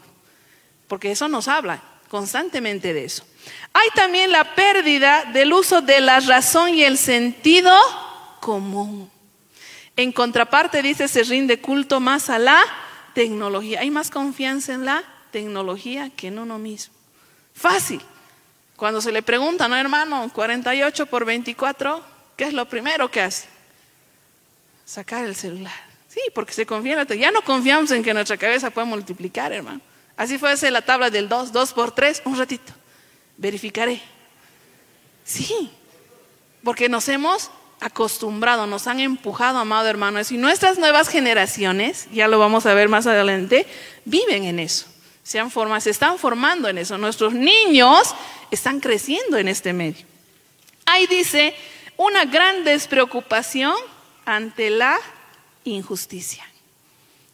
Porque 0.89 1.11
eso 1.11 1.29
nos 1.29 1.49
habla 1.49 1.83
constantemente 2.09 2.95
de 2.95 3.05
eso. 3.05 3.25
Hay 3.73 3.89
también 3.95 4.31
la 4.31 4.55
pérdida 4.55 5.25
del 5.33 5.53
uso 5.53 5.83
de 5.83 6.01
la 6.01 6.21
razón 6.21 6.75
y 6.75 6.83
el 6.83 6.97
sentido 6.97 7.73
común. 8.41 9.11
En 9.97 10.13
contraparte, 10.13 10.83
dice, 10.83 11.09
se 11.09 11.25
rinde 11.25 11.61
culto 11.61 12.01
más 12.01 12.31
a 12.31 12.39
la 12.39 12.61
tecnología. 13.15 13.81
Hay 13.81 13.91
más 13.91 14.11
confianza 14.11 14.75
en 14.75 14.85
la 14.85 15.03
tecnología 15.31 16.11
que 16.11 16.29
en 16.29 16.39
uno 16.39 16.59
mismo. 16.59 16.95
Fácil. 17.55 18.01
Cuando 18.77 19.01
se 19.01 19.11
le 19.11 19.23
pregunta, 19.23 19.69
no 19.69 19.77
hermano, 19.77 20.31
48 20.35 21.07
por 21.07 21.25
24, 21.25 22.03
¿qué 22.37 22.45
es 22.45 22.53
lo 22.53 22.69
primero 22.69 23.11
que 23.11 23.23
hace? 23.23 23.49
Sacar 24.85 25.25
el 25.25 25.35
celular. 25.35 25.73
Sí, 26.09 26.21
porque 26.35 26.53
se 26.53 26.67
confía 26.67 26.93
en 26.93 27.09
la 27.09 27.15
Ya 27.15 27.31
no 27.31 27.43
confiamos 27.43 27.91
en 27.91 28.03
que 28.03 28.13
nuestra 28.13 28.37
cabeza 28.37 28.71
pueda 28.71 28.85
multiplicar, 28.85 29.53
hermano. 29.53 29.81
Así 30.17 30.39
fue 30.39 30.55
la 30.71 30.83
tabla 30.83 31.11
del 31.11 31.29
2, 31.29 31.53
2 31.53 31.73
por 31.73 31.93
3, 31.93 32.23
un 32.27 32.39
ratito. 32.39 32.73
Verificaré. 33.39 34.01
Sí, 35.25 35.71
porque 36.63 36.89
nos 36.89 37.09
hemos 37.09 37.51
acostumbrado, 37.81 38.67
nos 38.67 38.87
han 38.87 39.01
empujado, 39.01 39.59
amado 39.59 39.89
hermano. 39.89 40.21
Y 40.29 40.37
nuestras 40.37 40.79
nuevas 40.79 41.09
generaciones, 41.09 42.09
ya 42.13 42.29
lo 42.29 42.39
vamos 42.39 42.67
a 42.67 42.75
ver 42.75 42.89
más 42.89 43.07
adelante, 43.07 43.67
viven 44.05 44.45
en 44.45 44.59
eso 44.59 44.87
se, 45.27 45.43
se 45.81 45.91
están 45.91 46.19
formando 46.21 46.69
en 46.69 46.79
eso. 46.79 46.97
Nuestros 46.97 47.33
niños 47.35 48.15
están 48.53 48.79
creciendo 48.79 49.37
en 49.37 49.49
este 49.49 49.73
medio. 49.73 50.07
Ahí 50.85 51.09
dice 51.09 51.53
una 51.97 52.25
gran 52.27 52.63
despreocupación 52.63 53.75
ante 54.25 54.71
la 54.71 54.97
injusticia. 55.65 56.47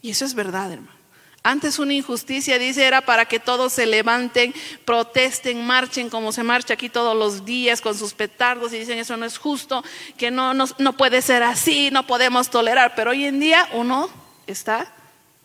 Y 0.00 0.10
eso 0.10 0.24
es 0.24 0.32
verdad, 0.32 0.72
hermano. 0.72 0.96
Antes 1.42 1.78
una 1.78 1.92
injusticia, 1.92 2.58
dice, 2.58 2.86
era 2.86 3.02
para 3.02 3.26
que 3.26 3.38
todos 3.38 3.74
se 3.74 3.84
levanten, 3.84 4.54
protesten, 4.86 5.62
marchen 5.66 6.08
como 6.08 6.32
se 6.32 6.44
marcha 6.44 6.74
aquí 6.74 6.88
todos 6.88 7.14
los 7.14 7.44
días 7.44 7.82
con 7.82 7.98
sus 7.98 8.14
petardos 8.14 8.72
y 8.72 8.78
dicen 8.78 8.98
eso 8.98 9.18
no 9.18 9.26
es 9.26 9.36
justo, 9.36 9.84
que 10.16 10.30
no, 10.30 10.54
no, 10.54 10.64
no 10.78 10.96
puede 10.96 11.20
ser 11.20 11.42
así, 11.42 11.90
no 11.90 12.06
podemos 12.06 12.48
tolerar. 12.48 12.94
Pero 12.94 13.10
hoy 13.10 13.26
en 13.26 13.38
día 13.38 13.68
uno 13.74 14.08
está 14.46 14.90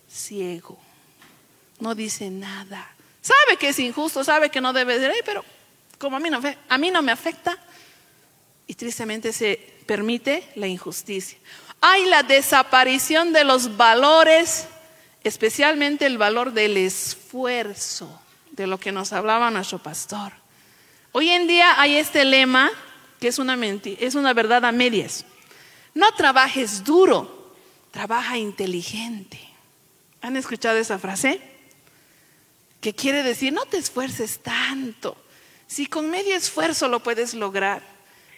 ciego 0.07 0.86
no 1.79 1.95
dice 1.95 2.29
nada. 2.29 2.93
Sabe 3.21 3.57
que 3.57 3.69
es 3.69 3.79
injusto, 3.79 4.23
sabe 4.23 4.49
que 4.49 4.61
no 4.61 4.73
debe 4.73 4.97
ser, 4.99 5.13
pero 5.25 5.43
como 5.97 6.17
a 6.17 6.19
mí, 6.19 6.29
no, 6.29 6.39
a 6.69 6.77
mí 6.77 6.91
no 6.91 7.01
me 7.01 7.11
afecta, 7.11 7.57
y 8.67 8.75
tristemente 8.75 9.31
se 9.31 9.55
permite 9.85 10.47
la 10.55 10.67
injusticia. 10.67 11.37
Hay 11.79 12.05
la 12.05 12.23
desaparición 12.23 13.31
de 13.33 13.43
los 13.43 13.77
valores, 13.77 14.67
especialmente 15.23 16.05
el 16.05 16.17
valor 16.17 16.51
del 16.51 16.77
esfuerzo, 16.77 18.21
de 18.51 18.67
lo 18.67 18.79
que 18.79 18.91
nos 18.91 19.13
hablaba 19.13 19.49
nuestro 19.51 19.79
pastor. 19.79 20.33
Hoy 21.13 21.29
en 21.29 21.47
día 21.47 21.79
hay 21.79 21.95
este 21.95 22.25
lema 22.25 22.69
que 23.19 23.29
es 23.29 23.39
una, 23.39 23.55
mentira, 23.55 23.97
es 24.01 24.15
una 24.15 24.33
verdad 24.33 24.65
a 24.65 24.71
medias. 24.71 25.25
No 25.93 26.11
trabajes 26.11 26.83
duro, 26.83 27.53
trabaja 27.91 28.37
inteligente. 28.37 29.39
¿Han 30.21 30.37
escuchado 30.37 30.77
esa 30.77 30.99
frase? 30.99 31.41
Que 32.81 32.93
quiere 32.93 33.23
decir, 33.23 33.53
no 33.53 33.65
te 33.65 33.77
esfuerces 33.77 34.39
tanto. 34.39 35.17
Si 35.67 35.87
con 35.87 36.09
medio 36.09 36.35
esfuerzo 36.35 36.87
lo 36.87 37.01
puedes 37.01 37.33
lograr. 37.33 37.81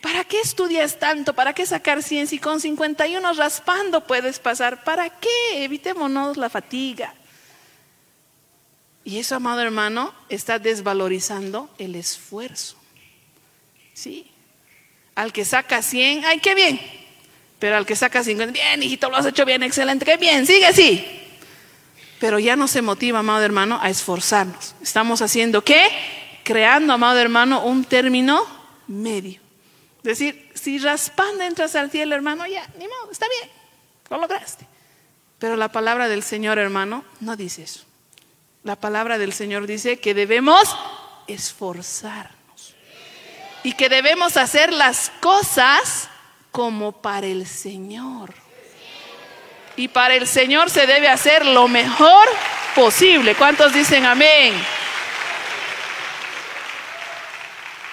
¿Para 0.01 0.23
qué 0.23 0.39
estudias 0.39 0.97
tanto? 0.97 1.33
¿Para 1.33 1.53
qué 1.53 1.65
sacar 1.65 2.01
100 2.01 2.27
si 2.27 2.39
con 2.39 2.61
51 2.61 3.33
raspando 3.33 4.07
puedes 4.07 4.39
pasar? 4.39 4.83
¿Para 4.83 5.09
qué? 5.09 5.63
Evitémonos 5.63 6.37
la 6.37 6.49
fatiga. 6.49 7.13
Y 9.03 9.17
eso, 9.17 9.35
amado 9.35 9.61
hermano, 9.61 10.13
está 10.29 10.59
desvalorizando 10.59 11.69
el 11.77 11.95
esfuerzo. 11.95 12.77
¿Sí? 13.93 14.31
Al 15.15 15.33
que 15.33 15.43
saca 15.43 15.81
100, 15.81 16.23
¡ay, 16.25 16.39
qué 16.39 16.55
bien! 16.55 16.79
Pero 17.59 17.75
al 17.75 17.85
que 17.85 17.95
saca 17.95 18.23
50, 18.23 18.53
bien, 18.53 18.81
hijito, 18.81 19.09
lo 19.09 19.17
has 19.17 19.25
hecho 19.25 19.45
bien, 19.45 19.63
excelente, 19.63 20.05
qué 20.05 20.15
bien, 20.15 20.45
sigue 20.45 20.65
así. 20.65 21.05
Pero 22.19 22.39
ya 22.39 22.55
no 22.55 22.67
se 22.67 22.81
motiva, 22.81 23.19
amado 23.19 23.43
hermano, 23.43 23.79
a 23.81 23.89
esforzarnos. 23.89 24.75
Estamos 24.81 25.21
haciendo 25.21 25.63
qué? 25.63 25.87
Creando, 26.43 26.93
amado 26.93 27.19
hermano, 27.19 27.63
un 27.63 27.85
término 27.85 28.45
medio. 28.87 29.39
Es 29.99 30.03
decir, 30.03 30.51
si 30.53 30.79
raspando 30.79 31.43
entras 31.43 31.75
al 31.75 31.91
cielo, 31.91 32.15
hermano, 32.15 32.45
ya, 32.47 32.67
ni 32.77 32.87
modo, 32.87 33.11
está 33.11 33.27
bien, 33.27 33.49
lo 34.09 34.17
lograste. 34.17 34.65
Pero 35.37 35.55
la 35.55 35.71
palabra 35.71 36.07
del 36.07 36.23
Señor, 36.23 36.57
hermano, 36.57 37.03
no 37.21 37.35
dice 37.35 37.63
eso. 37.63 37.83
La 38.63 38.75
palabra 38.75 39.17
del 39.17 39.31
Señor 39.31 39.67
dice 39.67 39.99
que 39.99 40.13
debemos 40.13 40.75
esforzarnos 41.27 42.75
y 43.63 43.73
que 43.73 43.87
debemos 43.87 44.35
hacer 44.35 44.73
las 44.73 45.11
cosas 45.21 46.09
como 46.51 46.91
para 47.01 47.27
el 47.27 47.47
Señor. 47.47 48.33
Y 49.79 49.87
para 49.87 50.13
el 50.13 50.27
Señor 50.27 50.69
se 50.69 50.85
debe 50.85 51.07
hacer 51.07 51.45
lo 51.45 51.69
mejor 51.69 52.27
posible. 52.75 53.33
¿Cuántos 53.33 53.71
dicen 53.73 54.05
amén? 54.05 54.53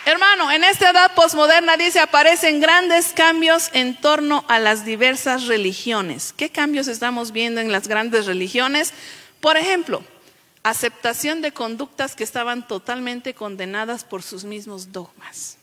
Hermano, 0.04 0.50
en 0.50 0.64
esta 0.64 0.90
edad 0.90 1.14
posmoderna 1.14 1.76
dice 1.76 2.00
aparecen 2.00 2.58
grandes 2.58 3.12
cambios 3.14 3.70
en 3.72 3.94
torno 3.94 4.44
a 4.48 4.58
las 4.58 4.84
diversas 4.84 5.46
religiones. 5.46 6.34
¿Qué 6.36 6.50
cambios 6.50 6.88
estamos 6.88 7.30
viendo 7.30 7.60
en 7.60 7.70
las 7.70 7.86
grandes 7.86 8.26
religiones? 8.26 8.92
Por 9.40 9.56
ejemplo, 9.56 10.02
aceptación 10.64 11.40
de 11.40 11.52
conductas 11.52 12.16
que 12.16 12.24
estaban 12.24 12.66
totalmente 12.66 13.32
condenadas 13.32 14.02
por 14.02 14.24
sus 14.24 14.42
mismos 14.42 14.90
dogmas 14.90 15.55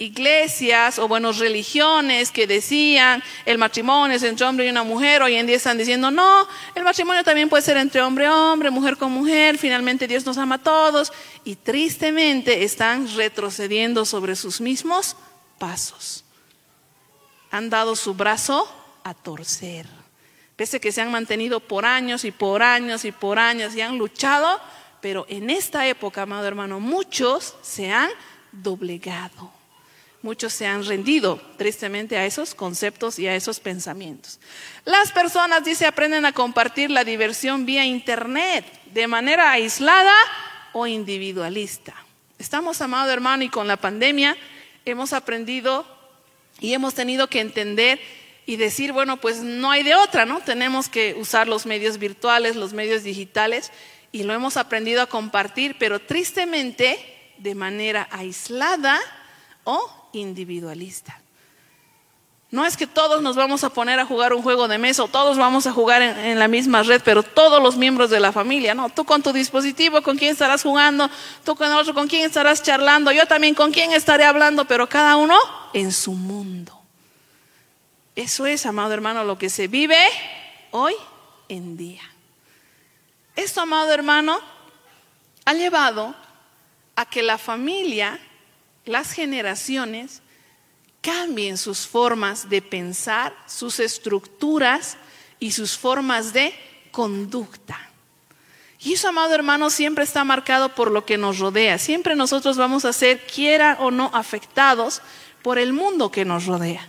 iglesias 0.00 0.98
o 0.98 1.06
buenas 1.06 1.38
religiones 1.38 2.32
que 2.32 2.46
decían 2.46 3.22
el 3.44 3.58
matrimonio 3.58 4.16
es 4.16 4.22
entre 4.22 4.46
hombre 4.46 4.66
y 4.66 4.70
una 4.70 4.82
mujer, 4.82 5.22
hoy 5.22 5.36
en 5.36 5.46
día 5.46 5.56
están 5.56 5.76
diciendo 5.76 6.10
no, 6.10 6.48
el 6.74 6.84
matrimonio 6.84 7.22
también 7.22 7.50
puede 7.50 7.62
ser 7.62 7.76
entre 7.76 8.00
hombre 8.00 8.24
y 8.24 8.28
hombre, 8.28 8.70
mujer 8.70 8.96
con 8.96 9.12
mujer, 9.12 9.58
finalmente 9.58 10.08
Dios 10.08 10.24
nos 10.24 10.38
ama 10.38 10.54
a 10.54 10.62
todos 10.62 11.12
y 11.44 11.54
tristemente 11.54 12.64
están 12.64 13.14
retrocediendo 13.14 14.06
sobre 14.06 14.36
sus 14.36 14.60
mismos 14.60 15.16
pasos. 15.58 16.24
Han 17.50 17.68
dado 17.68 17.94
su 17.94 18.14
brazo 18.14 18.66
a 19.04 19.12
torcer. 19.12 19.86
Pese 20.56 20.80
que 20.80 20.92
se 20.92 21.02
han 21.02 21.10
mantenido 21.10 21.60
por 21.60 21.84
años 21.84 22.24
y 22.24 22.30
por 22.30 22.62
años 22.62 23.04
y 23.04 23.12
por 23.12 23.38
años 23.38 23.74
y 23.74 23.82
han 23.82 23.98
luchado, 23.98 24.60
pero 25.02 25.26
en 25.28 25.50
esta 25.50 25.86
época, 25.86 26.22
amado 26.22 26.46
hermano, 26.46 26.80
muchos 26.80 27.54
se 27.60 27.92
han 27.92 28.08
doblegado. 28.50 29.59
Muchos 30.22 30.52
se 30.52 30.66
han 30.66 30.84
rendido 30.84 31.40
tristemente 31.56 32.18
a 32.18 32.26
esos 32.26 32.54
conceptos 32.54 33.18
y 33.18 33.26
a 33.26 33.34
esos 33.34 33.58
pensamientos. 33.58 34.38
Las 34.84 35.12
personas, 35.12 35.64
dice, 35.64 35.86
aprenden 35.86 36.26
a 36.26 36.32
compartir 36.32 36.90
la 36.90 37.04
diversión 37.04 37.64
vía 37.64 37.86
Internet 37.86 38.66
de 38.92 39.06
manera 39.06 39.50
aislada 39.50 40.14
o 40.72 40.86
individualista. 40.86 41.94
Estamos, 42.38 42.82
amado 42.82 43.10
hermano, 43.10 43.44
y 43.44 43.48
con 43.48 43.66
la 43.66 43.78
pandemia 43.78 44.36
hemos 44.84 45.14
aprendido 45.14 45.86
y 46.60 46.74
hemos 46.74 46.94
tenido 46.94 47.28
que 47.28 47.40
entender 47.40 47.98
y 48.44 48.56
decir, 48.56 48.92
bueno, 48.92 49.18
pues 49.18 49.38
no 49.38 49.70
hay 49.70 49.82
de 49.82 49.94
otra, 49.94 50.26
¿no? 50.26 50.40
Tenemos 50.40 50.90
que 50.90 51.14
usar 51.14 51.48
los 51.48 51.64
medios 51.64 51.98
virtuales, 51.98 52.56
los 52.56 52.74
medios 52.74 53.04
digitales, 53.04 53.70
y 54.12 54.24
lo 54.24 54.34
hemos 54.34 54.56
aprendido 54.56 55.00
a 55.00 55.06
compartir, 55.06 55.76
pero 55.78 56.00
tristemente 56.00 56.98
de 57.38 57.54
manera 57.54 58.08
aislada 58.10 59.00
individualista. 60.12 61.20
No 62.50 62.66
es 62.66 62.76
que 62.76 62.88
todos 62.88 63.22
nos 63.22 63.36
vamos 63.36 63.62
a 63.62 63.70
poner 63.70 64.00
a 64.00 64.06
jugar 64.06 64.32
un 64.32 64.42
juego 64.42 64.66
de 64.66 64.76
mesa 64.76 65.04
o 65.04 65.08
todos 65.08 65.38
vamos 65.38 65.68
a 65.68 65.72
jugar 65.72 66.02
en, 66.02 66.36
la 66.36 66.48
misma 66.48 66.82
red, 66.82 67.00
pero 67.04 67.22
todos 67.22 67.62
los 67.62 67.76
miembros 67.76 68.10
de 68.10 68.18
la 68.18 68.32
familia, 68.32 68.74
¿no? 68.74 68.90
Tú 68.90 69.04
con 69.04 69.22
tu 69.22 69.32
dispositivo, 69.32 70.02
con 70.02 70.18
quién 70.18 70.32
estarás 70.32 70.64
jugando, 70.64 71.08
tú 71.44 71.54
con 71.54 71.72
otro, 71.72 71.94
con 71.94 72.08
quién 72.08 72.24
estarás 72.24 72.62
charlando, 72.62 73.12
yo 73.12 73.26
también 73.26 73.54
con 73.54 73.70
quién 73.70 73.92
estaré 73.92 74.24
hablando, 74.24 74.64
pero 74.64 74.88
cada 74.88 75.14
uno 75.14 75.36
en 75.74 75.92
su 75.92 76.10
mundo. 76.12 76.76
Eso 78.16 78.46
es, 78.46 78.66
amado 78.66 78.92
hermano, 78.92 79.22
lo 79.22 79.38
que 79.38 79.48
se 79.48 79.68
vive 79.68 79.96
hoy 80.72 80.94
en 81.48 81.76
día. 81.76 82.02
Esto, 83.36 83.60
amado 83.60 83.92
hermano, 83.92 84.40
ha 85.44 85.54
llevado 85.54 86.16
a 86.96 87.06
que 87.06 87.22
la 87.22 87.38
familia 87.38 88.18
las 88.84 89.12
generaciones 89.12 90.22
cambien 91.00 91.56
sus 91.56 91.86
formas 91.86 92.48
de 92.48 92.62
pensar, 92.62 93.34
sus 93.46 93.80
estructuras 93.80 94.96
y 95.38 95.52
sus 95.52 95.76
formas 95.76 96.32
de 96.32 96.54
conducta. 96.90 97.90
Y 98.82 98.94
eso, 98.94 99.08
amado 99.08 99.34
hermano, 99.34 99.68
siempre 99.68 100.04
está 100.04 100.24
marcado 100.24 100.74
por 100.74 100.90
lo 100.90 101.04
que 101.04 101.18
nos 101.18 101.38
rodea. 101.38 101.78
Siempre 101.78 102.16
nosotros 102.16 102.56
vamos 102.56 102.84
a 102.84 102.92
ser, 102.92 103.26
quiera 103.26 103.76
o 103.80 103.90
no, 103.90 104.10
afectados 104.14 105.02
por 105.42 105.58
el 105.58 105.72
mundo 105.72 106.10
que 106.10 106.24
nos 106.24 106.46
rodea. 106.46 106.88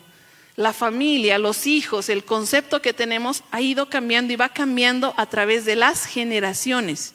La 0.55 0.73
familia, 0.73 1.37
los 1.37 1.67
hijos, 1.67 2.09
el 2.09 2.23
concepto 2.23 2.81
que 2.81 2.93
tenemos 2.93 3.43
ha 3.51 3.61
ido 3.61 3.89
cambiando 3.89 4.31
y 4.31 4.37
va 4.37 4.49
cambiando 4.49 5.13
a 5.17 5.25
través 5.25 5.65
de 5.65 5.75
las 5.75 6.05
generaciones 6.05 7.13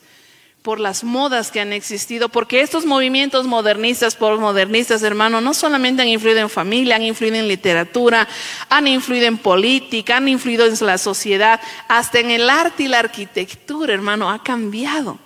por 0.67 0.81
las 0.81 1.05
modas 1.05 1.53
que 1.53 1.61
han 1.61 1.73
existido, 1.73 2.29
porque 2.29 2.61
estos 2.61 2.87
movimientos 2.87 3.47
modernistas, 3.47 4.17
por 4.17 4.37
modernistas, 4.41 5.01
hermano, 5.05 5.41
no 5.41 5.55
solamente 5.55 6.03
han 6.03 6.09
influido 6.09 6.41
en 6.41 6.51
familia, 6.51 6.97
han 6.97 7.05
influido 7.05 7.37
en 7.37 7.47
literatura, 7.47 8.27
han 8.69 8.89
influido 8.89 9.27
en 9.27 9.39
política, 9.39 10.17
han 10.17 10.27
influido 10.27 10.67
en 10.67 10.75
la 10.85 10.99
sociedad, 10.99 11.61
hasta 11.87 12.19
en 12.19 12.33
el 12.33 12.51
arte 12.51 12.83
y 12.83 12.89
la 12.89 12.99
arquitectura, 12.99 13.95
hermano, 13.95 14.29
ha 14.29 14.43
cambiado. 14.43 15.21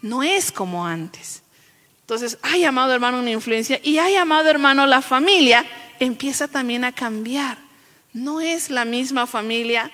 No 0.00 0.22
es 0.22 0.52
como 0.52 0.86
antes. 0.86 1.42
Entonces, 2.02 2.38
ha 2.42 2.56
llamado, 2.56 2.92
hermano, 2.94 3.18
una 3.18 3.32
influencia 3.32 3.80
y 3.82 3.98
ha 3.98 4.08
llamado, 4.08 4.48
hermano, 4.48 4.86
la 4.86 5.02
familia 5.02 5.66
empieza 5.98 6.46
también 6.46 6.84
a 6.84 6.92
cambiar. 6.92 7.58
No 8.12 8.40
es 8.40 8.70
la 8.70 8.84
misma 8.84 9.26
familia, 9.26 9.90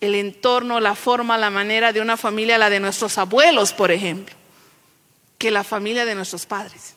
el 0.00 0.14
entorno, 0.14 0.80
la 0.80 0.94
forma, 0.94 1.36
la 1.36 1.50
manera 1.50 1.92
de 1.92 2.00
una 2.00 2.16
familia, 2.16 2.56
la 2.56 2.70
de 2.70 2.80
nuestros 2.80 3.18
abuelos, 3.18 3.74
por 3.74 3.90
ejemplo 3.90 4.37
que 5.38 5.50
la 5.50 5.64
familia 5.64 6.04
de 6.04 6.14
nuestros 6.14 6.46
padres. 6.46 6.94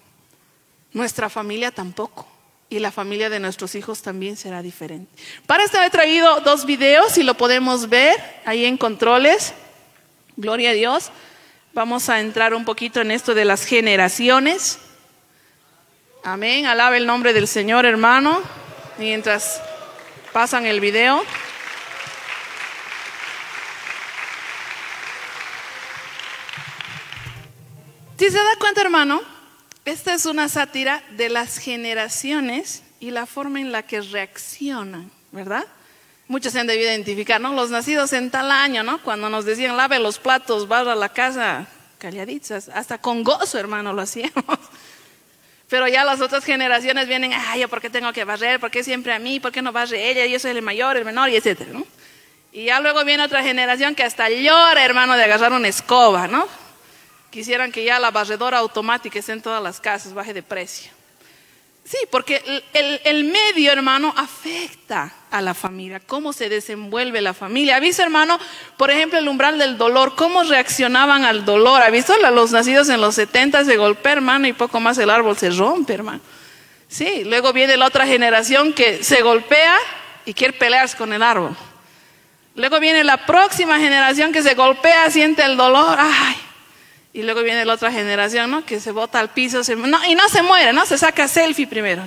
Nuestra 0.91 1.29
familia 1.29 1.71
tampoco. 1.71 2.27
Y 2.69 2.79
la 2.79 2.91
familia 2.91 3.29
de 3.29 3.39
nuestros 3.39 3.75
hijos 3.75 4.01
también 4.01 4.37
será 4.37 4.61
diferente. 4.61 5.11
Para 5.45 5.63
esto 5.63 5.81
he 5.81 5.89
traído 5.89 6.39
dos 6.39 6.65
videos 6.65 7.17
y 7.17 7.23
lo 7.23 7.35
podemos 7.35 7.89
ver 7.89 8.17
ahí 8.45 8.65
en 8.65 8.77
controles. 8.77 9.53
Gloria 10.37 10.69
a 10.69 10.73
Dios. 10.73 11.11
Vamos 11.73 12.07
a 12.07 12.21
entrar 12.21 12.53
un 12.53 12.63
poquito 12.63 13.01
en 13.01 13.11
esto 13.11 13.33
de 13.33 13.43
las 13.43 13.65
generaciones. 13.65 14.79
Amén. 16.23 16.65
Alaba 16.65 16.95
el 16.95 17.05
nombre 17.05 17.33
del 17.33 17.47
Señor, 17.47 17.85
hermano. 17.85 18.41
Mientras 18.97 19.61
pasan 20.31 20.65
el 20.65 20.79
video. 20.79 21.23
Si 28.21 28.29
se 28.29 28.37
da 28.37 28.55
cuenta, 28.59 28.81
hermano, 28.81 29.19
esta 29.83 30.13
es 30.13 30.27
una 30.27 30.47
sátira 30.47 31.01
de 31.17 31.27
las 31.29 31.57
generaciones 31.57 32.83
y 32.99 33.09
la 33.09 33.25
forma 33.25 33.59
en 33.59 33.71
la 33.71 33.81
que 33.81 33.99
reaccionan, 33.99 35.09
¿verdad? 35.31 35.65
Muchos 36.27 36.53
se 36.53 36.59
han 36.59 36.67
debido 36.67 36.87
identificar, 36.87 37.41
¿no? 37.41 37.51
Los 37.51 37.71
nacidos 37.71 38.13
en 38.13 38.29
tal 38.29 38.51
año, 38.51 38.83
¿no? 38.83 39.01
Cuando 39.01 39.27
nos 39.27 39.43
decían 39.45 39.75
lave 39.75 39.97
los 39.97 40.19
platos, 40.19 40.67
barra 40.67 40.93
la 40.93 41.09
casa, 41.09 41.65
calladitas, 41.97 42.69
hasta 42.69 42.99
con 42.99 43.23
gozo, 43.23 43.57
hermano, 43.57 43.91
lo 43.91 44.03
hacíamos. 44.03 44.59
Pero 45.67 45.87
ya 45.87 46.05
las 46.05 46.21
otras 46.21 46.45
generaciones 46.45 47.07
vienen, 47.07 47.33
ay, 47.33 47.65
¿por 47.65 47.81
qué 47.81 47.89
tengo 47.89 48.13
que 48.13 48.23
barrer? 48.23 48.59
¿Por 48.59 48.69
qué 48.69 48.83
siempre 48.83 49.13
a 49.13 49.17
mí? 49.17 49.39
¿Por 49.39 49.51
qué 49.51 49.63
no 49.63 49.71
barre 49.71 50.11
ella? 50.11 50.27
Yo 50.27 50.37
soy 50.37 50.51
el 50.51 50.61
mayor, 50.61 50.95
el 50.95 51.05
menor, 51.05 51.29
y 51.29 51.37
etcétera, 51.37 51.71
¿no? 51.73 51.87
Y 52.51 52.65
ya 52.65 52.81
luego 52.81 53.03
viene 53.03 53.23
otra 53.23 53.41
generación 53.41 53.95
que 53.95 54.03
hasta 54.03 54.29
llora, 54.29 54.85
hermano, 54.85 55.15
de 55.17 55.23
agarrar 55.23 55.53
una 55.53 55.69
escoba, 55.69 56.27
¿no? 56.27 56.60
Quisieran 57.31 57.71
que 57.71 57.83
ya 57.83 57.97
la 57.97 58.11
barredora 58.11 58.59
automática 58.59 59.17
esté 59.17 59.31
en 59.31 59.41
todas 59.41 59.63
las 59.63 59.79
casas, 59.79 60.13
baje 60.13 60.33
de 60.33 60.43
precio. 60.43 60.91
Sí, 61.83 61.97
porque 62.11 62.41
el, 62.73 63.23
medio, 63.23 63.71
hermano, 63.71 64.13
afecta 64.15 65.11
a 65.31 65.41
la 65.41 65.53
familia, 65.53 65.99
cómo 65.99 66.31
se 66.31 66.47
desenvuelve 66.47 67.21
la 67.21 67.33
familia. 67.33 67.77
¿Ha 67.77 67.79
visto, 67.79 68.03
hermano, 68.03 68.39
por 68.77 68.91
ejemplo, 68.91 69.17
el 69.17 69.27
umbral 69.27 69.57
del 69.57 69.77
dolor? 69.77 70.15
¿Cómo 70.15 70.43
reaccionaban 70.43 71.25
al 71.25 71.43
dolor? 71.43 71.81
¿Ha 71.81 71.89
visto 71.89 72.13
los 72.17 72.51
nacidos 72.51 72.87
en 72.89 73.01
los 73.01 73.15
70 73.15 73.65
se 73.65 73.77
golpea, 73.77 74.13
hermano, 74.13 74.47
y 74.47 74.53
poco 74.53 74.79
más 74.79 74.97
el 74.99 75.09
árbol 75.09 75.37
se 75.37 75.49
rompe, 75.49 75.93
hermano? 75.93 76.21
Sí, 76.87 77.23
luego 77.25 77.51
viene 77.51 77.77
la 77.77 77.87
otra 77.87 78.05
generación 78.05 78.73
que 78.73 79.03
se 79.03 79.21
golpea 79.21 79.75
y 80.25 80.33
quiere 80.33 80.53
pelearse 80.53 80.97
con 80.97 81.11
el 81.13 81.23
árbol. 81.23 81.55
Luego 82.55 82.79
viene 82.79 83.03
la 83.03 83.25
próxima 83.25 83.79
generación 83.79 84.31
que 84.31 84.43
se 84.43 84.53
golpea, 84.53 85.09
siente 85.09 85.43
el 85.43 85.57
dolor, 85.57 85.97
ay, 85.99 86.35
y 87.13 87.23
luego 87.23 87.43
viene 87.43 87.65
la 87.65 87.73
otra 87.73 87.91
generación, 87.91 88.51
¿no? 88.51 88.65
Que 88.65 88.79
se 88.79 88.91
bota 88.91 89.19
al 89.19 89.29
piso 89.29 89.61
y 90.07 90.15
no 90.15 90.29
se 90.29 90.41
muere, 90.43 90.71
¿no? 90.73 90.85
Se 90.85 90.97
saca 90.97 91.27
selfie 91.27 91.67
primero, 91.67 92.03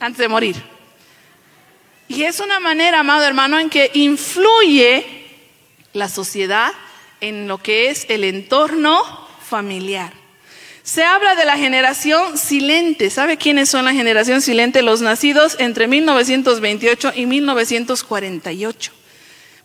antes 0.00 0.18
de 0.18 0.28
morir. 0.28 0.56
Y 2.08 2.22
es 2.22 2.40
una 2.40 2.60
manera, 2.60 3.00
amado 3.00 3.24
hermano, 3.24 3.58
en 3.58 3.70
que 3.70 3.90
influye 3.94 5.06
la 5.92 6.08
sociedad 6.08 6.72
en 7.20 7.48
lo 7.48 7.58
que 7.58 7.90
es 7.90 8.06
el 8.08 8.24
entorno 8.24 9.02
familiar. 9.46 10.12
Se 10.82 11.04
habla 11.04 11.34
de 11.34 11.44
la 11.44 11.58
generación 11.58 12.38
silente. 12.38 13.10
¿Sabe 13.10 13.36
quiénes 13.36 13.68
son 13.68 13.84
la 13.84 13.92
generación 13.92 14.40
silente? 14.40 14.80
Los 14.80 15.02
nacidos 15.02 15.56
entre 15.58 15.86
1928 15.86 17.12
y 17.14 17.26
1948. 17.26 18.92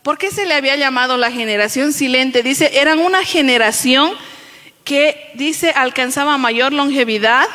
¿Por 0.02 0.18
qué 0.18 0.32
se 0.32 0.46
le 0.46 0.54
había 0.54 0.76
llamado 0.76 1.16
la 1.16 1.32
generación 1.32 1.94
silente? 1.94 2.44
Dice, 2.44 2.72
eran 2.78 3.00
una 3.00 3.24
generación 3.24 4.12
que 4.84 5.32
dice 5.36 5.72
alcanzaba 5.72 6.38
mayor 6.38 6.74
longevidad 6.74 7.48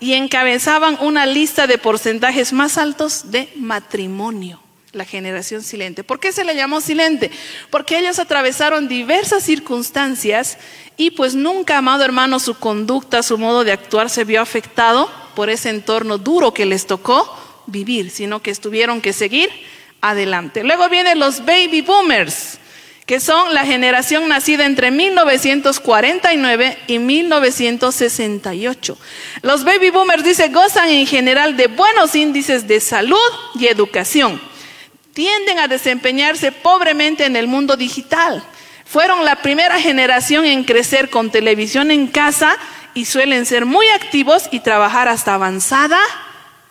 y 0.00 0.14
encabezaban 0.14 0.98
una 1.00 1.26
lista 1.26 1.66
de 1.66 1.78
porcentajes 1.78 2.52
más 2.52 2.76
altos 2.76 3.30
de 3.30 3.48
matrimonio, 3.54 4.60
la 4.92 5.04
generación 5.04 5.62
silente. 5.62 6.02
¿Por 6.02 6.18
qué 6.18 6.32
se 6.32 6.44
le 6.44 6.56
llamó 6.56 6.80
silente? 6.80 7.30
Porque 7.70 7.98
ellos 7.98 8.18
atravesaron 8.18 8.88
diversas 8.88 9.44
circunstancias 9.44 10.58
y 10.96 11.12
pues 11.12 11.34
nunca, 11.34 11.78
amado 11.78 12.04
hermano, 12.04 12.40
su 12.40 12.54
conducta, 12.54 13.22
su 13.22 13.38
modo 13.38 13.62
de 13.62 13.72
actuar 13.72 14.10
se 14.10 14.24
vio 14.24 14.40
afectado 14.40 15.08
por 15.36 15.50
ese 15.50 15.70
entorno 15.70 16.18
duro 16.18 16.52
que 16.52 16.66
les 16.66 16.86
tocó 16.86 17.38
vivir, 17.66 18.10
sino 18.10 18.42
que 18.42 18.54
tuvieron 18.56 19.00
que 19.00 19.12
seguir 19.12 19.50
adelante. 20.00 20.64
Luego 20.64 20.88
vienen 20.88 21.20
los 21.20 21.44
baby 21.44 21.80
boomers 21.80 22.58
que 23.12 23.20
son 23.20 23.52
la 23.52 23.66
generación 23.66 24.26
nacida 24.26 24.64
entre 24.64 24.90
1949 24.90 26.78
y 26.86 26.98
1968. 26.98 28.96
Los 29.42 29.64
baby 29.64 29.90
boomers, 29.90 30.24
dice, 30.24 30.48
gozan 30.48 30.88
en 30.88 31.06
general 31.06 31.54
de 31.58 31.66
buenos 31.66 32.14
índices 32.14 32.66
de 32.66 32.80
salud 32.80 33.18
y 33.60 33.66
educación. 33.66 34.40
Tienden 35.12 35.58
a 35.58 35.68
desempeñarse 35.68 36.52
pobremente 36.52 37.26
en 37.26 37.36
el 37.36 37.48
mundo 37.48 37.76
digital. 37.76 38.42
Fueron 38.86 39.26
la 39.26 39.42
primera 39.42 39.78
generación 39.78 40.46
en 40.46 40.64
crecer 40.64 41.10
con 41.10 41.30
televisión 41.30 41.90
en 41.90 42.06
casa 42.06 42.56
y 42.94 43.04
suelen 43.04 43.44
ser 43.44 43.66
muy 43.66 43.86
activos 43.88 44.48
y 44.50 44.60
trabajar 44.60 45.08
hasta 45.08 45.34
avanzada 45.34 45.98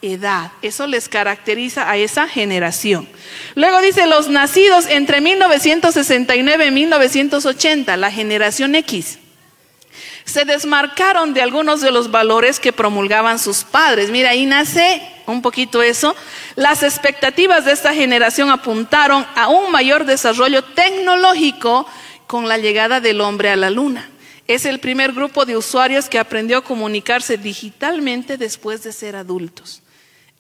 edad. 0.02 0.52
Eso 0.62 0.88
les 0.88 1.08
caracteriza 1.08 1.90
a 1.90 1.98
esa 1.98 2.28
generación. 2.28 3.08
Luego 3.56 3.82
dice 3.82 4.08
los 4.08 4.30
nacidos 4.30 4.88
entre 4.88 5.22
1969 5.22 6.68
y 6.68 6.72
1980, 6.72 7.98
la 7.98 8.12
generación 8.12 8.76
X. 8.76 9.20
Se 10.26 10.46
desmarcaron 10.46 11.34
de 11.34 11.42
algunos 11.42 11.82
de 11.82 11.92
los 11.92 12.12
valores 12.12 12.60
que 12.60 12.74
promulgaban 12.74 13.40
sus 13.40 13.64
padres. 13.64 14.10
Mira, 14.10 14.30
ahí 14.30 14.46
nace 14.46 15.02
un 15.26 15.42
poquito 15.42 15.82
eso. 15.82 16.16
Las 16.56 16.84
expectativas 16.84 17.66
de 17.66 17.72
esta 17.72 17.94
generación 17.94 18.50
apuntaron 18.50 19.26
a 19.36 19.50
un 19.50 19.72
mayor 19.72 20.06
desarrollo 20.06 20.64
tecnológico 20.64 21.88
con 22.28 22.48
la 22.48 22.58
llegada 22.58 23.02
del 23.02 23.20
hombre 23.20 23.50
a 23.50 23.56
la 23.56 23.70
luna. 23.70 24.10
Es 24.48 24.66
el 24.66 24.80
primer 24.80 25.14
grupo 25.14 25.46
de 25.46 25.58
usuarios 25.58 26.08
que 26.08 26.20
aprendió 26.20 26.60
a 26.60 26.64
comunicarse 26.64 27.38
digitalmente 27.38 28.38
después 28.38 28.84
de 28.84 28.94
ser 28.94 29.16
adultos 29.16 29.82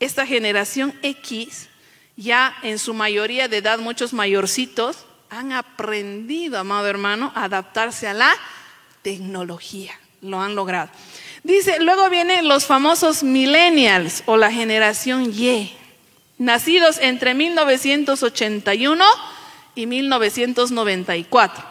esta 0.01 0.25
generación 0.25 0.93
X, 1.03 1.69
ya 2.17 2.53
en 2.63 2.79
su 2.79 2.93
mayoría 2.93 3.47
de 3.47 3.57
edad, 3.57 3.79
muchos 3.79 4.13
mayorcitos, 4.13 5.05
han 5.29 5.53
aprendido, 5.53 6.59
amado 6.59 6.87
hermano, 6.87 7.31
a 7.35 7.45
adaptarse 7.45 8.07
a 8.07 8.13
la 8.13 8.33
tecnología. 9.03 9.93
Lo 10.21 10.41
han 10.41 10.55
logrado. 10.55 10.89
Dice, 11.43 11.79
luego 11.79 12.09
vienen 12.09 12.47
los 12.47 12.65
famosos 12.65 13.23
millennials 13.23 14.23
o 14.25 14.37
la 14.37 14.51
generación 14.51 15.31
Y, 15.33 15.71
nacidos 16.37 16.97
entre 16.99 17.33
1981 17.33 19.05
y 19.75 19.85
1994. 19.85 21.70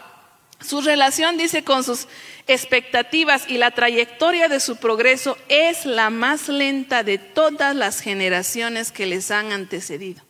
Su 0.63 0.81
relación, 0.81 1.37
dice, 1.37 1.63
con 1.63 1.83
sus 1.83 2.07
expectativas 2.47 3.45
y 3.47 3.57
la 3.57 3.71
trayectoria 3.71 4.47
de 4.47 4.59
su 4.59 4.77
progreso 4.77 5.37
es 5.49 5.85
la 5.85 6.09
más 6.09 6.49
lenta 6.49 7.03
de 7.03 7.17
todas 7.17 7.75
las 7.75 8.01
generaciones 8.01 8.91
que 8.91 9.05
les 9.05 9.31
han 9.31 9.51
antecedido. 9.51 10.23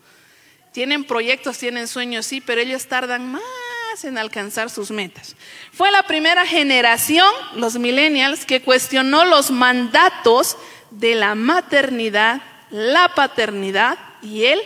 Tienen 0.71 1.03
proyectos, 1.03 1.57
tienen 1.57 1.87
sueños, 1.87 2.25
sí, 2.25 2.39
pero 2.39 2.61
ellos 2.61 2.87
tardan 2.87 3.31
más 3.31 3.41
en 4.03 4.17
alcanzar 4.17 4.69
sus 4.69 4.89
metas. 4.89 5.35
Fue 5.73 5.91
la 5.91 6.03
primera 6.03 6.45
generación, 6.45 7.29
los 7.55 7.77
millennials, 7.77 8.45
que 8.45 8.61
cuestionó 8.61 9.25
los 9.25 9.51
mandatos 9.51 10.57
de 10.91 11.15
la 11.15 11.35
maternidad, 11.35 12.41
la 12.69 13.09
paternidad 13.15 13.99
y 14.21 14.45
el 14.45 14.61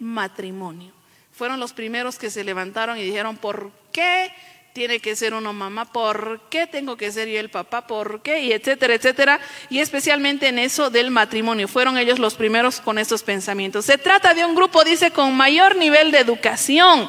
matrimonio. 0.00 0.92
Fueron 1.32 1.60
los 1.60 1.72
primeros 1.72 2.18
que 2.18 2.30
se 2.30 2.44
levantaron 2.44 2.98
y 2.98 3.02
dijeron, 3.02 3.36
¿por 3.36 3.70
qué? 3.92 4.32
Tiene 4.74 4.98
que 4.98 5.14
ser 5.14 5.34
uno 5.34 5.52
mamá, 5.52 5.84
¿por 5.84 6.40
qué 6.50 6.66
tengo 6.66 6.96
que 6.96 7.12
ser 7.12 7.28
yo 7.28 7.38
el 7.38 7.48
papá? 7.48 7.86
¿Por 7.86 8.22
qué? 8.22 8.40
Y 8.40 8.52
etcétera, 8.52 8.94
etcétera. 8.94 9.40
Y 9.70 9.78
especialmente 9.78 10.48
en 10.48 10.58
eso 10.58 10.90
del 10.90 11.12
matrimonio. 11.12 11.68
Fueron 11.68 11.96
ellos 11.96 12.18
los 12.18 12.34
primeros 12.34 12.80
con 12.80 12.98
estos 12.98 13.22
pensamientos. 13.22 13.84
Se 13.84 13.98
trata 13.98 14.34
de 14.34 14.44
un 14.44 14.56
grupo, 14.56 14.82
dice, 14.82 15.12
con 15.12 15.32
mayor 15.36 15.76
nivel 15.76 16.10
de 16.10 16.18
educación 16.18 17.08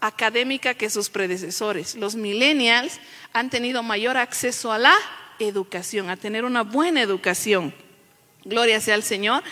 académica 0.00 0.74
que 0.74 0.88
sus 0.88 1.10
predecesores. 1.10 1.96
Los 1.96 2.14
millennials 2.14 3.00
han 3.32 3.50
tenido 3.50 3.82
mayor 3.82 4.16
acceso 4.16 4.70
a 4.70 4.78
la 4.78 4.94
educación, 5.40 6.10
a 6.10 6.16
tener 6.16 6.44
una 6.44 6.62
buena 6.62 7.02
educación. 7.02 7.74
Gloria 8.44 8.80
sea 8.80 8.94
al 8.94 9.02
Señor. 9.02 9.42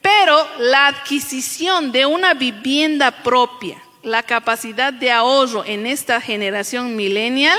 Pero 0.00 0.48
la 0.60 0.86
adquisición 0.86 1.92
de 1.92 2.06
una 2.06 2.32
vivienda 2.32 3.22
propia, 3.22 3.82
la 4.02 4.22
capacidad 4.22 4.92
de 4.92 5.10
ahorro 5.10 5.64
en 5.64 5.86
esta 5.86 6.20
generación 6.20 6.96
millennial 6.96 7.58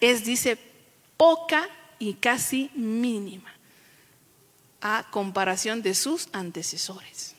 es, 0.00 0.24
dice, 0.24 0.58
poca 1.16 1.68
y 1.98 2.14
casi 2.14 2.70
mínima 2.74 3.52
a 4.80 5.04
comparación 5.10 5.82
de 5.82 5.94
sus 5.94 6.28
antecesores, 6.32 7.34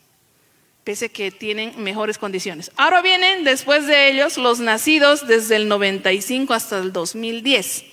pese 0.83 1.09
que 1.09 1.31
tienen 1.31 1.81
mejores 1.81 2.17
condiciones. 2.17 2.71
Ahora 2.75 3.01
vienen 3.01 3.43
después 3.43 3.87
de 3.87 4.09
ellos 4.09 4.37
los 4.37 4.59
nacidos 4.59 5.25
desde 5.27 5.55
el 5.55 5.67
95 5.67 6.53
hasta 6.53 6.79
el 6.79 6.91
2010, 6.91 7.85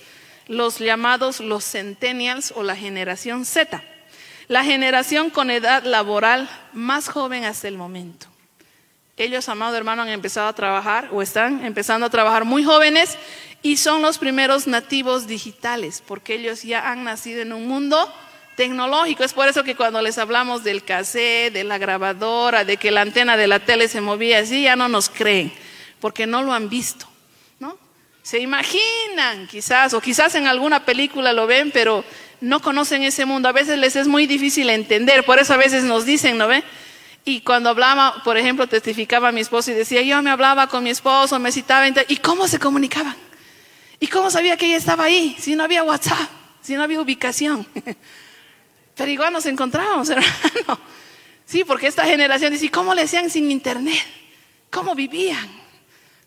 los 0.47 0.79
llamados 0.79 1.39
los 1.39 1.63
centennials 1.63 2.51
o 2.55 2.63
la 2.63 2.75
generación 2.75 3.45
Z, 3.45 3.81
la 4.47 4.63
generación 4.63 5.29
con 5.29 5.49
edad 5.49 5.83
laboral 5.83 6.49
más 6.73 7.07
joven 7.07 7.45
hasta 7.45 7.67
el 7.67 7.77
momento. 7.77 8.27
Ellos, 9.17 9.49
amado 9.49 9.75
hermano, 9.75 10.03
han 10.03 10.09
empezado 10.09 10.47
a 10.47 10.53
trabajar 10.53 11.09
o 11.11 11.23
están 11.23 11.65
empezando 11.65 12.05
a 12.05 12.09
trabajar 12.11 12.45
muy 12.45 12.63
jóvenes 12.63 13.17
y 13.63 13.77
son 13.77 14.03
los 14.03 14.19
primeros 14.19 14.67
nativos 14.67 15.25
digitales, 15.25 16.03
porque 16.05 16.35
ellos 16.35 16.61
ya 16.61 16.91
han 16.91 17.03
nacido 17.03 17.41
en 17.41 17.51
un 17.51 17.67
mundo 17.67 17.97
tecnológico. 18.55 19.23
Es 19.23 19.33
por 19.33 19.47
eso 19.47 19.63
que 19.63 19.75
cuando 19.75 20.03
les 20.03 20.19
hablamos 20.19 20.63
del 20.63 20.83
cassette, 20.83 21.51
de 21.51 21.63
la 21.63 21.79
grabadora, 21.79 22.63
de 22.63 22.77
que 22.77 22.91
la 22.91 23.01
antena 23.01 23.37
de 23.37 23.47
la 23.47 23.59
tele 23.59 23.87
se 23.87 24.01
movía 24.01 24.37
así, 24.37 24.61
ya 24.61 24.75
no 24.75 24.87
nos 24.87 25.09
creen, 25.09 25.51
porque 25.99 26.27
no 26.27 26.43
lo 26.43 26.53
han 26.53 26.69
visto. 26.69 27.07
¿no? 27.59 27.75
Se 28.21 28.37
imaginan 28.37 29.47
quizás, 29.47 29.95
o 29.95 29.99
quizás 29.99 30.35
en 30.35 30.45
alguna 30.45 30.85
película 30.85 31.33
lo 31.33 31.47
ven, 31.47 31.71
pero 31.71 32.05
no 32.39 32.61
conocen 32.61 33.01
ese 33.01 33.25
mundo. 33.25 33.49
A 33.49 33.51
veces 33.51 33.79
les 33.79 33.95
es 33.95 34.07
muy 34.07 34.27
difícil 34.27 34.69
entender, 34.69 35.25
por 35.25 35.39
eso 35.39 35.55
a 35.55 35.57
veces 35.57 35.85
nos 35.85 36.05
dicen, 36.05 36.37
¿no 36.37 36.47
ven? 36.47 36.63
Y 37.27 37.41
cuando 37.41 37.69
hablaba, 37.71 38.23
por 38.23 38.37
ejemplo, 38.37 38.67
testificaba 38.67 39.27
a 39.27 39.31
mi 39.33 39.41
esposo 39.41 39.69
y 39.71 39.73
decía, 39.73 40.01
yo 40.01 40.21
me 40.21 40.29
hablaba 40.29 40.67
con 40.67 40.81
mi 40.81 40.91
esposo, 40.91 41.37
me 41.39 41.51
citaba, 41.51 41.85
¿y 42.07 42.17
cómo 42.17 42.47
se 42.47 42.57
comunicaban? 42.57 43.17
¿Y 43.99 44.07
cómo 44.07 44.31
sabía 44.31 44.55
que 44.55 44.67
ella 44.67 44.77
estaba 44.77 45.03
ahí? 45.03 45.35
Si 45.37 45.53
no 45.53 45.65
había 45.65 45.83
WhatsApp, 45.83 46.29
si 46.61 46.75
no 46.75 46.83
había 46.83 47.01
ubicación. 47.01 47.67
Pero 48.95 49.11
igual 49.11 49.33
nos 49.33 49.45
encontrábamos, 49.45 50.09
hermano. 50.09 50.79
Sí, 51.45 51.65
porque 51.65 51.87
esta 51.87 52.05
generación 52.05 52.53
dice, 52.53 52.71
¿cómo 52.71 52.95
le 52.95 53.01
hacían 53.01 53.29
sin 53.29 53.51
internet? 53.51 54.05
¿Cómo 54.71 54.95
vivían? 54.95 55.49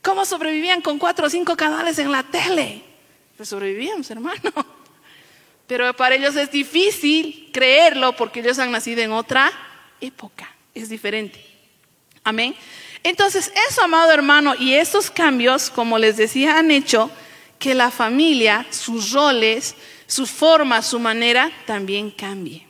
¿Cómo 0.02 0.26
sobrevivían 0.26 0.82
con 0.82 0.98
cuatro 0.98 1.28
o 1.28 1.30
cinco 1.30 1.56
canales 1.56 1.98
en 1.98 2.12
la 2.12 2.24
tele? 2.24 2.82
Pues 3.38 3.48
sobrevivíamos, 3.48 4.10
hermano. 4.10 4.52
Pero 5.66 5.96
para 5.96 6.16
ellos 6.16 6.36
es 6.36 6.50
difícil 6.50 7.48
creerlo 7.54 8.14
porque 8.16 8.40
ellos 8.40 8.58
han 8.58 8.70
nacido 8.70 9.00
en 9.00 9.12
otra 9.12 9.50
época. 10.02 10.49
Es 10.74 10.88
diferente. 10.88 11.44
Amén. 12.22 12.54
Entonces, 13.02 13.52
eso, 13.68 13.82
amado 13.82 14.12
hermano, 14.12 14.54
y 14.58 14.74
estos 14.74 15.10
cambios, 15.10 15.70
como 15.70 15.98
les 15.98 16.16
decía, 16.16 16.58
han 16.58 16.70
hecho 16.70 17.10
que 17.58 17.74
la 17.74 17.90
familia, 17.90 18.66
sus 18.70 19.12
roles, 19.12 19.74
su 20.06 20.26
forma, 20.26 20.82
su 20.82 20.98
manera, 20.98 21.50
también 21.66 22.10
cambie. 22.10 22.66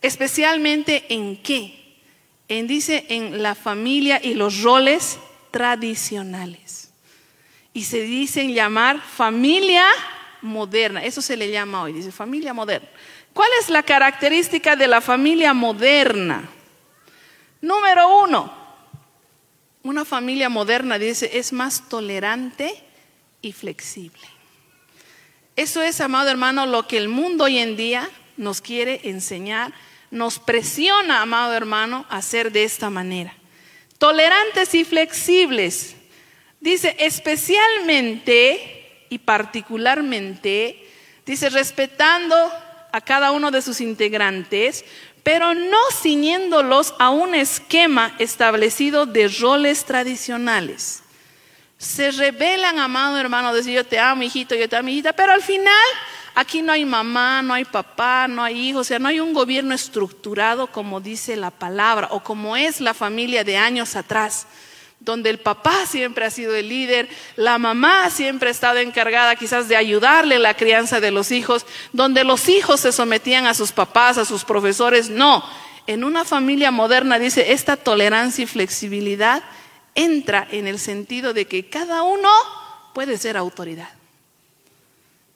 Especialmente 0.00 1.04
en 1.08 1.36
qué? 1.36 1.74
En, 2.48 2.66
dice, 2.66 3.04
en 3.08 3.42
la 3.42 3.54
familia 3.54 4.20
y 4.22 4.34
los 4.34 4.62
roles 4.62 5.18
tradicionales. 5.50 6.92
Y 7.74 7.84
se 7.84 8.00
dicen 8.02 8.54
llamar 8.54 9.00
familia 9.00 9.86
moderna. 10.40 11.04
Eso 11.04 11.20
se 11.20 11.36
le 11.36 11.50
llama 11.50 11.82
hoy, 11.82 11.92
dice 11.92 12.10
familia 12.10 12.54
moderna. 12.54 12.88
¿Cuál 13.32 13.50
es 13.60 13.68
la 13.68 13.82
característica 13.82 14.74
de 14.76 14.88
la 14.88 15.00
familia 15.00 15.52
moderna? 15.52 16.48
Número 17.60 18.22
uno, 18.22 18.52
una 19.82 20.04
familia 20.04 20.48
moderna, 20.48 20.98
dice, 20.98 21.38
es 21.38 21.52
más 21.52 21.88
tolerante 21.88 22.82
y 23.42 23.52
flexible. 23.52 24.22
Eso 25.56 25.82
es, 25.82 26.00
amado 26.00 26.30
hermano, 26.30 26.66
lo 26.66 26.86
que 26.86 26.98
el 26.98 27.08
mundo 27.08 27.44
hoy 27.44 27.58
en 27.58 27.76
día 27.76 28.08
nos 28.36 28.60
quiere 28.60 29.00
enseñar, 29.04 29.72
nos 30.10 30.38
presiona, 30.38 31.20
amado 31.20 31.54
hermano, 31.54 32.06
a 32.08 32.18
hacer 32.18 32.52
de 32.52 32.64
esta 32.64 32.90
manera. 32.90 33.34
Tolerantes 33.98 34.74
y 34.74 34.84
flexibles. 34.84 35.96
Dice, 36.60 36.94
especialmente 36.98 39.06
y 39.10 39.18
particularmente, 39.18 40.86
dice, 41.26 41.50
respetando 41.50 42.36
a 42.92 43.00
cada 43.00 43.32
uno 43.32 43.50
de 43.50 43.62
sus 43.62 43.80
integrantes, 43.80 44.84
pero 45.28 45.52
no 45.52 45.76
ciñéndolos 45.92 46.94
a 46.98 47.10
un 47.10 47.34
esquema 47.34 48.14
establecido 48.18 49.04
de 49.04 49.28
roles 49.28 49.84
tradicionales. 49.84 51.02
Se 51.76 52.10
revelan, 52.12 52.78
amado 52.78 53.18
hermano, 53.18 53.52
decir 53.52 53.74
yo 53.74 53.84
te 53.84 53.98
amo, 53.98 54.22
hijito, 54.22 54.54
yo 54.54 54.70
te 54.70 54.76
amo, 54.76 54.88
hijita, 54.88 55.12
pero 55.12 55.34
al 55.34 55.42
final 55.42 55.74
aquí 56.34 56.62
no 56.62 56.72
hay 56.72 56.86
mamá, 56.86 57.42
no 57.42 57.52
hay 57.52 57.66
papá, 57.66 58.26
no 58.26 58.42
hay 58.42 58.70
hijos, 58.70 58.80
o 58.80 58.84
sea, 58.84 58.98
no 58.98 59.08
hay 59.08 59.20
un 59.20 59.34
gobierno 59.34 59.74
estructurado 59.74 60.68
como 60.68 60.98
dice 60.98 61.36
la 61.36 61.50
palabra 61.50 62.08
o 62.10 62.20
como 62.20 62.56
es 62.56 62.80
la 62.80 62.94
familia 62.94 63.44
de 63.44 63.58
años 63.58 63.96
atrás 63.96 64.46
donde 65.08 65.30
el 65.30 65.38
papá 65.38 65.86
siempre 65.86 66.26
ha 66.26 66.30
sido 66.30 66.54
el 66.54 66.68
líder, 66.68 67.08
la 67.34 67.56
mamá 67.56 68.10
siempre 68.10 68.48
ha 68.48 68.52
estado 68.52 68.76
encargada 68.76 69.36
quizás 69.36 69.66
de 69.66 69.74
ayudarle 69.74 70.34
en 70.34 70.42
la 70.42 70.52
crianza 70.52 71.00
de 71.00 71.10
los 71.10 71.32
hijos, 71.32 71.64
donde 71.94 72.24
los 72.24 72.50
hijos 72.50 72.80
se 72.80 72.92
sometían 72.92 73.46
a 73.46 73.54
sus 73.54 73.72
papás, 73.72 74.18
a 74.18 74.26
sus 74.26 74.44
profesores. 74.44 75.08
No, 75.08 75.42
en 75.86 76.04
una 76.04 76.26
familia 76.26 76.70
moderna 76.70 77.18
dice, 77.18 77.52
esta 77.52 77.78
tolerancia 77.78 78.44
y 78.44 78.46
flexibilidad 78.46 79.42
entra 79.94 80.46
en 80.50 80.66
el 80.66 80.78
sentido 80.78 81.32
de 81.32 81.46
que 81.46 81.70
cada 81.70 82.02
uno 82.02 82.28
puede 82.92 83.16
ser 83.16 83.38
autoridad. 83.38 83.88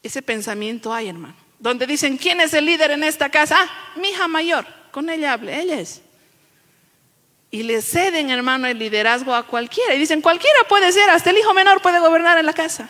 Ese 0.02 0.20
pensamiento 0.20 0.92
hay, 0.92 1.08
hermano. 1.08 1.34
Donde 1.58 1.86
dicen, 1.86 2.18
¿quién 2.18 2.42
es 2.42 2.52
el 2.52 2.66
líder 2.66 2.90
en 2.90 3.04
esta 3.04 3.30
casa? 3.30 3.56
Ah, 3.58 3.98
mi 3.98 4.10
hija 4.10 4.28
mayor, 4.28 4.66
con 4.90 5.08
ella 5.08 5.32
hable, 5.32 5.58
ella 5.58 5.80
es 5.80 6.02
y 7.52 7.64
le 7.64 7.82
ceden, 7.82 8.30
hermano, 8.30 8.66
el 8.66 8.78
liderazgo 8.78 9.34
a 9.34 9.42
cualquiera. 9.46 9.94
Y 9.94 9.98
dicen, 9.98 10.22
cualquiera 10.22 10.64
puede 10.68 10.90
ser, 10.90 11.10
hasta 11.10 11.30
el 11.30 11.36
hijo 11.36 11.52
menor 11.52 11.82
puede 11.82 12.00
gobernar 12.00 12.38
en 12.38 12.46
la 12.46 12.54
casa. 12.54 12.88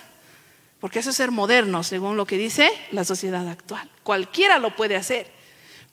Porque 0.81 1.01
eso 1.01 1.11
es 1.11 1.17
ser 1.17 1.33
moderno, 1.33 1.83
según 1.83 2.17
lo 2.17 2.25
que 2.27 2.39
dice 2.39 2.71
la 2.93 3.05
sociedad 3.05 3.47
actual. 3.49 3.91
Cualquiera 4.05 4.61
lo 4.61 4.75
puede 4.77 4.95
hacer. 4.95 5.27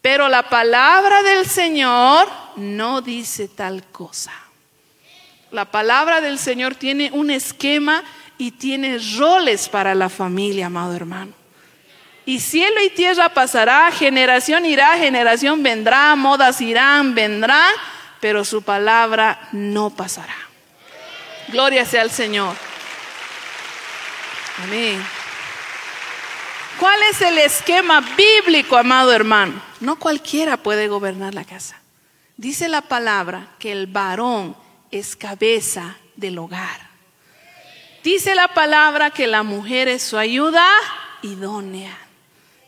Pero 0.03 0.30
la 0.30 0.49
palabra 0.49 1.24
del 1.24 1.47
Señor 1.47 2.30
no 2.57 3.01
dice 3.01 3.47
tal 3.47 3.84
cosa. 3.88 4.34
La 5.49 5.65
palabra 5.65 6.22
del 6.22 6.38
Señor 6.38 6.76
tiene 6.76 7.09
un 7.11 7.32
esquema 7.32 8.03
y 8.38 8.51
tiene 8.51 8.99
roles 9.17 9.67
para 9.67 9.95
la 9.95 10.09
familia, 10.09 10.67
amado 10.67 10.95
hermano. 10.95 11.34
Y 12.24 12.39
cielo 12.39 12.80
y 12.84 12.91
tierra 12.91 13.30
pasará, 13.30 13.91
generación 13.91 14.63
irá, 14.63 14.95
generación 14.97 15.63
vendrá, 15.63 16.15
modas 16.15 16.61
irán, 16.61 17.15
vendrán 17.15 17.74
pero 18.20 18.43
su 18.45 18.61
palabra 18.61 19.49
no 19.51 19.89
pasará. 19.89 20.36
Gloria 21.49 21.86
sea 21.86 22.01
al 22.01 22.11
Señor. 22.11 22.55
Amén. 24.63 25.03
¿Cuál 26.80 27.01
es 27.11 27.22
el 27.22 27.38
esquema 27.38 28.01
bíblico, 28.01 28.78
amado 28.78 29.11
hermano? 29.11 29.61
No 29.80 29.97
cualquiera 29.97 30.57
puede 30.57 30.88
gobernar 30.88 31.34
la 31.34 31.43
casa. 31.43 31.82
Dice 32.38 32.70
la 32.70 32.82
palabra 32.82 33.49
que 33.59 33.72
el 33.72 33.88
varón 33.88 34.55
es 34.91 35.15
cabeza 35.15 35.97
del 36.15 36.38
hogar. 36.38 36.89
Dice 38.03 38.34
la 38.34 38.53
palabra 38.53 39.11
que 39.11 39.28
la 39.28 39.43
mujer 39.43 39.89
es 39.89 40.03
su 40.03 40.17
ayuda 40.17 40.65
idónea. 41.22 41.97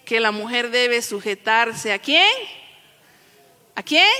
Que 0.05 0.19
la 0.19 0.31
mujer 0.31 0.71
debe 0.71 1.01
sujetarse 1.01 1.93
a 1.93 1.99
quién? 1.99 2.27
¿A 3.75 3.83
quién? 3.83 4.11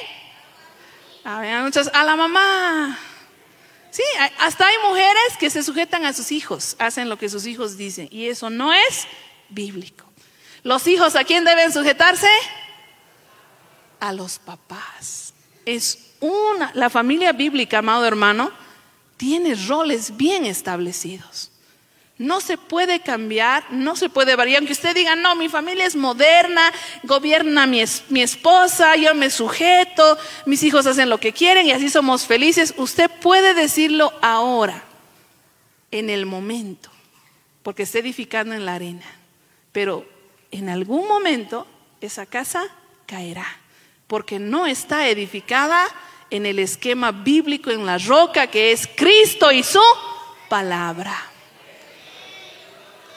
A, 1.23 2.03
la 2.03 2.15
mamá. 2.15 2.97
Sí, 3.91 4.03
hasta 4.39 4.67
hay 4.67 4.75
mujeres 4.87 5.37
que 5.39 5.49
se 5.49 5.63
sujetan 5.63 6.05
a 6.05 6.13
sus 6.13 6.31
hijos, 6.31 6.75
hacen 6.79 7.09
lo 7.09 7.17
que 7.17 7.29
sus 7.29 7.45
hijos 7.45 7.77
dicen, 7.77 8.07
y 8.11 8.27
eso 8.27 8.49
no 8.49 8.73
es 8.73 9.07
bíblico. 9.49 10.05
¿Los 10.63 10.87
hijos 10.87 11.15
a 11.15 11.23
quién 11.23 11.43
deben 11.43 11.71
sujetarse? 11.71 12.29
A 13.99 14.13
los 14.13 14.39
papás. 14.39 15.33
Es 15.65 16.11
una, 16.19 16.71
la 16.73 16.89
familia 16.89 17.33
bíblica, 17.33 17.79
amado 17.79 18.05
hermano, 18.05 18.51
tiene 19.17 19.55
roles 19.55 20.17
bien 20.17 20.45
establecidos. 20.45 21.50
No 22.21 22.39
se 22.39 22.55
puede 22.55 22.99
cambiar, 22.99 23.65
no 23.71 23.95
se 23.95 24.07
puede 24.07 24.35
variar. 24.35 24.59
Aunque 24.59 24.73
usted 24.73 24.93
diga, 24.93 25.15
no, 25.15 25.35
mi 25.35 25.49
familia 25.49 25.87
es 25.87 25.95
moderna, 25.95 26.71
gobierna 27.01 27.65
mi, 27.65 27.83
mi, 28.09 28.21
esposa, 28.21 28.95
yo 28.95 29.15
me 29.15 29.31
sujeto, 29.31 30.19
mis 30.45 30.61
hijos 30.61 30.85
hacen 30.85 31.09
lo 31.09 31.19
que 31.19 31.33
quieren 31.33 31.65
y 31.65 31.71
así 31.71 31.89
somos 31.89 32.27
felices. 32.27 32.75
Usted 32.77 33.09
puede 33.09 33.55
decirlo 33.55 34.13
ahora, 34.21 34.83
en 35.89 36.11
el 36.11 36.27
momento, 36.27 36.91
porque 37.63 37.83
está 37.83 37.97
edificando 37.97 38.53
en 38.53 38.67
la 38.67 38.75
arena. 38.75 39.05
Pero 39.71 40.05
en 40.51 40.69
algún 40.69 41.07
momento 41.07 41.65
esa 42.01 42.27
casa 42.27 42.63
caerá, 43.07 43.47
porque 44.05 44.37
no 44.37 44.67
está 44.67 45.07
edificada 45.07 45.87
en 46.29 46.45
el 46.45 46.59
esquema 46.59 47.11
bíblico, 47.11 47.71
en 47.71 47.83
la 47.83 47.97
roca 47.97 48.45
que 48.45 48.73
es 48.73 48.87
Cristo 48.95 49.51
y 49.51 49.63
su 49.63 49.81
palabra. 50.49 51.30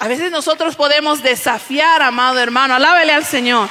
A 0.05 0.09
veces 0.09 0.31
nosotros 0.31 0.77
podemos 0.77 1.23
desafiar, 1.23 2.03
amado 2.03 2.39
hermano, 2.39 2.75
alábele 2.75 3.15
al 3.15 3.25
Señor. 3.25 3.71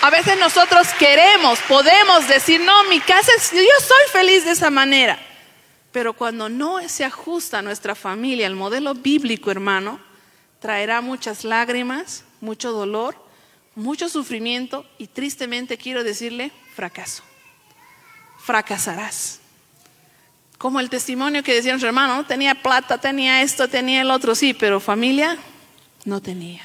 A 0.00 0.10
veces 0.10 0.36
nosotros 0.36 0.88
queremos, 0.98 1.60
podemos 1.68 2.26
decir, 2.26 2.60
no, 2.60 2.82
mi 2.88 2.98
casa 2.98 3.30
es, 3.36 3.52
yo 3.52 3.86
soy 3.86 4.10
feliz 4.10 4.44
de 4.44 4.50
esa 4.50 4.68
manera. 4.68 5.16
Pero 5.92 6.12
cuando 6.12 6.48
no 6.48 6.80
se 6.88 7.04
ajusta 7.04 7.60
a 7.60 7.62
nuestra 7.62 7.94
familia, 7.94 8.48
el 8.48 8.56
modelo 8.56 8.94
bíblico, 8.94 9.52
hermano, 9.52 10.00
traerá 10.58 11.00
muchas 11.00 11.44
lágrimas, 11.44 12.24
mucho 12.40 12.72
dolor, 12.72 13.14
mucho 13.76 14.08
sufrimiento 14.08 14.84
y 14.98 15.06
tristemente 15.06 15.78
quiero 15.78 16.02
decirle, 16.02 16.50
fracaso. 16.74 17.22
Fracasarás. 18.40 19.41
Como 20.62 20.78
el 20.78 20.90
testimonio 20.90 21.42
que 21.42 21.54
decía 21.54 21.76
su 21.76 21.86
hermano, 21.86 22.14
¿no? 22.14 22.24
tenía 22.24 22.54
plata, 22.54 22.98
tenía 22.98 23.42
esto, 23.42 23.66
tenía 23.66 24.02
el 24.02 24.12
otro, 24.12 24.36
sí, 24.36 24.54
pero 24.54 24.78
familia 24.78 25.36
no 26.04 26.22
tenía. 26.22 26.62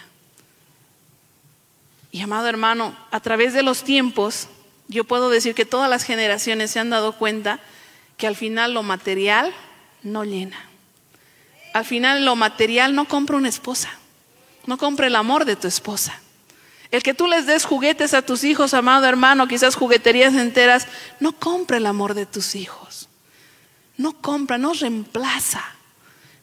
Y 2.12 2.22
amado 2.22 2.48
hermano, 2.48 2.96
a 3.10 3.20
través 3.22 3.54
de 3.54 3.64
los 3.64 3.84
tiempos, 3.84 4.50
yo 4.88 5.04
puedo 5.04 5.32
decir 5.32 5.56
que 5.56 5.66
todas 5.66 5.90
las 5.90 6.04
generaciones 6.04 6.70
se 6.70 6.80
han 6.80 6.92
dado 6.92 7.14
cuenta 7.14 7.60
que 8.18 8.28
al 8.28 8.36
final 8.36 8.76
lo 8.76 8.84
material 8.84 9.52
no 10.04 10.24
llena. 10.24 10.70
Al 11.74 11.84
final 11.84 12.24
lo 12.24 12.36
material 12.36 12.94
no 12.94 13.06
compra 13.06 13.38
una 13.38 13.50
esposa, 13.50 13.90
no 14.68 14.78
compra 14.78 15.08
el 15.08 15.16
amor 15.16 15.44
de 15.44 15.56
tu 15.56 15.68
esposa. 15.68 16.22
El 16.92 17.02
que 17.02 17.16
tú 17.16 17.26
les 17.26 17.48
des 17.48 17.66
juguetes 17.66 18.14
a 18.14 18.22
tus 18.22 18.44
hijos, 18.44 18.76
amado 18.76 19.08
hermano, 19.08 19.48
quizás 19.48 19.74
jugueterías 19.74 20.36
enteras, 20.36 20.86
no 21.20 21.32
compra 21.32 21.78
el 21.78 21.88
amor 21.88 22.14
de 22.14 22.28
tus 22.28 22.54
hijos 22.54 23.07
no 23.98 24.14
compra, 24.14 24.58
no 24.58 24.74
reemplaza, 24.74 25.64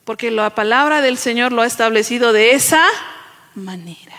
porque 0.05 0.31
la 0.31 0.51
palabra 0.51 1.01
del 1.01 1.17
Señor 1.17 1.53
lo 1.53 1.63
ha 1.63 1.67
establecido 1.67 2.33
de 2.33 2.53
esa 2.53 2.85
manera. 3.55 4.15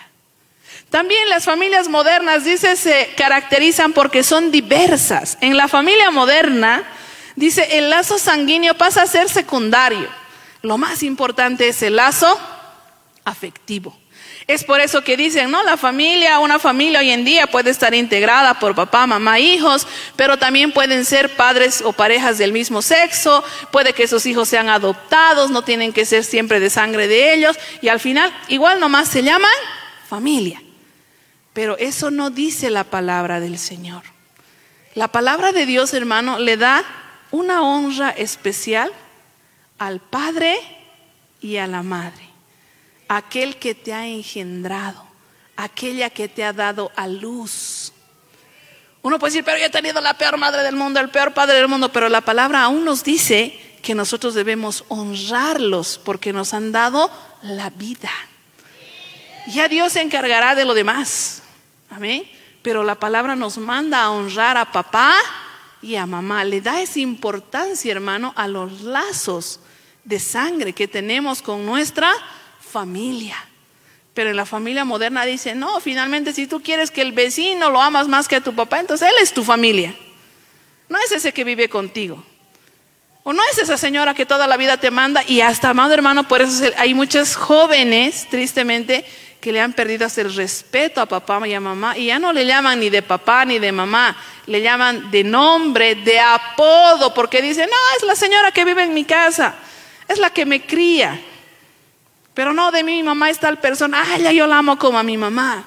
También 0.90 1.30
las 1.30 1.44
familias 1.44 1.90
modernas, 1.90 2.46
dice, 2.46 2.76
se 2.78 3.14
caracterizan 3.18 3.92
porque 3.92 4.24
son 4.24 4.52
diversas. 4.52 5.38
En 5.42 5.58
la 5.58 5.68
familia 5.68 6.10
moderna, 6.10 6.84
dice, 7.36 7.78
el 7.78 7.90
lazo 7.90 8.18
sanguíneo 8.18 8.76
pasa 8.76 9.02
a 9.02 9.08
ser 9.08 9.28
secundario. 9.28 10.08
Lo 10.62 10.78
más 10.78 11.04
importante 11.04 11.68
es 11.68 11.82
el 11.82 11.98
lazo 11.98 12.40
afectivo. 13.26 13.98
Es 14.48 14.64
por 14.64 14.80
eso 14.80 15.04
que 15.04 15.18
dicen, 15.18 15.50
no, 15.50 15.64
la 15.64 15.76
familia, 15.76 16.38
una 16.38 16.60
familia 16.60 17.00
hoy 17.00 17.10
en 17.10 17.26
día 17.26 17.48
puede 17.48 17.72
estar 17.72 17.96
integrada 17.96 18.60
por 18.60 18.76
papá, 18.76 19.08
mamá, 19.08 19.40
hijos, 19.40 19.88
pero 20.16 20.38
también 20.38 20.72
pueden 20.72 21.04
ser 21.04 21.36
padres 21.36 21.82
o 21.82 21.94
parejas 21.94 22.38
del 22.38 22.52
mismo 22.52 22.84
sexo, 22.84 23.44
puede 23.72 23.94
que 23.94 24.04
esos 24.04 24.26
hijos 24.28 24.48
sean 24.48 24.70
adoptados, 24.70 25.50
no 25.50 25.64
tienen 25.64 25.94
que 25.94 26.06
ser 26.06 26.24
siempre 26.24 26.60
de 26.60 26.70
sangre 26.70 27.08
de 27.08 27.34
ellos, 27.34 27.58
y 27.82 27.88
al 27.88 28.00
final 28.00 28.32
igual 28.48 28.80
nomás 28.80 29.10
se 29.10 29.24
llaman 29.24 29.50
familia. 30.08 30.62
Pero 31.54 31.78
eso 31.80 32.12
no 32.12 32.30
dice 32.30 32.70
la 32.70 32.84
palabra 32.84 33.40
del 33.40 33.58
Señor. 33.58 34.04
La 34.94 35.08
palabra 35.08 35.54
de 35.54 35.66
Dios, 35.66 35.94
hermano, 35.94 36.38
le 36.38 36.58
da 36.58 36.84
una 37.32 37.64
honra 37.64 38.12
especial 38.12 38.92
al 39.80 40.00
Padre 40.02 40.58
y 41.42 41.58
a 41.58 41.66
la 41.66 41.82
Madre, 41.82 42.25
aquel 43.08 43.58
que 43.58 43.76
te 43.76 43.94
ha 43.94 44.08
engendrado, 44.08 45.06
aquella 45.56 46.10
que 46.10 46.28
te 46.28 46.44
ha 46.44 46.54
dado 46.54 46.92
a 46.96 47.08
luz. 47.08 47.94
Uno 49.02 49.20
puede 49.20 49.34
decir, 49.34 49.46
pero 49.46 49.60
yo 49.60 49.66
he 49.66 49.70
tenido 49.70 50.02
la 50.02 50.18
peor 50.18 50.38
madre 50.38 50.64
del 50.64 50.76
mundo, 50.76 51.00
el 51.00 51.10
peor 51.10 51.34
padre 51.34 51.58
del 51.58 51.68
mundo, 51.68 51.92
pero 51.92 52.10
la 52.10 52.22
palabra 52.22 52.64
aún 52.64 52.84
nos 52.84 53.04
dice 53.04 53.60
que 53.84 53.94
nosotros 53.94 54.34
debemos 54.34 54.84
honrarlos 54.88 56.00
porque 56.04 56.34
nos 56.34 56.54
han 56.56 56.72
dado 56.72 57.12
la 57.44 57.70
vida. 57.70 58.10
Ya 59.48 59.68
Dios 59.68 59.94
se 59.94 60.02
encargará 60.02 60.56
de 60.56 60.66
lo 60.66 60.74
demás. 60.74 61.44
Amén. 61.92 62.24
Pero 62.64 62.84
la 62.84 62.96
palabra 62.96 63.36
nos 63.36 63.60
manda 63.60 64.02
a 64.02 64.10
honrar 64.10 64.58
a 64.58 64.72
papá 64.72 65.14
y 65.84 65.98
a 65.98 66.08
mamá. 66.08 66.44
Le 66.44 66.62
da 66.62 66.82
esa 66.82 67.00
importancia, 67.00 67.92
hermano, 67.92 68.34
a 68.36 68.48
los 68.48 68.82
lazos 68.82 69.60
de 70.04 70.20
sangre 70.20 70.74
que 70.74 70.88
tenemos 70.88 71.44
con 71.44 71.64
nuestra 71.64 72.12
familia. 72.76 73.38
Pero 74.14 74.32
en 74.32 74.36
la 74.36 74.46
familia 74.46 74.84
moderna 74.84 75.24
dice, 75.24 75.56
no, 75.56 75.80
finalmente 75.80 76.34
si 76.34 76.46
tú 76.46 76.62
quieres 76.62 76.92
que 76.92 77.02
el 77.02 77.14
vecino 77.14 77.70
lo 77.70 77.82
amas 77.82 78.10
más 78.10 78.28
que 78.28 78.36
a 78.36 78.42
tu 78.42 78.54
papá, 78.54 78.82
entonces 78.82 79.08
él 79.08 79.16
es 79.22 79.32
tu 79.32 79.46
familia. 79.46 79.96
No 80.90 80.98
es 81.00 81.10
ese 81.14 81.32
que 81.32 81.46
vive 81.46 81.70
contigo. 81.70 82.22
O 83.24 83.32
no 83.32 83.42
es 83.50 83.60
esa 83.60 83.78
señora 83.78 84.14
que 84.14 84.26
toda 84.26 84.46
la 84.46 84.58
vida 84.58 84.76
te 84.76 84.92
manda 84.92 85.24
y 85.26 85.40
hasta, 85.40 85.70
amado 85.70 85.94
hermano, 85.94 86.28
por 86.28 86.42
eso 86.42 86.66
hay 86.78 86.94
muchas 86.94 87.38
jóvenes, 87.38 88.28
tristemente, 88.30 89.06
que 89.40 89.54
le 89.54 89.62
han 89.62 89.72
perdido 89.72 90.06
el 90.14 90.36
respeto 90.36 91.00
a 91.00 91.06
papá 91.06 91.48
y 91.48 91.54
a 91.54 91.62
mamá 91.62 91.98
y 91.98 92.08
ya 92.08 92.20
no 92.20 92.34
le 92.34 92.46
llaman 92.46 92.78
ni 92.82 92.90
de 92.90 93.04
papá 93.04 93.46
ni 93.46 93.58
de 93.58 93.72
mamá, 93.72 94.18
le 94.48 94.62
llaman 94.62 95.12
de 95.12 95.24
nombre, 95.24 95.96
de 95.96 96.20
apodo, 96.20 97.14
porque 97.14 97.42
dicen, 97.42 97.70
no, 97.70 97.98
es 97.98 98.04
la 98.04 98.16
señora 98.18 98.52
que 98.52 98.66
vive 98.66 98.84
en 98.84 98.94
mi 98.94 99.06
casa, 99.06 99.56
es 100.10 100.20
la 100.20 100.30
que 100.30 100.46
me 100.46 100.66
cría. 100.66 101.22
Pero 102.36 102.54
no, 102.54 102.72
de 102.72 102.84
mi 102.84 103.02
mamá 103.02 103.32
es 103.32 103.40
tal 103.40 103.58
persona, 103.58 104.04
ay, 104.06 104.22
ya 104.22 104.32
yo 104.32 104.46
la 104.46 104.60
amo 104.60 104.78
como 104.78 105.00
a 105.00 105.04
mi 105.04 105.18
mamá. 105.18 105.66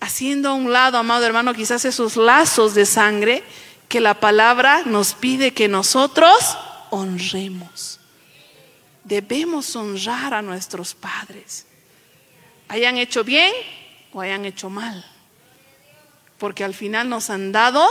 Haciendo 0.00 0.50
a 0.50 0.54
un 0.54 0.70
lado, 0.70 0.98
amado 0.98 1.24
hermano, 1.24 1.54
quizás 1.54 1.86
esos 1.86 2.16
lazos 2.16 2.74
de 2.74 2.84
sangre 2.84 3.42
que 3.88 4.00
la 4.00 4.20
palabra 4.20 4.82
nos 4.84 5.14
pide 5.14 5.54
que 5.54 5.68
nosotros 5.68 6.58
honremos. 6.90 7.98
Debemos 9.04 9.74
honrar 9.74 10.34
a 10.34 10.42
nuestros 10.42 10.94
padres 10.94 11.64
hayan 12.68 12.98
hecho 12.98 13.24
bien 13.24 13.52
o 14.12 14.20
hayan 14.20 14.44
hecho 14.44 14.70
mal. 14.70 15.04
Porque 16.38 16.62
al 16.62 16.74
final 16.74 17.08
nos 17.08 17.30
han 17.30 17.50
dado 17.50 17.84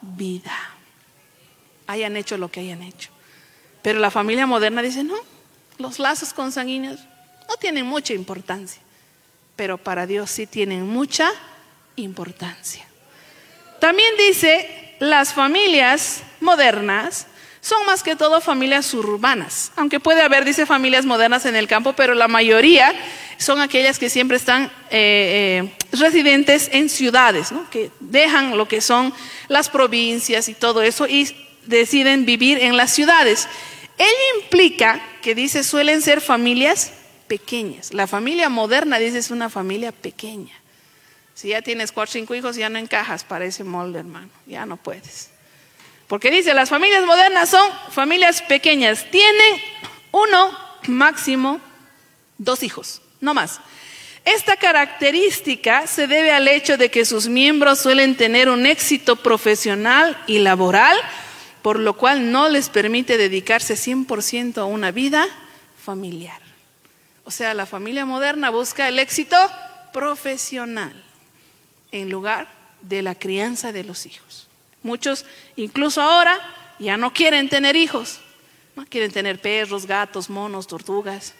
vida. 0.00 0.56
Hayan 1.86 2.16
hecho 2.16 2.38
lo 2.38 2.50
que 2.50 2.60
hayan 2.60 2.82
hecho. 2.82 3.10
Pero 3.82 3.98
la 3.98 4.10
familia 4.10 4.46
moderna 4.46 4.80
dice, 4.82 5.04
no, 5.04 5.16
los 5.78 5.98
lazos 5.98 6.32
consanguíneos 6.32 7.00
no 7.50 7.56
tienen 7.56 7.84
mucha 7.84 8.14
importancia. 8.14 8.80
Pero 9.56 9.76
para 9.76 10.06
Dios 10.06 10.30
sí 10.30 10.46
tienen 10.46 10.86
mucha 10.86 11.28
importancia. 11.96 12.86
También 13.80 14.08
dice, 14.16 14.94
las 15.00 15.34
familias 15.34 16.22
modernas 16.40 17.26
son 17.60 17.84
más 17.86 18.02
que 18.02 18.14
todo 18.14 18.40
familias 18.40 18.94
urbanas, 18.94 19.72
aunque 19.76 20.00
puede 20.00 20.22
haber, 20.22 20.44
dice, 20.44 20.64
familias 20.64 21.04
modernas 21.04 21.44
en 21.44 21.56
el 21.56 21.66
campo, 21.66 21.92
pero 21.92 22.14
la 22.14 22.28
mayoría 22.28 22.94
son 23.36 23.60
aquellas 23.60 23.98
que 23.98 24.08
siempre 24.08 24.36
están 24.36 24.70
eh, 24.90 25.62
eh, 25.62 25.72
residentes 25.92 26.70
en 26.72 26.88
ciudades, 26.88 27.48
que 27.70 27.90
dejan 27.98 28.56
lo 28.56 28.68
que 28.68 28.80
son 28.80 29.12
las 29.48 29.68
provincias 29.68 30.48
y 30.48 30.54
todo 30.54 30.82
eso 30.82 31.06
y 31.06 31.28
deciden 31.66 32.24
vivir 32.24 32.58
en 32.58 32.76
las 32.76 32.94
ciudades. 32.94 33.48
Ello 33.98 34.40
implica 34.42 35.02
que 35.20 35.34
dice 35.34 35.64
suelen 35.64 36.00
ser 36.00 36.22
familias 36.22 36.92
pequeñas. 37.30 37.94
La 37.94 38.08
familia 38.08 38.48
moderna 38.48 38.98
dice 38.98 39.18
es 39.18 39.30
una 39.30 39.48
familia 39.48 39.92
pequeña. 39.92 40.52
Si 41.32 41.50
ya 41.50 41.62
tienes 41.62 41.92
cuatro 41.92 42.10
o 42.10 42.12
cinco 42.14 42.34
hijos 42.34 42.56
ya 42.56 42.68
no 42.68 42.76
encajas 42.76 43.22
para 43.22 43.44
ese 43.44 43.62
molde, 43.62 44.00
hermano, 44.00 44.30
ya 44.46 44.66
no 44.66 44.76
puedes. 44.76 45.30
Porque 46.08 46.32
dice, 46.32 46.54
las 46.54 46.68
familias 46.68 47.06
modernas 47.06 47.48
son 47.48 47.70
familias 47.92 48.42
pequeñas. 48.42 49.06
Tienen 49.12 49.62
uno, 50.10 50.58
máximo, 50.88 51.60
dos 52.36 52.64
hijos, 52.64 53.00
no 53.20 53.32
más. 53.32 53.60
Esta 54.24 54.56
característica 54.56 55.86
se 55.86 56.08
debe 56.08 56.32
al 56.32 56.48
hecho 56.48 56.76
de 56.76 56.90
que 56.90 57.04
sus 57.04 57.28
miembros 57.28 57.78
suelen 57.78 58.16
tener 58.16 58.48
un 58.48 58.66
éxito 58.66 59.14
profesional 59.14 60.20
y 60.26 60.40
laboral, 60.40 60.98
por 61.62 61.78
lo 61.78 61.96
cual 61.96 62.32
no 62.32 62.48
les 62.48 62.68
permite 62.70 63.16
dedicarse 63.16 63.74
100% 63.74 64.58
a 64.58 64.64
una 64.64 64.90
vida 64.90 65.28
familiar. 65.80 66.49
O 67.30 67.32
sea, 67.32 67.54
la 67.54 67.64
familia 67.64 68.04
moderna 68.04 68.50
busca 68.50 68.88
el 68.88 68.98
éxito 68.98 69.36
profesional 69.92 70.92
en 71.92 72.10
lugar 72.10 72.48
de 72.82 73.02
la 73.02 73.14
crianza 73.14 73.70
de 73.70 73.84
los 73.84 74.04
hijos. 74.04 74.48
Muchos, 74.82 75.24
incluso 75.54 76.02
ahora, 76.02 76.36
ya 76.80 76.96
no 76.96 77.12
quieren 77.12 77.48
tener 77.48 77.76
hijos. 77.76 78.18
Quieren 78.88 79.12
tener 79.12 79.40
perros, 79.40 79.86
gatos, 79.86 80.28
monos, 80.28 80.66
tortugas. 80.66 81.34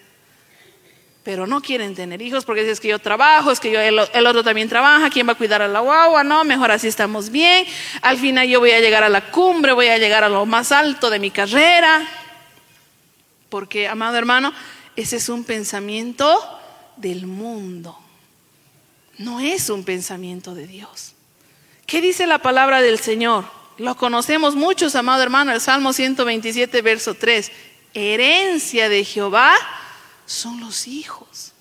Pero 1.24 1.48
no 1.48 1.60
quieren 1.60 1.96
tener 1.96 2.22
hijos 2.22 2.44
porque 2.44 2.62
dices 2.62 2.78
que 2.78 2.86
yo 2.86 3.00
trabajo, 3.00 3.50
es 3.50 3.58
que 3.58 3.72
yo, 3.72 3.80
el, 3.80 3.98
otro 3.98 4.44
también 4.44 4.68
trabaja, 4.68 5.10
¿quién 5.10 5.26
va 5.26 5.32
a 5.32 5.38
cuidar 5.38 5.60
a 5.60 5.66
la 5.66 5.80
guagua? 5.80 6.22
No, 6.22 6.44
mejor 6.44 6.70
así 6.70 6.86
estamos 6.86 7.30
bien. 7.30 7.66
Al 8.00 8.16
final 8.16 8.46
yo 8.46 8.60
voy 8.60 8.70
a 8.70 8.78
llegar 8.78 9.02
a 9.02 9.08
la 9.08 9.32
cumbre, 9.32 9.72
voy 9.72 9.88
a 9.88 9.98
llegar 9.98 10.22
a 10.22 10.28
lo 10.28 10.46
más 10.46 10.70
alto 10.70 11.10
de 11.10 11.18
mi 11.18 11.32
carrera. 11.32 12.06
Porque, 13.48 13.88
amado 13.88 14.16
hermano, 14.16 14.54
ese 15.00 15.16
es 15.16 15.30
un 15.30 15.44
pensamiento 15.44 16.38
del 16.96 17.26
mundo. 17.26 17.98
No 19.16 19.40
es 19.40 19.70
un 19.70 19.82
pensamiento 19.82 20.54
de 20.54 20.66
Dios. 20.66 21.14
¿Qué 21.86 22.02
dice 22.02 22.26
la 22.26 22.40
palabra 22.40 22.82
del 22.82 22.98
Señor? 22.98 23.46
Lo 23.78 23.96
conocemos 23.96 24.56
muchos, 24.56 24.94
amado 24.94 25.22
hermano, 25.22 25.52
el 25.52 25.60
Salmo 25.62 25.94
127, 25.94 26.82
verso 26.82 27.14
3. 27.14 27.50
Herencia 27.94 28.90
de 28.90 29.02
Jehová 29.04 29.54
son 30.26 30.60
los 30.60 30.86
hijos. 30.86 31.52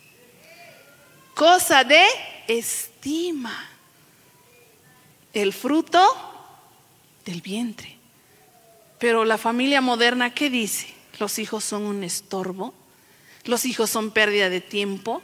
Cosa 1.33 1.85
de 1.85 2.03
estima. 2.49 3.69
El 5.31 5.53
fruto 5.53 6.01
del 7.23 7.41
vientre. 7.41 7.97
Pero 8.99 9.23
la 9.23 9.37
familia 9.37 9.79
moderna, 9.79 10.33
¿qué 10.33 10.49
dice? 10.49 10.93
Los 11.19 11.39
hijos 11.39 11.63
son 11.63 11.83
un 11.83 12.03
estorbo. 12.03 12.73
Los 13.49 13.65
hijos 13.65 13.89
son 13.89 14.11
pérdida 14.11 14.47
de 14.51 14.61
tiempo. 14.61 15.23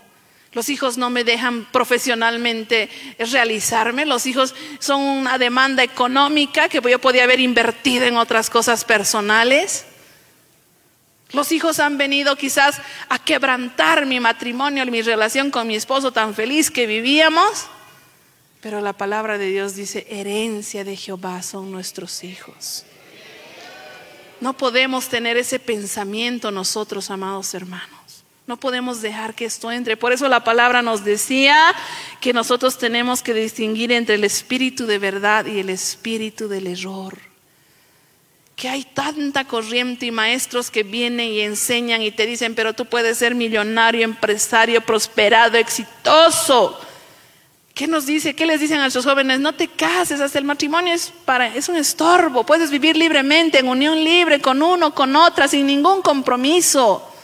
Los 0.51 0.69
hijos 0.69 0.97
no 0.97 1.11
me 1.11 1.23
dejan 1.23 1.65
profesionalmente 1.65 2.89
realizarme. 3.19 4.03
Los 4.05 4.25
hijos 4.25 4.55
son 4.79 5.01
una 5.01 5.37
demanda 5.37 5.83
económica 5.83 6.67
que 6.67 6.81
yo 6.81 6.99
podía 6.99 7.25
haber 7.25 7.39
invertido 7.39 8.05
en 8.05 8.17
otras 8.17 8.49
cosas 8.49 8.83
personales. 8.83 9.85
Los 11.33 11.51
hijos 11.51 11.79
han 11.79 11.99
venido 11.99 12.35
quizás 12.35 12.81
a 13.09 13.19
quebrantar 13.19 14.07
mi 14.07 14.19
matrimonio, 14.19 14.83
mi 14.87 15.03
relación 15.03 15.51
con 15.51 15.67
mi 15.67 15.75
esposo 15.75 16.11
tan 16.11 16.33
feliz 16.33 16.71
que 16.71 16.87
vivíamos. 16.87 17.67
Pero 18.59 18.81
la 18.81 18.93
palabra 18.93 19.37
de 19.37 19.47
Dios 19.47 19.75
dice, 19.75 20.07
herencia 20.09 20.83
de 20.83 20.95
Jehová 20.95 21.43
son 21.43 21.71
nuestros 21.71 22.23
hijos. 22.23 22.85
No 24.41 24.57
podemos 24.57 25.09
tener 25.09 25.37
ese 25.37 25.59
pensamiento 25.59 26.49
nosotros, 26.49 27.11
amados 27.11 27.53
hermanos. 27.53 28.04
No 28.47 28.57
podemos 28.57 29.01
dejar 29.01 29.33
que 29.33 29.45
esto 29.45 29.71
entre. 29.71 29.97
Por 29.97 30.13
eso 30.13 30.27
la 30.27 30.43
palabra 30.43 30.83
nos 30.83 31.03
decía 31.03 31.73
que 32.21 32.31
nosotros 32.31 32.77
tenemos 32.77 33.23
que 33.23 33.33
distinguir 33.33 33.91
entre 33.91 34.15
el 34.15 34.23
espíritu 34.23 34.85
de 34.85 34.99
verdad 34.99 35.47
y 35.47 35.59
el 35.59 35.71
espíritu 35.71 36.47
del 36.47 36.67
error. 36.67 37.17
Que 38.55 38.69
hay 38.69 38.83
tanta 38.83 39.45
corriente 39.45 40.05
y 40.05 40.11
maestros 40.11 40.69
que 40.69 40.83
vienen 40.83 41.27
y 41.27 41.41
enseñan 41.41 42.03
y 42.03 42.11
te 42.11 42.27
dicen, 42.27 42.53
pero 42.53 42.73
tú 42.73 42.85
puedes 42.85 43.17
ser 43.17 43.33
millonario, 43.33 44.03
empresario, 44.03 44.79
prosperado, 44.81 45.57
exitoso. 45.57 46.79
¿Qué 47.73 47.87
nos 47.87 48.05
dice? 48.05 48.35
¿Qué 48.35 48.45
les 48.45 48.59
dicen 48.59 48.77
a 48.77 48.81
nuestros 48.81 49.05
jóvenes? 49.05 49.39
No 49.39 49.53
te 49.53 49.67
cases, 49.67 50.21
hasta 50.21 50.37
el 50.37 50.45
matrimonio 50.45 50.93
es, 50.93 51.11
para, 51.25 51.47
es 51.47 51.67
un 51.67 51.77
estorbo. 51.77 52.45
Puedes 52.45 52.69
vivir 52.69 52.95
libremente, 52.95 53.57
en 53.57 53.67
unión 53.67 54.03
libre, 54.03 54.39
con 54.39 54.61
uno, 54.61 54.93
con 54.93 55.15
otra, 55.15 55.47
sin 55.47 55.65
ningún 55.65 56.03
compromiso. 56.03 57.14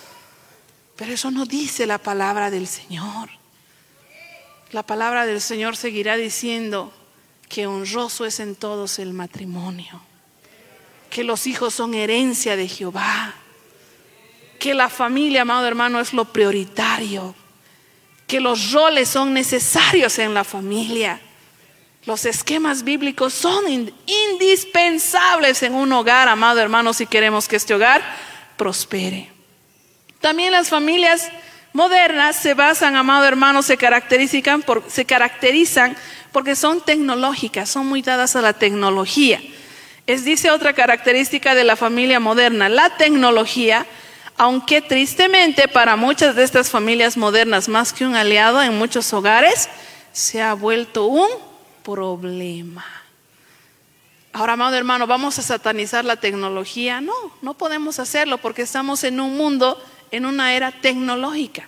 Pero 1.02 1.14
eso 1.16 1.32
no 1.32 1.48
dice 1.48 1.88
la 1.88 1.98
palabra 1.98 2.52
del 2.52 2.68
Señor. 2.68 3.32
la 4.70 4.84
palabra 4.84 5.26
del 5.26 5.42
Señor 5.42 5.76
seguirá 5.76 6.16
diciendo 6.16 6.94
que 7.50 7.66
honroso 7.66 8.24
es 8.24 8.40
en 8.40 8.54
todos 8.54 9.00
el 9.00 9.12
matrimonio, 9.12 10.00
que 11.10 11.24
los 11.24 11.48
hijos 11.48 11.74
son 11.74 11.96
herencia 11.96 12.56
de 12.56 12.68
Jehová, 12.68 13.34
que 14.60 14.76
la 14.76 14.90
familia, 14.90 15.42
amado 15.42 15.66
hermano, 15.66 16.00
es 16.00 16.14
lo 16.14 16.26
prioritario, 16.26 17.34
que 18.28 18.40
los 18.40 18.72
roles 18.72 19.10
son 19.10 19.34
necesarios 19.34 20.20
en 20.20 20.36
la 20.36 20.44
familia. 20.44 21.20
Los 22.06 22.26
esquemas 22.26 22.84
bíblicos 22.84 23.34
son 23.34 23.92
indispensables 24.06 25.64
en 25.64 25.74
un 25.74 25.92
hogar, 25.94 26.30
amado 26.30 26.60
hermano, 26.60 26.94
si 26.94 27.08
queremos 27.08 27.48
que 27.48 27.56
este 27.56 27.74
hogar 27.74 28.04
prospere. 28.56 29.31
También 30.22 30.52
las 30.52 30.70
familias 30.70 31.30
modernas 31.74 32.36
se 32.36 32.54
basan, 32.54 32.96
amado 32.96 33.26
hermano, 33.26 33.64
se 33.64 33.78
caracterizan, 33.78 34.64
porque 36.32 36.56
son 36.56 36.82
tecnológicas, 36.82 37.70
son 37.70 37.88
muy 37.88 38.02
dadas 38.02 38.36
a 38.36 38.42
la 38.42 38.54
tecnología. 38.54 39.42
Es, 40.06 40.24
dice 40.24 40.52
otra 40.52 40.74
característica 40.74 41.56
de 41.56 41.64
la 41.64 41.76
familia 41.76 42.20
moderna, 42.20 42.70
la 42.70 42.98
tecnología, 42.98 43.86
aunque 44.38 44.82
tristemente 44.82 45.68
para 45.68 45.96
muchas 45.96 46.36
de 46.36 46.44
estas 46.44 46.70
familias 46.70 47.18
modernas, 47.18 47.68
más 47.68 47.92
que 47.92 48.06
un 48.06 48.16
aliado 48.16 48.62
en 48.62 48.78
muchos 48.78 49.12
hogares, 49.14 49.70
se 50.12 50.42
ha 50.42 50.54
vuelto 50.54 51.06
un 51.06 51.30
problema. 51.84 52.86
Ahora, 54.34 54.54
amado 54.54 54.76
hermano, 54.76 55.08
¿vamos 55.08 55.40
a 55.40 55.42
satanizar 55.42 56.06
la 56.06 56.16
tecnología? 56.16 57.02
No, 57.02 57.14
no 57.42 57.54
podemos 57.54 58.00
hacerlo 58.00 58.38
porque 58.38 58.62
estamos 58.62 59.04
en 59.04 59.20
un 59.20 59.36
mundo 59.36 59.82
en 60.12 60.26
una 60.26 60.54
era 60.54 60.72
tecnológica. 60.72 61.68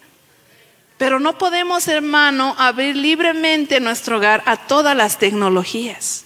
Pero 0.98 1.20
no 1.20 1.38
podemos, 1.38 1.88
hermano, 1.88 2.56
abrir 2.58 2.96
libremente 2.96 3.80
nuestro 3.80 4.18
hogar 4.18 4.44
a 4.46 4.56
todas 4.56 4.96
las 4.96 5.18
tecnologías. 5.18 6.26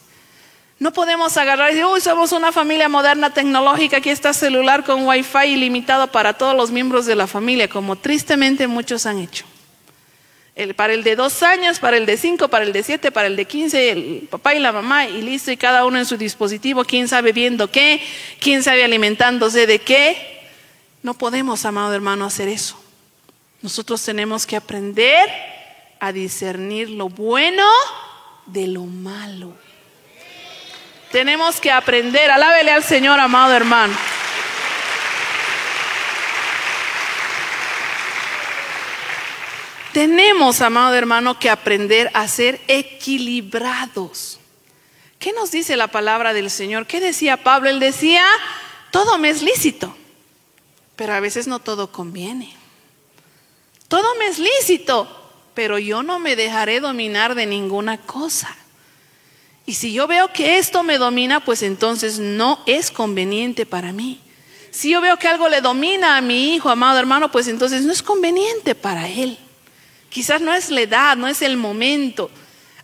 No 0.80 0.94
podemos 0.94 1.36
agarrar 1.38 1.72
y 1.72 1.76
decir, 1.76 1.86
uy, 1.92 2.02
somos 2.02 2.32
una 2.32 2.52
familia 2.52 2.88
moderna 2.88 3.32
tecnológica, 3.32 3.98
aquí 3.98 4.12
está 4.12 4.34
celular 4.34 4.84
con 4.84 5.08
wifi 5.08 5.46
ilimitado 5.48 6.12
para 6.12 6.34
todos 6.34 6.56
los 6.56 6.70
miembros 6.70 7.08
de 7.08 7.16
la 7.16 7.26
familia, 7.26 7.68
como 7.68 7.96
tristemente 7.96 8.68
muchos 8.68 9.08
han 9.08 9.18
hecho. 9.18 9.46
El, 10.54 10.76
para 10.76 10.94
el 10.94 11.04
de 11.04 11.16
dos 11.16 11.42
años, 11.42 11.80
para 11.80 11.98
el 11.98 12.06
de 12.06 12.18
cinco, 12.18 12.48
para 12.48 12.66
el 12.66 12.74
de 12.74 12.84
siete, 12.84 13.12
para 13.12 13.28
el 13.28 13.36
de 13.36 13.46
quince, 13.46 13.92
el 13.92 14.28
papá 14.30 14.54
y 14.54 14.60
la 14.60 14.72
mamá, 14.72 15.08
y 15.08 15.24
listo, 15.24 15.52
y 15.52 15.58
cada 15.58 15.86
uno 15.86 15.98
en 15.98 16.06
su 16.06 16.18
dispositivo, 16.18 16.86
quién 16.86 17.08
sabe 17.08 17.32
viendo 17.32 17.72
qué, 17.72 18.02
quién 18.40 18.62
sabe 18.62 18.84
alimentándose 18.84 19.66
de 19.66 19.80
qué. 19.80 20.37
No 21.08 21.14
podemos, 21.14 21.64
amado 21.64 21.94
hermano, 21.94 22.26
hacer 22.26 22.50
eso. 22.50 22.78
Nosotros 23.62 24.04
tenemos 24.04 24.46
que 24.46 24.58
aprender 24.58 25.30
a 26.02 26.12
discernir 26.12 26.90
lo 26.90 27.08
bueno 27.08 27.66
de 28.46 28.68
lo 28.68 28.84
malo. 28.84 29.54
Tenemos 31.10 31.62
que 31.62 31.72
aprender, 31.72 32.30
alábele 32.30 32.72
al 32.72 32.84
Señor, 32.84 33.22
amado 33.22 33.54
hermano. 33.54 33.96
Tenemos, 39.94 40.60
amado 40.60 40.94
hermano, 40.94 41.40
que 41.40 41.50
aprender 41.50 42.12
a 42.14 42.28
ser 42.28 42.60
equilibrados. 42.68 44.42
¿Qué 45.20 45.32
nos 45.32 45.52
dice 45.52 45.78
la 45.78 45.88
palabra 45.88 46.34
del 46.34 46.50
Señor? 46.50 46.86
¿Qué 46.86 47.00
decía 47.00 47.46
Pablo? 47.46 47.70
Él 47.70 47.80
decía, 47.80 48.26
todo 48.92 49.18
me 49.18 49.30
es 49.30 49.42
lícito 49.42 49.96
pero 50.98 51.14
a 51.14 51.22
veces 51.22 51.48
no 51.48 51.60
todo 51.60 51.92
conviene. 51.94 52.54
Todo 53.88 54.16
me 54.16 54.28
es 54.28 54.40
lícito, 54.40 55.08
pero 55.54 55.80
yo 55.80 56.04
no 56.04 56.20
me 56.20 56.36
dejaré 56.36 56.82
dominar 56.82 57.36
de 57.36 57.46
ninguna 57.46 58.00
cosa. 58.00 58.54
Y 59.66 59.76
si 59.76 59.94
yo 59.94 60.08
veo 60.08 60.34
que 60.34 60.58
esto 60.58 60.84
me 60.84 60.98
domina, 60.98 61.46
pues 61.46 61.62
entonces 61.62 62.20
no 62.20 62.60
es 62.66 62.92
conveniente 62.92 63.66
para 63.66 63.94
mí. 63.94 64.20
Si 64.72 64.90
yo 64.90 65.00
veo 65.00 65.18
que 65.18 65.28
algo 65.28 65.48
le 65.48 65.62
domina 65.62 66.18
a 66.18 66.22
mi 66.22 66.56
hijo, 66.56 66.70
amado 66.70 67.00
hermano, 67.00 67.32
pues 67.32 67.48
entonces 67.48 67.84
no 67.84 67.92
es 67.92 68.02
conveniente 68.04 68.76
para 68.76 69.08
él. 69.08 69.38
Quizás 70.10 70.42
no 70.42 70.54
es 70.54 70.70
la 70.70 70.82
edad, 70.82 71.16
no 71.16 71.28
es 71.28 71.42
el 71.42 71.58
momento. 71.58 72.30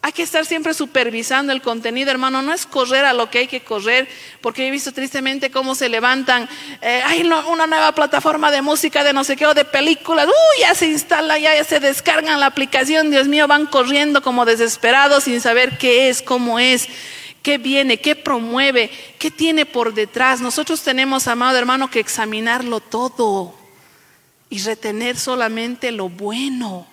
Hay 0.05 0.11
que 0.11 0.23
estar 0.23 0.45
siempre 0.45 0.73
supervisando 0.73 1.53
el 1.53 1.61
contenido, 1.61 2.11
hermano. 2.11 2.41
No 2.41 2.51
es 2.51 2.65
correr 2.65 3.05
a 3.05 3.13
lo 3.13 3.29
que 3.29 3.37
hay 3.37 3.47
que 3.47 3.61
correr, 3.61 4.05
porque 4.41 4.67
he 4.67 4.69
visto 4.69 4.91
tristemente 4.91 5.49
cómo 5.49 5.75
se 5.75 5.87
levantan. 5.87 6.49
Eh, 6.81 7.01
hay 7.05 7.23
una 7.23 7.67
nueva 7.67 7.95
plataforma 7.95 8.51
de 8.51 8.61
música, 8.61 9.05
de 9.05 9.13
no 9.13 9.23
sé 9.23 9.37
qué, 9.37 9.47
o 9.47 9.53
de 9.53 9.63
películas. 9.63 10.27
Uy, 10.27 10.59
ya 10.59 10.75
se 10.75 10.87
instala, 10.87 11.39
ya, 11.39 11.55
ya 11.55 11.63
se 11.63 11.79
descargan 11.79 12.41
la 12.41 12.47
aplicación. 12.47 13.11
Dios 13.11 13.29
mío, 13.29 13.47
van 13.47 13.65
corriendo 13.65 14.21
como 14.21 14.43
desesperados 14.43 15.23
sin 15.23 15.39
saber 15.39 15.77
qué 15.77 16.09
es, 16.09 16.21
cómo 16.21 16.59
es 16.59 16.89
qué 17.41 17.57
viene, 17.57 17.99
qué 18.01 18.17
promueve, 18.17 18.91
qué 19.19 19.31
tiene 19.31 19.65
por 19.65 19.93
detrás. 19.93 20.41
Nosotros 20.41 20.81
tenemos, 20.81 21.29
amado 21.29 21.57
hermano, 21.57 21.89
que 21.89 22.01
examinarlo 22.01 22.81
todo 22.81 23.53
y 24.49 24.59
retener 24.59 25.17
solamente 25.17 25.93
lo 25.93 26.09
bueno. 26.09 26.92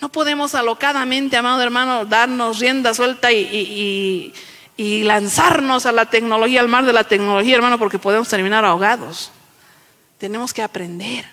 No 0.00 0.10
podemos 0.10 0.54
alocadamente, 0.54 1.36
amado 1.36 1.62
hermano, 1.62 2.04
darnos 2.04 2.58
rienda 2.58 2.92
suelta 2.92 3.32
y, 3.32 4.32
lanzarnos 4.76 5.86
a 5.86 5.92
la 5.92 6.06
tecnología, 6.06 6.60
al 6.60 6.68
mar 6.68 6.84
de 6.84 6.92
la 6.92 7.04
tecnología, 7.04 7.56
hermano, 7.56 7.78
porque 7.78 7.98
podemos 7.98 8.28
terminar 8.28 8.64
ahogados. 8.64 9.30
Tenemos 10.18 10.52
que 10.52 10.62
aprender, 10.62 11.24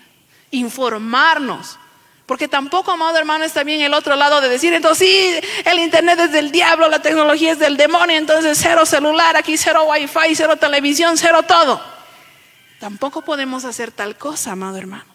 informarnos. 0.50 1.78
Porque 2.26 2.48
tampoco, 2.48 2.90
amado 2.90 3.18
hermano, 3.18 3.44
está 3.44 3.64
bien 3.64 3.82
el 3.82 3.92
otro 3.92 4.16
lado 4.16 4.40
de 4.40 4.48
decir, 4.48 4.72
entonces 4.72 5.06
sí, 5.06 5.40
el 5.66 5.78
Internet 5.78 6.18
es 6.20 6.32
del 6.32 6.50
diablo, 6.50 6.88
la 6.88 7.02
tecnología 7.02 7.52
es 7.52 7.58
del 7.58 7.76
demonio, 7.76 8.16
entonces 8.16 8.58
cero 8.58 8.86
celular, 8.86 9.36
aquí 9.36 9.58
cero 9.58 9.86
wifi, 9.90 10.34
cero 10.34 10.56
televisión, 10.56 11.18
cero 11.18 11.42
todo. 11.42 11.82
Tampoco 12.80 13.20
podemos 13.22 13.66
hacer 13.66 13.92
tal 13.92 14.16
cosa, 14.16 14.52
amado 14.52 14.78
hermano. 14.78 15.13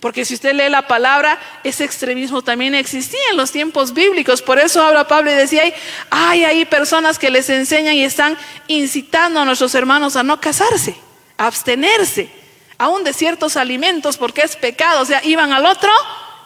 Porque 0.00 0.24
si 0.24 0.34
usted 0.34 0.54
lee 0.54 0.68
la 0.68 0.86
palabra, 0.86 1.40
ese 1.64 1.84
extremismo 1.84 2.42
también 2.42 2.74
existía 2.74 3.18
en 3.32 3.36
los 3.36 3.50
tiempos 3.50 3.92
bíblicos. 3.92 4.42
Por 4.42 4.60
eso 4.60 4.80
habla 4.80 5.08
Pablo 5.08 5.32
y 5.32 5.34
decía, 5.34 5.62
hay, 6.10 6.44
hay 6.44 6.64
personas 6.66 7.18
que 7.18 7.30
les 7.30 7.50
enseñan 7.50 7.94
y 7.94 8.04
están 8.04 8.38
incitando 8.68 9.40
a 9.40 9.44
nuestros 9.44 9.74
hermanos 9.74 10.14
a 10.14 10.22
no 10.22 10.40
casarse, 10.40 10.94
a 11.36 11.46
abstenerse, 11.46 12.30
aún 12.78 13.02
de 13.02 13.12
ciertos 13.12 13.56
alimentos 13.56 14.16
porque 14.16 14.42
es 14.42 14.54
pecado. 14.54 15.02
O 15.02 15.04
sea, 15.04 15.20
iban 15.24 15.52
al 15.52 15.66
otro 15.66 15.90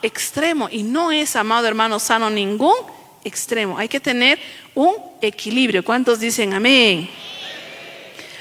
extremo 0.01 0.69
y 0.71 0.83
no 0.83 1.13
es, 1.13 1.37
amado 1.37 1.67
hermano, 1.67 1.99
sano 1.99 2.31
ningún 2.31 2.77
extremo. 3.23 3.77
Hay 3.77 3.89
que 3.89 4.01
tener 4.01 4.39
un 4.75 4.95
equilibrio. 5.21 5.85
¿Cuántos 5.85 6.21
dicen 6.21 6.55
amén? 6.55 7.11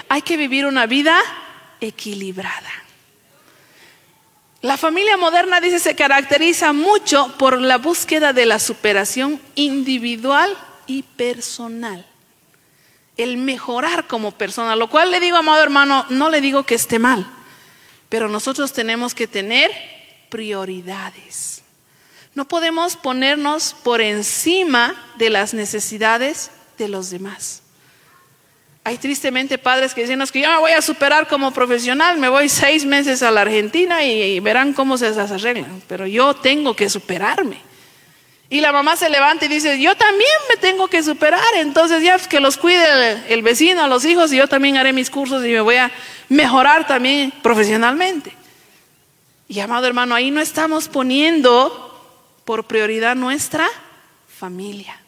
Hay 0.07 0.21
que 0.21 0.37
vivir 0.37 0.65
una 0.65 0.85
vida 0.85 1.19
equilibrada. 1.81 2.80
La 4.61 4.77
familia 4.77 5.17
moderna, 5.17 5.59
dice, 5.59 5.79
se 5.79 5.95
caracteriza 5.95 6.71
mucho 6.71 7.33
por 7.39 7.59
la 7.59 7.79
búsqueda 7.79 8.31
de 8.31 8.45
la 8.45 8.59
superación 8.59 9.41
individual 9.55 10.55
y 10.85 11.01
personal. 11.01 12.05
El 13.17 13.37
mejorar 13.37 14.05
como 14.05 14.31
persona, 14.31 14.75
lo 14.75 14.87
cual 14.89 15.09
le 15.09 15.19
digo, 15.19 15.37
amado 15.37 15.63
hermano, 15.63 16.05
no 16.09 16.29
le 16.29 16.41
digo 16.41 16.63
que 16.63 16.75
esté 16.75 16.99
mal, 16.99 17.25
pero 18.07 18.29
nosotros 18.29 18.71
tenemos 18.71 19.15
que 19.15 19.27
tener 19.27 19.71
prioridades. 20.29 21.63
No 22.35 22.47
podemos 22.47 22.95
ponernos 22.95 23.75
por 23.83 23.99
encima 23.99 24.95
de 25.17 25.31
las 25.31 25.55
necesidades 25.55 26.51
de 26.77 26.87
los 26.87 27.09
demás. 27.09 27.60
Hay 28.83 28.97
tristemente 28.97 29.59
padres 29.59 29.93
que 29.93 30.01
dicen, 30.01 30.19
que 30.31 30.41
yo 30.41 30.49
me 30.49 30.57
voy 30.57 30.71
a 30.71 30.81
superar 30.81 31.27
como 31.27 31.51
profesional, 31.51 32.17
me 32.17 32.29
voy 32.29 32.49
seis 32.49 32.83
meses 32.83 33.21
a 33.21 33.29
la 33.29 33.41
Argentina 33.41 34.03
y, 34.03 34.39
verán 34.39 34.73
cómo 34.73 34.97
se 34.97 35.11
las 35.11 35.31
arreglan, 35.31 35.83
pero 35.87 36.07
yo 36.07 36.33
tengo 36.33 36.75
que 36.75 36.89
superarme. 36.89 37.57
Y 38.49 38.59
la 38.59 38.71
mamá 38.71 38.95
se 38.97 39.09
levanta 39.09 39.45
y 39.45 39.49
dice, 39.49 39.79
yo 39.79 39.95
también 39.95 40.31
me 40.49 40.57
tengo 40.57 40.87
que 40.87 41.03
superar, 41.03 41.43
entonces 41.57 42.03
ya 42.03 42.17
que 42.17 42.39
los 42.39 42.57
cuide 42.57 43.13
el, 43.13 43.23
el 43.29 43.41
vecino, 43.43 43.87
los 43.87 44.03
hijos, 44.03 44.33
y 44.33 44.37
yo 44.37 44.47
también 44.47 44.77
haré 44.77 44.93
mis 44.93 45.11
cursos 45.11 45.45
y 45.45 45.49
me 45.49 45.61
voy 45.61 45.75
a 45.75 45.91
mejorar 46.27 46.87
también 46.87 47.31
profesionalmente. 47.43 48.35
Y 49.47 49.59
amado 49.59 49.85
hermano, 49.85 50.15
ahí 50.15 50.31
no 50.31 50.41
estamos 50.41 50.87
poniendo 50.87 51.87
por 52.45 52.65
prioridad 52.65 53.15
nuestra 53.15 53.67
familia. 54.27 55.00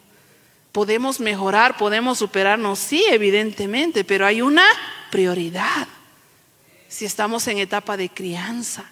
Podemos 0.73 1.21
mejorar, 1.21 1.77
podemos 1.77 2.17
superarnos, 2.17 2.79
sí, 2.79 3.05
evidentemente, 3.09 4.03
pero 4.03 4.25
hay 4.25 4.41
una 4.41 4.65
prioridad. 5.09 5.87
Si 6.89 7.05
estamos 7.05 7.47
en 7.47 7.59
etapa 7.59 7.95
de 7.95 8.09
crianza, 8.09 8.83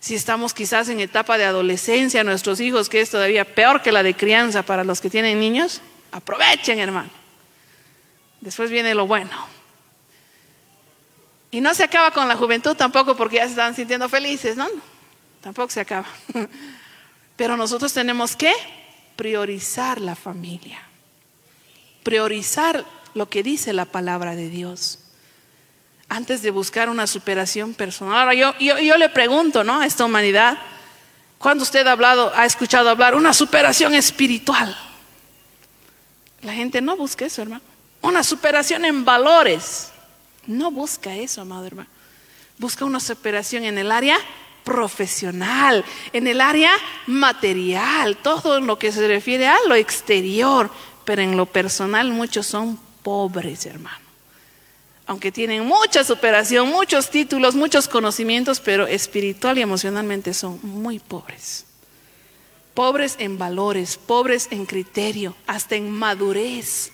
si 0.00 0.14
estamos 0.14 0.52
quizás 0.52 0.88
en 0.88 1.00
etapa 1.00 1.38
de 1.38 1.44
adolescencia, 1.44 2.22
nuestros 2.22 2.60
hijos, 2.60 2.88
que 2.88 3.00
es 3.00 3.10
todavía 3.10 3.44
peor 3.44 3.82
que 3.82 3.92
la 3.92 4.02
de 4.02 4.14
crianza 4.14 4.62
para 4.62 4.84
los 4.84 5.00
que 5.00 5.08
tienen 5.08 5.40
niños, 5.40 5.80
aprovechen, 6.12 6.78
hermano. 6.78 7.10
Después 8.40 8.70
viene 8.70 8.94
lo 8.94 9.06
bueno. 9.06 9.30
Y 11.50 11.60
no 11.60 11.74
se 11.74 11.84
acaba 11.84 12.10
con 12.10 12.28
la 12.28 12.36
juventud 12.36 12.76
tampoco 12.76 13.16
porque 13.16 13.36
ya 13.36 13.44
se 13.44 13.50
están 13.50 13.74
sintiendo 13.74 14.08
felices, 14.08 14.56
¿no? 14.56 14.68
Tampoco 15.40 15.70
se 15.70 15.80
acaba. 15.80 16.06
Pero 17.36 17.56
nosotros 17.56 17.92
tenemos 17.92 18.36
que 18.36 18.52
priorizar 19.16 20.00
la 20.00 20.14
familia, 20.14 20.85
priorizar 22.06 22.84
lo 23.14 23.28
que 23.28 23.42
dice 23.42 23.72
la 23.72 23.84
palabra 23.84 24.36
de 24.36 24.48
Dios 24.48 25.00
antes 26.08 26.40
de 26.40 26.52
buscar 26.52 26.88
una 26.88 27.08
superación 27.08 27.74
personal. 27.74 28.16
Ahora 28.16 28.34
yo, 28.34 28.56
yo, 28.60 28.96
le 28.96 29.08
pregunto, 29.08 29.64
¿no? 29.64 29.80
A 29.80 29.86
esta 29.86 30.04
humanidad, 30.04 30.56
¿cuándo 31.36 31.64
usted 31.64 31.84
ha 31.84 31.90
hablado, 31.90 32.32
ha 32.36 32.46
escuchado 32.46 32.90
hablar 32.90 33.16
una 33.16 33.32
superación 33.32 33.92
espiritual? 33.92 34.78
La 36.42 36.52
gente 36.52 36.80
no 36.80 36.96
busca 36.96 37.26
eso, 37.26 37.42
hermano. 37.42 37.64
Una 38.02 38.22
superación 38.22 38.84
en 38.84 39.04
valores. 39.04 39.90
No 40.46 40.70
busca 40.70 41.12
eso, 41.12 41.40
amado 41.40 41.66
hermano. 41.66 41.90
Busca 42.56 42.84
una 42.84 43.00
superación 43.00 43.64
en 43.64 43.78
el 43.78 43.90
área 43.90 44.16
profesional, 44.62 45.84
en 46.12 46.28
el 46.28 46.40
área 46.40 46.70
material, 47.08 48.16
todo 48.18 48.60
lo 48.60 48.78
que 48.78 48.92
se 48.92 49.08
refiere 49.08 49.48
a 49.48 49.56
lo 49.66 49.74
exterior, 49.74 50.70
pero 51.06 51.22
en 51.22 51.38
lo 51.38 51.46
personal 51.46 52.10
muchos 52.10 52.46
son 52.46 52.78
pobres, 53.02 53.64
hermano 53.64 54.06
aunque 55.06 55.30
tienen 55.30 55.64
mucha 55.64 56.02
superación, 56.02 56.68
muchos 56.68 57.10
títulos, 57.10 57.54
muchos 57.54 57.86
conocimientos, 57.86 58.58
pero 58.58 58.86
espiritual 58.88 59.56
y 59.56 59.62
emocionalmente 59.62 60.34
son 60.34 60.58
muy 60.62 60.98
pobres. 60.98 61.64
Pobres 62.74 63.14
en 63.18 63.38
valores, 63.38 63.96
pobres 63.96 64.48
en 64.50 64.66
criterio, 64.66 65.36
hasta 65.46 65.76
en 65.76 65.90
madurez. 65.90 66.92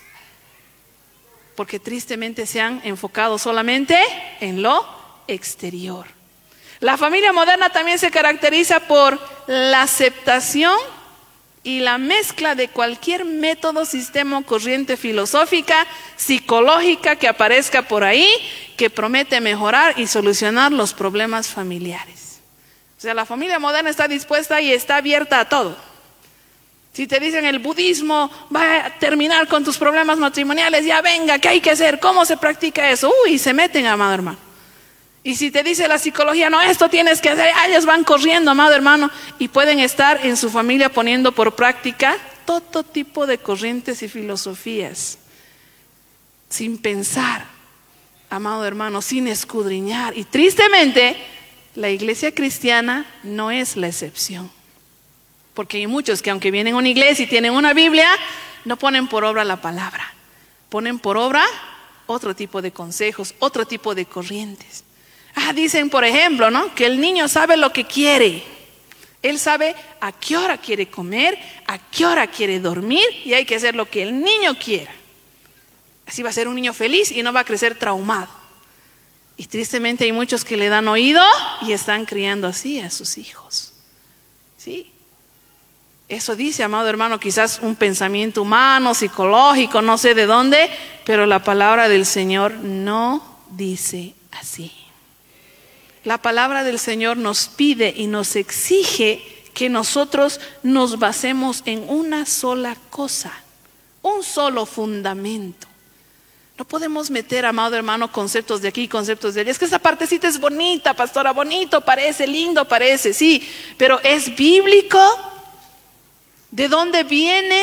Porque 1.57 1.81
tristemente 1.81 2.47
se 2.47 2.61
han 2.61 2.83
enfocado 2.85 3.39
solamente 3.39 3.99
en 4.41 4.63
lo 4.63 4.87
exterior. 5.27 6.07
La 6.81 6.99
familia 6.99 7.33
moderna 7.33 7.71
también 7.71 7.99
se 7.99 8.11
caracteriza 8.11 8.81
por 8.81 9.19
la 9.47 9.83
aceptación 9.83 10.77
y 11.65 11.81
la 11.81 11.99
mezcla 11.99 12.55
de 12.55 12.69
cualquier 12.69 13.25
método, 13.25 13.85
sistema 13.85 14.39
o 14.39 14.43
corriente 14.43 14.97
filosófica, 14.97 15.87
psicológica 16.17 17.17
que 17.17 17.29
aparezca 17.29 17.83
por 17.83 18.03
ahí, 18.03 18.29
que 18.77 18.91
promete 18.91 19.41
mejorar 19.41 19.99
y 19.99 20.07
solucionar 20.09 20.73
los 20.73 20.93
problemas 20.93 21.49
familiares. 21.49 22.41
O 22.99 23.01
sea, 23.01 23.15
la 23.15 23.27
familia 23.27 23.59
moderna 23.59 23.91
está 23.91 24.09
dispuesta 24.09 24.61
y 24.61 24.73
está 24.73 24.97
abierta 24.97 25.41
a 25.41 25.49
todo. 25.49 25.77
Si 26.93 27.07
te 27.07 27.21
dicen 27.21 27.47
el 27.47 27.59
budismo 27.59 28.31
va 28.55 28.87
a 28.87 28.99
terminar 28.99 29.49
con 29.49 29.65
tus 29.65 29.79
problemas 29.79 30.19
matrimoniales, 30.19 30.85
ya 30.85 31.01
venga, 31.01 31.39
¿qué 31.39 31.49
hay 31.49 31.61
que 31.61 31.71
hacer? 31.71 31.99
¿Cómo 32.01 32.25
se 32.27 32.37
practica 32.37 32.91
eso? 32.91 33.13
Uy, 33.25 33.39
se 33.39 33.55
meten, 33.55 33.87
amado 33.87 34.13
hermano. 34.13 34.52
Y 35.25 35.37
si 35.37 35.51
te 35.51 35.62
dice 35.62 35.87
la 35.87 35.99
psicología, 35.99 36.51
no, 36.51 36.61
esto 36.61 36.89
tienes 36.89 37.20
que 37.20 37.29
hacer, 37.29 37.53
ellos 37.68 37.87
van 37.87 38.03
corriendo, 38.03 38.51
amado 38.51 38.75
hermano, 38.75 39.11
y 39.39 39.49
pueden 39.49 39.79
estar 39.79 40.25
en 40.27 40.37
su 40.37 40.51
familia 40.51 40.93
poniendo 40.93 41.31
por 41.33 41.55
práctica 41.55 42.16
todo 42.45 42.83
tipo 42.83 43.27
de 43.27 43.39
corrientes 43.39 44.03
y 44.03 44.09
filosofías, 44.09 45.18
sin 46.49 46.77
pensar, 46.77 47.47
amado 48.31 48.64
hermano, 48.64 49.01
sin 49.01 49.29
escudriñar. 49.29 50.16
Y 50.18 50.25
tristemente, 50.25 51.16
la 51.77 51.91
iglesia 51.91 52.35
cristiana 52.35 53.07
no 53.23 53.53
es 53.53 53.77
la 53.77 53.87
excepción. 53.87 54.51
Porque 55.55 55.77
hay 55.77 55.87
muchos 55.87 56.20
que 56.20 56.31
aunque 56.31 56.51
vienen 56.51 56.75
a 56.75 56.79
una 56.79 56.89
iglesia 56.89 57.25
y 57.25 57.29
tienen 57.29 57.53
una 57.53 57.75
Biblia, 57.75 58.09
no 58.64 58.77
ponen 58.77 59.07
por 59.07 59.25
obra 59.25 59.45
la 59.45 59.61
palabra, 59.61 60.14
ponen 60.68 60.99
por 60.99 61.16
obra 61.16 61.45
otro 62.07 62.35
tipo 62.35 62.61
de 62.61 62.73
consejos, 62.73 63.35
otro 63.39 63.66
tipo 63.66 63.95
de 63.95 64.07
corrientes. 64.07 64.85
Ah, 65.35 65.53
dicen, 65.53 65.91
por 65.91 66.05
ejemplo, 66.05 66.51
¿no? 66.51 66.74
Que 66.74 66.87
el 66.87 67.01
niño 67.01 67.28
sabe 67.28 67.57
lo 67.57 67.72
que 67.72 67.85
quiere. 67.85 68.43
Él 69.22 69.39
sabe 69.39 69.74
a 70.01 70.12
qué 70.12 70.37
hora 70.37 70.59
quiere 70.59 70.89
comer, 70.89 71.39
a 71.66 71.78
qué 71.78 72.05
hora 72.05 72.26
quiere 72.26 72.59
dormir 72.59 73.05
y 73.24 73.35
hay 73.35 73.45
que 73.45 73.55
hacer 73.55 73.76
lo 73.76 73.89
que 73.89 74.03
el 74.03 74.20
niño 74.20 74.59
quiera. 74.59 74.93
Así 76.07 76.22
va 76.22 76.30
a 76.30 76.33
ser 76.33 76.49
un 76.49 76.57
niño 76.57 76.74
feliz 76.74 77.12
y 77.12 77.22
no 77.22 77.33
va 77.33 77.41
a 77.41 77.45
crecer 77.45 77.78
traumado. 77.78 78.28
Y 79.37 79.47
tristemente 79.47 80.05
hay 80.05 80.12
muchos 80.12 80.45
que 80.45 80.57
le 80.57 80.68
dan 80.68 80.89
oído 80.89 81.22
y 81.62 81.72
están 81.72 82.05
criando 82.05 82.49
así 82.49 82.80
a 82.80 82.91
sus 82.91 83.16
hijos. 83.16 83.72
¿Sí? 84.59 84.93
Eso 86.09 86.37
dice, 86.37 86.62
amado 86.62 86.89
hermano, 86.89 87.18
quizás 87.18 87.61
un 87.62 87.74
pensamiento 87.74 88.43
humano, 88.43 88.95
psicológico, 88.95 89.80
no 89.80 89.97
sé 89.97 90.14
de 90.14 90.26
dónde, 90.26 90.68
pero 91.07 91.24
la 91.26 91.43
palabra 91.43 91.89
del 91.89 92.05
Señor 92.05 92.53
no 92.53 93.39
dice 93.51 94.14
así. 94.33 94.82
La 96.05 96.19
palabra 96.19 96.65
del 96.65 96.79
Señor 96.79 97.17
nos 97.17 97.47
pide 97.49 97.95
y 97.97 98.07
nos 98.07 98.35
exige 98.37 99.23
que 99.55 99.69
nosotros 99.69 100.41
nos 100.63 100.99
basemos 100.99 101.63
en 101.65 101.89
una 101.89 102.27
sola 102.27 102.77
cosa, 102.91 103.33
un 104.03 104.23
solo 104.23 104.67
fundamento. 104.67 105.69
No 106.59 106.65
podemos 106.65 107.11
meter, 107.11 107.47
amado 107.47 107.77
hermano, 107.77 108.11
conceptos 108.13 108.61
de 108.63 108.69
aquí, 108.69 108.89
conceptos 108.89 109.35
de 109.35 109.41
allá. 109.41 109.51
Es 109.51 109.59
que 109.59 109.65
esa 109.65 109.79
partecita 109.79 110.29
es 110.29 110.39
bonita, 110.39 110.95
pastora, 110.95 111.33
bonito 111.33 111.81
parece, 111.81 112.27
lindo 112.27 112.67
parece, 112.67 113.13
sí, 113.15 113.49
pero 113.77 114.01
¿es 114.03 114.35
bíblico? 114.35 114.99
¿De 116.51 116.69
dónde 116.69 117.05
viene? 117.05 117.63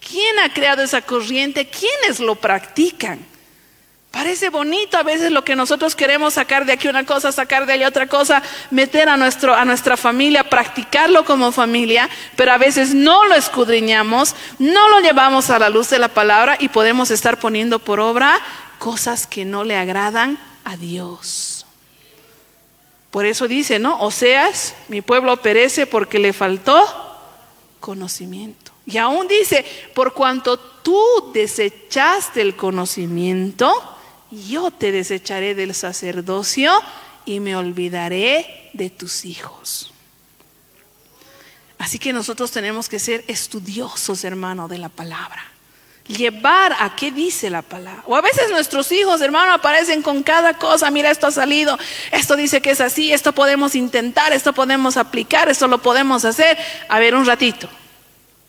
¿Quién 0.00 0.38
ha 0.38 0.52
creado 0.52 0.82
esa 0.82 1.02
corriente? 1.02 1.68
¿Quiénes 1.68 2.20
lo 2.20 2.36
practican? 2.36 3.18
Parece 4.16 4.48
bonito 4.48 4.96
a 4.96 5.02
veces 5.02 5.30
lo 5.30 5.44
que 5.44 5.54
nosotros 5.54 5.94
queremos 5.94 6.32
sacar 6.32 6.64
de 6.64 6.72
aquí 6.72 6.88
una 6.88 7.04
cosa, 7.04 7.32
sacar 7.32 7.66
de 7.66 7.74
allá 7.74 7.86
otra 7.86 8.06
cosa, 8.06 8.42
meter 8.70 9.10
a, 9.10 9.18
nuestro, 9.18 9.54
a 9.54 9.66
nuestra 9.66 9.98
familia, 9.98 10.48
practicarlo 10.48 11.26
como 11.26 11.52
familia, 11.52 12.08
pero 12.34 12.50
a 12.50 12.56
veces 12.56 12.94
no 12.94 13.26
lo 13.26 13.34
escudriñamos, 13.34 14.34
no 14.58 14.88
lo 14.88 15.00
llevamos 15.00 15.50
a 15.50 15.58
la 15.58 15.68
luz 15.68 15.90
de 15.90 15.98
la 15.98 16.08
palabra 16.08 16.56
y 16.58 16.70
podemos 16.70 17.10
estar 17.10 17.38
poniendo 17.38 17.78
por 17.78 18.00
obra 18.00 18.40
cosas 18.78 19.26
que 19.26 19.44
no 19.44 19.64
le 19.64 19.76
agradan 19.76 20.38
a 20.64 20.78
Dios. 20.78 21.66
Por 23.10 23.26
eso 23.26 23.46
dice, 23.46 23.78
¿no? 23.78 24.00
Oseas, 24.00 24.76
mi 24.88 25.02
pueblo 25.02 25.36
perece 25.42 25.86
porque 25.86 26.18
le 26.18 26.32
faltó 26.32 26.82
conocimiento. 27.80 28.72
Y 28.86 28.96
aún 28.96 29.28
dice, 29.28 29.62
por 29.94 30.14
cuanto 30.14 30.58
tú 30.58 30.98
desechaste 31.34 32.40
el 32.40 32.56
conocimiento, 32.56 33.92
yo 34.30 34.70
te 34.70 34.92
desecharé 34.92 35.54
del 35.54 35.74
sacerdocio 35.74 36.72
y 37.24 37.40
me 37.40 37.56
olvidaré 37.56 38.70
de 38.72 38.90
tus 38.90 39.24
hijos. 39.24 39.92
Así 41.78 41.98
que 41.98 42.12
nosotros 42.12 42.50
tenemos 42.50 42.88
que 42.88 42.98
ser 42.98 43.24
estudiosos, 43.28 44.24
hermano, 44.24 44.68
de 44.68 44.78
la 44.78 44.88
palabra. 44.88 45.44
Llevar 46.08 46.74
a 46.78 46.94
qué 46.94 47.10
dice 47.10 47.50
la 47.50 47.62
palabra. 47.62 48.02
O 48.06 48.16
a 48.16 48.20
veces 48.20 48.50
nuestros 48.50 48.90
hijos, 48.92 49.20
hermano, 49.20 49.52
aparecen 49.52 50.02
con 50.02 50.22
cada 50.22 50.54
cosa. 50.54 50.90
Mira, 50.90 51.10
esto 51.10 51.26
ha 51.26 51.32
salido. 51.32 51.76
Esto 52.12 52.36
dice 52.36 52.62
que 52.62 52.70
es 52.70 52.80
así. 52.80 53.12
Esto 53.12 53.32
podemos 53.32 53.74
intentar. 53.74 54.32
Esto 54.32 54.52
podemos 54.52 54.96
aplicar. 54.96 55.48
Esto 55.48 55.66
lo 55.66 55.82
podemos 55.82 56.24
hacer. 56.24 56.56
A 56.88 57.00
ver, 57.00 57.14
un 57.14 57.26
ratito. 57.26 57.68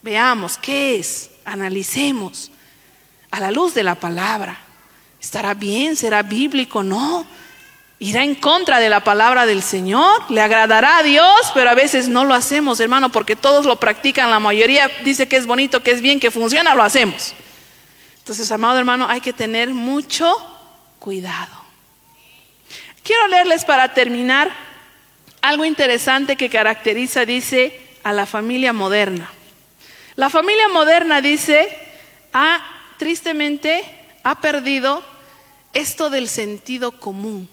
Veamos 0.04 0.58
qué 0.58 1.00
es. 1.00 1.32
Analicemos 1.46 2.52
a 3.32 3.40
la 3.40 3.52
luz 3.52 3.74
de 3.74 3.84
la 3.84 3.96
palabra. 3.96 4.67
¿Estará 5.28 5.54
bien? 5.56 5.98
¿Será 5.98 6.24
bíblico? 6.24 6.84
No. 6.84 7.28
Irá 8.00 8.24
en 8.24 8.34
contra 8.34 8.80
de 8.80 8.88
la 8.88 9.04
palabra 9.04 9.46
del 9.46 9.62
Señor. 9.62 10.32
Le 10.32 10.40
agradará 10.40 11.00
a 11.00 11.04
Dios, 11.04 11.52
pero 11.54 11.70
a 11.70 11.76
veces 11.76 12.08
no 12.08 12.24
lo 12.24 12.34
hacemos, 12.34 12.80
hermano, 12.80 13.12
porque 13.12 13.36
todos 13.36 13.66
lo 13.66 13.78
practican. 13.78 14.32
La 14.32 14.40
mayoría 14.40 14.90
dice 15.04 15.28
que 15.28 15.36
es 15.36 15.46
bonito, 15.46 15.84
que 15.84 15.92
es 15.92 16.00
bien, 16.00 16.22
que 16.22 16.32
funciona, 16.32 16.76
lo 16.76 16.82
hacemos. 16.82 17.34
Entonces, 18.20 18.50
amado 18.54 18.80
hermano, 18.80 19.06
hay 19.10 19.20
que 19.20 19.34
tener 19.34 19.72
mucho 19.72 20.34
cuidado. 20.98 21.62
Quiero 23.04 23.28
leerles 23.28 23.66
para 23.66 23.94
terminar 23.94 24.50
algo 25.42 25.66
interesante 25.66 26.38
que 26.38 26.50
caracteriza, 26.50 27.26
dice, 27.26 27.82
a 28.02 28.14
la 28.14 28.26
familia 28.26 28.72
moderna. 28.72 29.30
La 30.16 30.30
familia 30.30 30.70
moderna 30.70 31.20
dice, 31.20 31.68
ah, 32.32 32.62
tristemente, 32.98 33.84
ha 34.24 34.40
perdido 34.40 35.17
esto 35.74 36.10
del 36.10 36.28
sentido 36.28 36.92
común. 36.92 37.50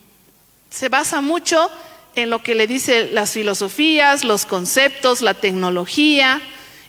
Se 0.71 0.89
basa 0.89 1.21
mucho 1.21 1.71
en 2.15 2.31
lo 2.31 2.43
que 2.43 2.55
le 2.55 2.67
dice 2.67 3.11
las 3.13 3.33
filosofías, 3.33 4.25
los 4.25 4.47
conceptos, 4.47 5.21
la 5.21 5.35
tecnología 5.35 6.41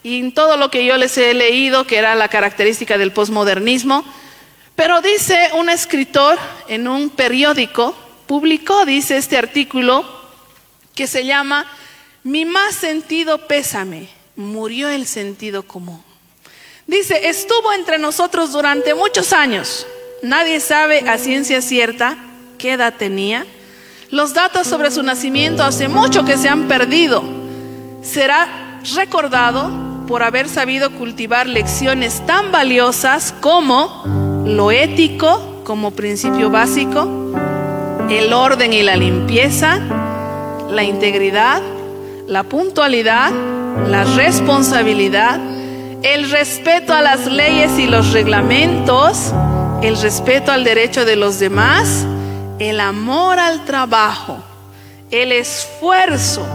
y 0.03 0.19
en 0.19 0.33
todo 0.33 0.57
lo 0.57 0.69
que 0.69 0.85
yo 0.85 0.97
les 0.97 1.17
he 1.17 1.33
leído, 1.33 1.87
que 1.87 1.97
era 1.97 2.15
la 2.15 2.27
característica 2.27 2.97
del 2.97 3.11
posmodernismo. 3.11 4.05
Pero 4.75 5.01
dice 5.01 5.49
un 5.53 5.69
escritor 5.69 6.37
en 6.67 6.87
un 6.87 7.09
periódico, 7.09 7.95
publicó, 8.27 8.85
dice 8.85 9.17
este 9.17 9.37
artículo, 9.37 10.05
que 10.93 11.07
se 11.07 11.25
llama 11.25 11.65
Mi 12.23 12.45
más 12.45 12.75
sentido 12.75 13.47
pésame, 13.47 14.09
murió 14.35 14.89
el 14.89 15.07
sentido 15.07 15.63
común. 15.63 16.03
Dice, 16.87 17.29
estuvo 17.29 17.73
entre 17.73 17.97
nosotros 17.97 18.51
durante 18.51 18.93
muchos 18.93 19.33
años. 19.33 19.87
Nadie 20.21 20.59
sabe 20.59 21.07
a 21.09 21.17
ciencia 21.17 21.61
cierta 21.61 22.17
qué 22.57 22.73
edad 22.73 22.93
tenía. 22.97 23.45
Los 24.09 24.33
datos 24.33 24.67
sobre 24.67 24.91
su 24.91 25.03
nacimiento 25.03 25.63
hace 25.63 25.87
mucho 25.87 26.25
que 26.25 26.37
se 26.37 26.49
han 26.49 26.67
perdido. 26.67 27.23
Será 28.01 28.79
recordado 28.95 29.71
por 30.07 30.23
haber 30.23 30.47
sabido 30.47 30.91
cultivar 30.91 31.47
lecciones 31.47 32.25
tan 32.25 32.51
valiosas 32.51 33.33
como 33.41 34.43
lo 34.45 34.71
ético 34.71 35.61
como 35.63 35.91
principio 35.91 36.51
básico, 36.51 37.33
el 38.09 38.31
orden 38.31 38.71
y 38.71 38.83
la 38.83 38.95
limpieza, 38.95 39.79
la 40.69 40.83
integridad, 40.83 41.61
la 42.27 42.43
puntualidad, 42.43 43.31
la 43.89 44.03
responsabilidad, 44.03 45.39
el 46.03 46.29
respeto 46.29 46.93
a 46.93 47.01
las 47.01 47.25
leyes 47.25 47.79
y 47.79 47.87
los 47.87 48.13
reglamentos, 48.13 49.33
el 49.81 49.99
respeto 50.01 50.51
al 50.51 50.63
derecho 50.63 51.05
de 51.05 51.15
los 51.15 51.39
demás, 51.39 52.05
el 52.59 52.79
amor 52.79 53.39
al 53.39 53.65
trabajo, 53.65 54.37
el 55.11 55.31
esfuerzo, 55.31 56.45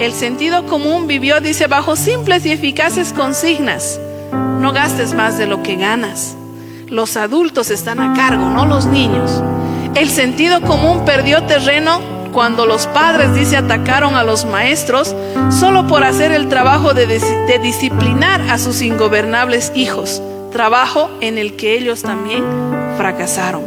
el 0.00 0.12
sentido 0.12 0.66
común 0.66 1.06
vivió, 1.06 1.40
dice, 1.40 1.66
bajo 1.66 1.96
simples 1.96 2.44
y 2.46 2.52
eficaces 2.52 3.12
consignas. 3.12 4.00
No 4.32 4.72
gastes 4.72 5.14
más 5.14 5.38
de 5.38 5.46
lo 5.46 5.62
que 5.62 5.76
ganas. 5.76 6.36
Los 6.88 7.16
adultos 7.16 7.70
están 7.70 8.00
a 8.00 8.14
cargo, 8.14 8.46
no 8.50 8.66
los 8.66 8.86
niños. 8.86 9.42
El 9.94 10.10
sentido 10.10 10.60
común 10.62 11.04
perdió 11.04 11.44
terreno 11.44 12.00
cuando 12.32 12.66
los 12.66 12.88
padres, 12.88 13.32
dice, 13.34 13.56
atacaron 13.56 14.16
a 14.16 14.24
los 14.24 14.44
maestros 14.44 15.14
solo 15.50 15.86
por 15.86 16.02
hacer 16.02 16.32
el 16.32 16.48
trabajo 16.48 16.92
de, 16.92 17.06
de, 17.06 17.58
disciplinar 17.60 18.40
a 18.50 18.58
sus 18.58 18.82
ingobernables 18.82 19.70
hijos, 19.76 20.20
trabajo 20.54 21.10
en 21.20 21.36
el 21.36 21.56
que 21.56 21.76
ellos 21.76 22.02
también 22.02 22.44
fracasaron. 22.96 23.62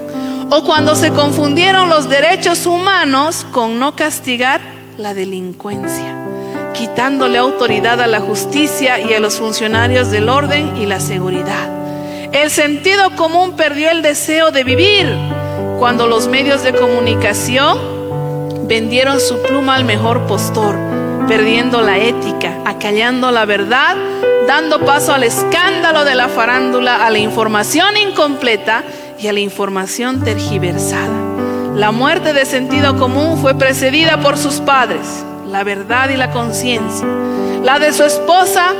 O 0.49 0.63
cuando 0.63 0.95
se 0.95 1.11
confundieron 1.11 1.89
los 1.89 2.07
derechos 2.07 2.65
humanos 2.65 3.45
con 3.51 3.77
no 3.77 3.93
castigar 3.93 4.61
la 4.97 5.13
delincuencia, 5.13 6.15
quitándole 6.73 7.37
autoridad 7.37 7.99
a 7.99 8.07
la 8.07 8.21
justicia 8.21 8.99
y 9.01 9.13
a 9.13 9.19
los 9.19 9.35
funcionarios 9.35 10.09
del 10.11 10.29
orden 10.29 10.77
y 10.77 10.85
la 10.85 11.01
seguridad. 11.01 11.69
El 12.31 12.49
sentido 12.49 13.13
común 13.17 13.57
perdió 13.57 13.91
el 13.91 14.01
deseo 14.01 14.51
de 14.51 14.63
vivir 14.63 15.13
cuando 15.79 16.07
los 16.07 16.29
medios 16.29 16.63
de 16.63 16.71
comunicación 16.71 17.77
vendieron 18.65 19.19
su 19.19 19.41
pluma 19.41 19.75
al 19.75 19.83
mejor 19.83 20.25
postor, 20.25 20.75
perdiendo 21.27 21.81
la 21.81 21.97
ética, 21.97 22.57
acallando 22.65 23.31
la 23.31 23.45
verdad, 23.45 23.95
dando 24.47 24.79
paso 24.85 25.13
al 25.13 25.23
escándalo 25.23 26.05
de 26.05 26.15
la 26.15 26.29
farándula, 26.29 27.05
a 27.05 27.09
la 27.09 27.19
información 27.19 27.97
incompleta 27.97 28.83
y 29.19 29.27
a 29.27 29.33
la 29.33 29.39
información 29.39 30.23
tergiversada. 30.23 31.27
La 31.75 31.91
muerte 31.91 32.33
de 32.33 32.45
sentido 32.45 32.97
común 32.97 33.37
fue 33.39 33.55
precedida 33.55 34.19
por 34.19 34.37
sus 34.37 34.55
padres, 34.61 35.23
la 35.45 35.63
verdad 35.63 36.09
y 36.09 36.17
la 36.17 36.31
conciencia. 36.31 37.05
La 37.63 37.79
de 37.79 37.91
su 37.91 38.03
esposa, 38.03 38.73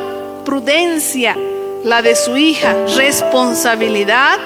prudencia. 0.45 1.36
La 1.84 2.02
de 2.02 2.16
su 2.16 2.38
hija, 2.38 2.76
responsabilidad. 2.95 4.38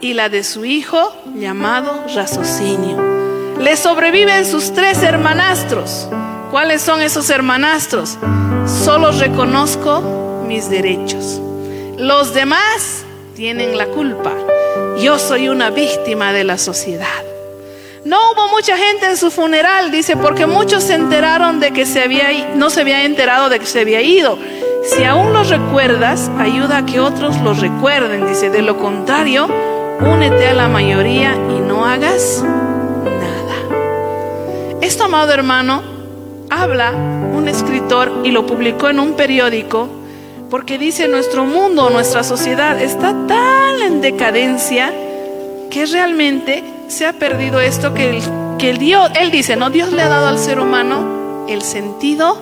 Y 0.00 0.14
la 0.14 0.28
de 0.28 0.44
su 0.44 0.64
hijo, 0.64 1.14
llamado 1.34 2.04
raciocinio. 2.14 3.00
Le 3.58 3.76
sobreviven 3.76 4.44
sus 4.44 4.72
tres 4.72 5.02
hermanastros. 5.02 6.08
¿Cuáles 6.54 6.82
son 6.82 7.02
esos 7.02 7.28
hermanastros? 7.30 8.16
Solo 8.84 9.10
reconozco 9.10 10.44
mis 10.46 10.70
derechos. 10.70 11.40
Los 11.98 12.32
demás 12.32 13.04
tienen 13.34 13.76
la 13.76 13.86
culpa. 13.86 14.30
Yo 15.00 15.18
soy 15.18 15.48
una 15.48 15.70
víctima 15.70 16.32
de 16.32 16.44
la 16.44 16.56
sociedad. 16.56 17.24
No 18.04 18.18
hubo 18.30 18.46
mucha 18.52 18.76
gente 18.76 19.06
en 19.06 19.16
su 19.16 19.32
funeral, 19.32 19.90
dice, 19.90 20.16
porque 20.16 20.46
muchos 20.46 20.84
se 20.84 20.94
enteraron 20.94 21.58
de 21.58 21.72
que 21.72 21.86
se 21.86 22.04
había, 22.04 22.54
no 22.54 22.70
se 22.70 22.82
había 22.82 23.02
enterado 23.02 23.48
de 23.48 23.58
que 23.58 23.66
se 23.66 23.80
había 23.80 24.02
ido. 24.02 24.38
Si 24.84 25.02
aún 25.02 25.32
los 25.32 25.48
recuerdas, 25.48 26.30
ayuda 26.38 26.78
a 26.78 26.86
que 26.86 27.00
otros 27.00 27.36
los 27.40 27.58
recuerden, 27.58 28.28
dice. 28.28 28.50
De 28.50 28.62
lo 28.62 28.78
contrario, 28.78 29.48
únete 30.00 30.46
a 30.46 30.54
la 30.54 30.68
mayoría 30.68 31.34
y 31.34 31.60
no 31.60 31.84
hagas 31.84 32.44
nada. 32.44 33.56
Esto, 34.80 35.02
amado 35.02 35.32
hermano, 35.32 35.93
habla 36.62 36.92
un 36.92 37.48
escritor 37.48 38.22
y 38.24 38.30
lo 38.30 38.46
publicó 38.46 38.88
en 38.88 39.00
un 39.00 39.14
periódico 39.14 39.88
porque 40.50 40.78
dice 40.78 41.08
nuestro 41.08 41.44
mundo, 41.44 41.90
nuestra 41.90 42.22
sociedad 42.22 42.80
está 42.80 43.12
tan 43.26 43.80
en 43.82 44.00
decadencia 44.00 44.92
que 45.70 45.84
realmente 45.86 46.62
se 46.88 47.06
ha 47.06 47.12
perdido 47.14 47.60
esto 47.60 47.92
que 47.92 48.10
el, 48.10 48.22
que 48.58 48.70
el 48.70 48.78
Dios, 48.78 49.10
él 49.18 49.32
dice, 49.32 49.56
no, 49.56 49.70
Dios 49.70 49.92
le 49.92 50.02
ha 50.02 50.08
dado 50.08 50.28
al 50.28 50.38
ser 50.38 50.60
humano 50.60 51.46
el 51.48 51.62
sentido 51.62 52.38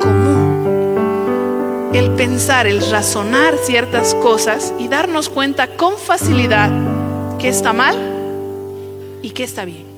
común, 0.00 1.90
el 1.92 2.12
pensar, 2.12 2.68
el 2.68 2.80
razonar 2.90 3.56
ciertas 3.56 4.14
cosas 4.14 4.72
y 4.78 4.86
darnos 4.86 5.28
cuenta 5.28 5.76
con 5.76 5.98
facilidad 5.98 6.70
que 7.38 7.48
está 7.48 7.72
mal 7.72 7.96
y 9.20 9.30
que 9.30 9.42
está 9.42 9.64
bien. 9.64 9.91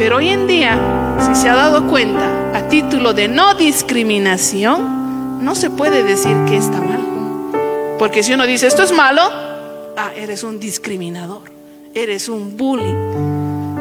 Pero 0.00 0.16
hoy 0.16 0.30
en 0.30 0.48
día, 0.48 0.76
si 1.20 1.40
se 1.40 1.48
ha 1.48 1.54
dado 1.54 1.86
cuenta, 1.86 2.58
a 2.58 2.68
título 2.68 3.12
de 3.12 3.28
no 3.28 3.54
discriminación, 3.54 5.44
no 5.44 5.54
se 5.54 5.70
puede 5.70 6.02
decir 6.02 6.36
que 6.48 6.56
está 6.56 6.80
mal. 6.80 7.96
Porque 8.00 8.24
si 8.24 8.32
uno 8.32 8.46
dice 8.46 8.66
esto 8.66 8.82
es 8.82 8.90
malo, 8.90 9.22
ah, 9.96 10.10
eres 10.16 10.42
un 10.42 10.58
discriminador 10.58 11.60
eres 11.94 12.28
un 12.28 12.56
bully. 12.56 12.92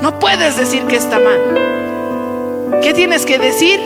No 0.01 0.20
puedes 0.20 0.57
decir 0.57 0.84
que 0.86 0.95
está 0.95 1.20
mal. 1.20 2.82
¿Qué 2.82 2.93
tienes 2.93 3.26
que 3.26 3.38
decir? 3.38 3.80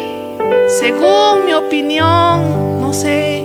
Según 0.80 1.46
mi 1.46 1.54
opinión, 1.54 2.82
no 2.82 2.94
sé, 2.94 3.44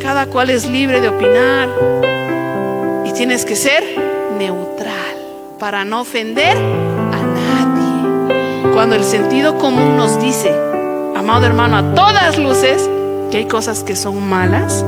cada 0.00 0.26
cual 0.26 0.50
es 0.50 0.68
libre 0.68 1.00
de 1.00 1.08
opinar. 1.08 1.68
Y 3.04 3.12
tienes 3.12 3.44
que 3.44 3.56
ser 3.56 3.82
neutral 4.38 5.16
para 5.58 5.84
no 5.84 6.02
ofender. 6.02 6.56
Cuando 8.72 8.96
el 8.96 9.04
sentido 9.04 9.58
común 9.58 9.96
nos 9.96 10.20
dice, 10.20 10.54
amado 11.16 11.46
hermano, 11.46 11.76
a 11.76 11.94
todas 11.94 12.38
luces, 12.38 12.88
que 13.30 13.38
hay 13.38 13.44
cosas 13.46 13.84
que 13.84 13.94
son 13.94 14.28
malas 14.28 14.84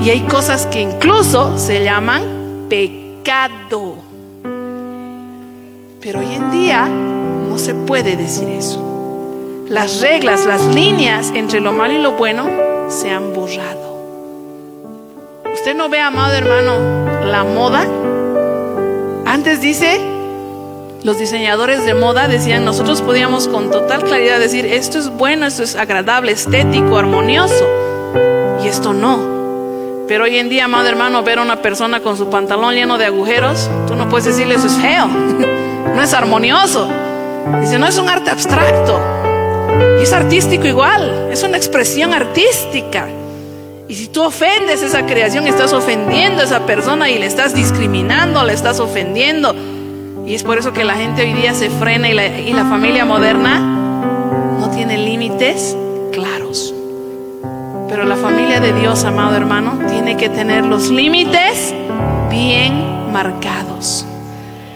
y 0.00 0.10
hay 0.10 0.20
cosas 0.22 0.66
que 0.66 0.80
incluso 0.80 1.58
se 1.58 1.82
llaman 1.82 2.66
pecado. 2.68 3.96
Pero 6.00 6.20
hoy 6.20 6.34
en 6.34 6.50
día 6.50 6.86
no 6.86 7.58
se 7.58 7.74
puede 7.74 8.16
decir 8.16 8.48
eso. 8.48 8.82
Las 9.68 10.02
reglas, 10.02 10.44
las 10.44 10.62
líneas 10.74 11.32
entre 11.34 11.60
lo 11.60 11.72
malo 11.72 11.94
y 11.94 11.98
lo 11.98 12.12
bueno 12.12 12.46
se 12.88 13.10
han 13.10 13.32
borrado. 13.32 13.94
Usted 15.54 15.74
no 15.74 15.88
ve, 15.88 16.00
amado 16.00 16.34
hermano, 16.34 17.24
la 17.24 17.44
moda. 17.44 17.86
Antes 19.24 19.62
dice, 19.62 19.98
los 21.04 21.18
diseñadores 21.18 21.84
de 21.84 21.92
moda 21.92 22.28
decían, 22.28 22.64
nosotros 22.64 23.02
podíamos 23.02 23.46
con 23.46 23.70
total 23.70 24.04
claridad 24.04 24.40
decir, 24.40 24.64
esto 24.64 24.98
es 24.98 25.10
bueno, 25.10 25.46
esto 25.46 25.62
es 25.62 25.76
agradable, 25.76 26.32
estético, 26.32 26.96
armonioso. 26.96 27.68
Y 28.64 28.68
esto 28.68 28.94
no. 28.94 29.34
Pero 30.08 30.24
hoy 30.24 30.38
en 30.38 30.48
día, 30.48 30.64
amado 30.64 30.88
hermano, 30.88 31.22
ver 31.22 31.40
a 31.40 31.42
una 31.42 31.60
persona 31.60 32.00
con 32.00 32.16
su 32.16 32.30
pantalón 32.30 32.74
lleno 32.74 32.96
de 32.96 33.04
agujeros, 33.04 33.68
tú 33.86 33.94
no 33.96 34.08
puedes 34.08 34.24
decirle 34.24 34.54
eso 34.54 34.66
es 34.66 34.76
feo. 34.76 35.06
no 35.94 36.02
es 36.02 36.14
armonioso. 36.14 36.88
Dice, 37.60 37.78
no 37.78 37.86
es 37.86 37.98
un 37.98 38.08
arte 38.08 38.30
abstracto. 38.30 38.98
Y 40.00 40.04
es 40.04 40.12
artístico 40.12 40.66
igual, 40.66 41.28
es 41.30 41.42
una 41.42 41.58
expresión 41.58 42.14
artística. 42.14 43.08
Y 43.88 43.94
si 43.94 44.08
tú 44.08 44.22
ofendes 44.22 44.82
esa 44.82 45.04
creación, 45.04 45.46
estás 45.46 45.74
ofendiendo 45.74 46.40
a 46.40 46.44
esa 46.44 46.64
persona 46.64 47.10
y 47.10 47.18
le 47.18 47.26
estás 47.26 47.54
discriminando, 47.54 48.42
le 48.42 48.54
estás 48.54 48.80
ofendiendo. 48.80 49.54
Y 50.26 50.34
es 50.34 50.42
por 50.42 50.58
eso 50.58 50.72
que 50.72 50.84
la 50.84 50.94
gente 50.94 51.22
hoy 51.22 51.34
día 51.34 51.52
se 51.52 51.68
frena 51.68 52.08
y 52.08 52.14
la, 52.14 52.26
y 52.26 52.52
la 52.54 52.64
familia 52.64 53.04
moderna 53.04 53.58
no 54.58 54.70
tiene 54.70 54.96
límites 54.96 55.76
claros. 56.12 56.74
Pero 57.90 58.04
la 58.04 58.16
familia 58.16 58.58
de 58.58 58.72
Dios, 58.72 59.04
amado 59.04 59.36
hermano, 59.36 59.78
tiene 59.88 60.16
que 60.16 60.30
tener 60.30 60.64
los 60.64 60.88
límites 60.88 61.74
bien 62.30 63.12
marcados. 63.12 64.06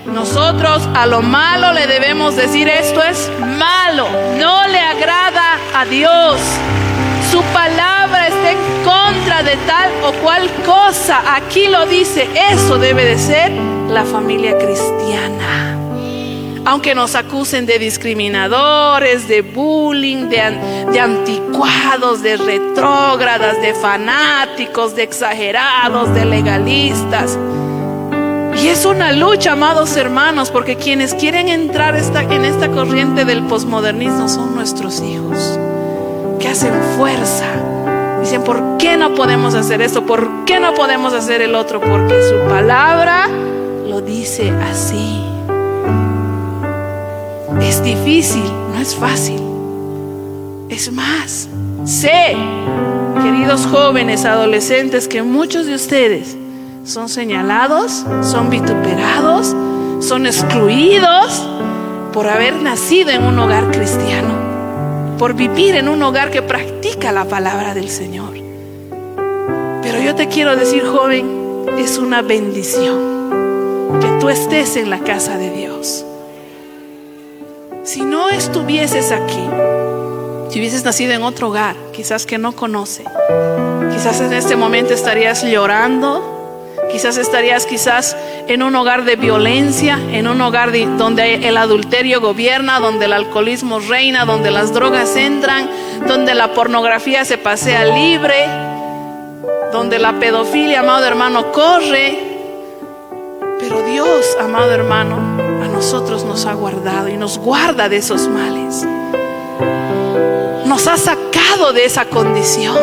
Nosotros 0.05 0.87
a 0.95 1.07
lo 1.07 1.23
malo 1.23 1.73
le 1.73 1.87
debemos 1.87 2.37
decir 2.37 2.69
esto 2.69 3.03
es 3.03 3.31
malo, 3.41 4.07
no 4.39 4.67
le 4.67 4.79
agrada 4.79 5.59
a 5.75 5.87
Dios. 5.87 6.41
Su 7.31 7.41
palabra 7.55 8.29
está 8.29 8.51
en 8.51 8.59
contra 8.85 9.43
de 9.43 9.57
tal 9.67 9.91
o 10.05 10.13
cual 10.23 10.49
cosa. 10.67 11.23
Aquí 11.35 11.69
lo 11.69 11.87
dice, 11.87 12.29
eso 12.51 12.79
debe 12.79 13.05
de 13.07 13.19
ser 13.19 13.68
la 13.89 14.05
familia 14.05 14.57
cristiana. 14.59 15.77
Aunque 16.65 16.95
nos 16.95 17.15
acusen 17.15 17.65
de 17.65 17.79
discriminadores, 17.79 19.27
de 19.27 19.41
bullying, 19.41 20.29
de, 20.29 21.01
anticuados, 21.01 22.23
de 22.23 22.37
retrógradas, 22.37 23.61
de 23.63 23.73
fanáticos, 23.75 24.95
de 24.95 25.05
exagerados, 25.05 26.13
de 26.15 26.27
legalistas. 26.27 27.39
Y 28.63 28.69
es 28.69 28.85
una 28.85 29.13
lucha, 29.13 29.53
amados 29.53 29.97
hermanos, 29.97 30.51
porque 30.51 30.77
quienes 30.77 31.15
quieren 31.15 31.49
entrar 31.49 31.97
en 31.97 32.45
esta 32.45 32.69
corriente 32.69 33.25
del 33.25 33.45
posmodernismo 33.45 34.29
son 34.29 34.55
nuestros 34.55 35.01
hijos. 35.01 35.59
que 36.39 36.49
hacen 36.49 36.73
fuerza. 36.97 37.47
Dicen, 38.21 38.45
¿por 38.45 38.77
qué 38.79 38.97
no 38.97 39.15
podemos 39.15 39.55
hacer 39.55 39.81
esto? 39.81 40.05
¿Por 40.07 40.45
qué 40.45 40.61
no 40.61 40.75
podemos 40.75 41.13
hacer 41.13 41.41
el 41.43 41.55
otro? 41.55 41.81
Porque 41.81 42.15
su 42.29 42.49
palabra 42.49 43.29
lo 43.89 44.03
dice 44.03 44.51
así. 44.51 45.23
Es 47.63 47.83
difícil, 47.83 48.45
no 48.73 48.81
es 48.81 48.95
fácil. 48.95 49.41
Es 50.69 50.93
más, 50.93 51.49
sé, 51.85 52.37
queridos 53.23 53.67
jóvenes, 53.67 54.27
adolescentes, 54.27 55.09
que 55.09 55.23
muchos 55.23 55.67
de 55.67 55.75
ustedes 55.75 56.37
son 56.85 57.09
señalados, 57.09 58.05
son 58.23 58.51
vituperados, 58.51 59.57
son 60.01 60.27
excluidos 60.27 61.49
por 62.13 62.29
haber 62.29 62.57
nacido 62.57 63.11
en 63.11 63.25
un 63.25 63.39
hogar 63.39 63.71
cristiano, 63.71 64.35
por 65.19 65.35
vivir 65.35 65.75
en 65.75 65.89
un 65.89 66.03
hogar 66.03 66.31
que 66.31 66.43
practica 66.43 67.11
la 67.13 67.25
palabra 67.25 67.75
del 67.75 67.89
Señor. 67.89 68.35
Pero 69.83 70.01
yo 70.03 70.15
te 70.15 70.29
quiero 70.29 70.57
decir, 70.57 70.85
joven, 70.87 71.67
es 71.79 71.97
una 71.97 72.21
bendición 72.21 73.18
tú 74.21 74.29
estés 74.29 74.77
en 74.77 74.91
la 74.91 74.99
casa 74.99 75.39
de 75.39 75.51
Dios. 75.51 76.05
Si 77.85 78.03
no 78.03 78.29
estuvieses 78.29 79.13
aquí, 79.13 79.49
si 80.51 80.59
hubieses 80.59 80.85
nacido 80.85 81.13
en 81.13 81.23
otro 81.23 81.49
hogar, 81.49 81.77
quizás 81.93 82.27
que 82.27 82.39
no 82.39 82.53
conoce, 82.53 83.05
quizás 83.93 84.21
en 84.21 84.33
este 84.33 84.57
momento 84.57 84.93
estarías 84.93 85.43
llorando, 85.45 86.75
quizás 86.91 87.17
estarías 87.17 87.65
quizás 87.65 88.17
en 88.49 88.63
un 88.63 88.75
hogar 88.75 89.05
de 89.05 89.17
violencia, 89.17 89.99
en 90.13 90.27
un 90.27 90.41
hogar 90.41 90.73
donde 90.97 91.49
el 91.49 91.57
adulterio 91.57 92.21
gobierna, 92.21 92.81
donde 92.81 93.07
el 93.07 93.13
alcoholismo 93.13 93.79
reina, 93.79 94.25
donde 94.25 94.51
las 94.51 94.75
drogas 94.75 95.17
entran, 95.17 95.69
donde 96.07 96.35
la 96.35 96.53
pornografía 96.55 97.25
se 97.25 97.39
pasea 97.39 97.85
libre, 97.85 98.49
donde 99.73 99.99
la 99.99 100.19
pedofilia, 100.19 100.81
amado 100.81 101.07
hermano, 101.07 101.53
corre. 101.53 102.28
Pero 103.59 103.83
Dios, 103.83 104.37
amado 104.41 104.73
hermano, 104.73 105.17
a 105.63 105.69
nosotros 105.69 106.25
nos 106.25 106.47
ha 106.47 106.55
guardado 106.55 107.09
y 107.09 107.17
nos 107.17 107.39
guarda 107.39 107.89
de 107.89 107.97
esos 107.97 108.29
males 108.29 108.87
nos 110.79 110.87
ha 110.87 110.97
sacado 110.97 111.73
de 111.73 111.87
esa 111.87 112.05
condición. 112.05 112.77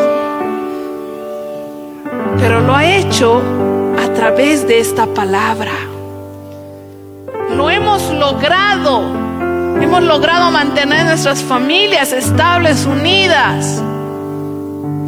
Pero 2.38 2.59
lo 2.59 2.76
ha 2.76 2.84
hecho 2.84 3.41
a 4.03 4.13
través 4.13 4.67
de 4.67 4.80
esta 4.80 5.05
palabra. 5.05 5.71
Lo 7.51 7.69
hemos 7.69 8.11
logrado. 8.11 9.01
Hemos 9.82 10.03
logrado 10.03 10.51
mantener 10.51 11.05
nuestras 11.05 11.41
familias 11.41 12.11
estables, 12.11 12.86
unidas. 12.86 13.82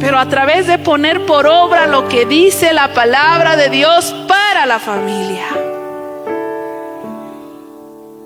Pero 0.00 0.18
a 0.18 0.26
través 0.26 0.66
de 0.66 0.78
poner 0.78 1.26
por 1.26 1.46
obra 1.46 1.86
lo 1.88 2.08
que 2.08 2.24
dice 2.24 2.72
la 2.72 2.94
palabra 2.94 3.56
de 3.56 3.68
Dios 3.68 4.14
para 4.58 4.66
la 4.66 4.78
familia 4.80 5.46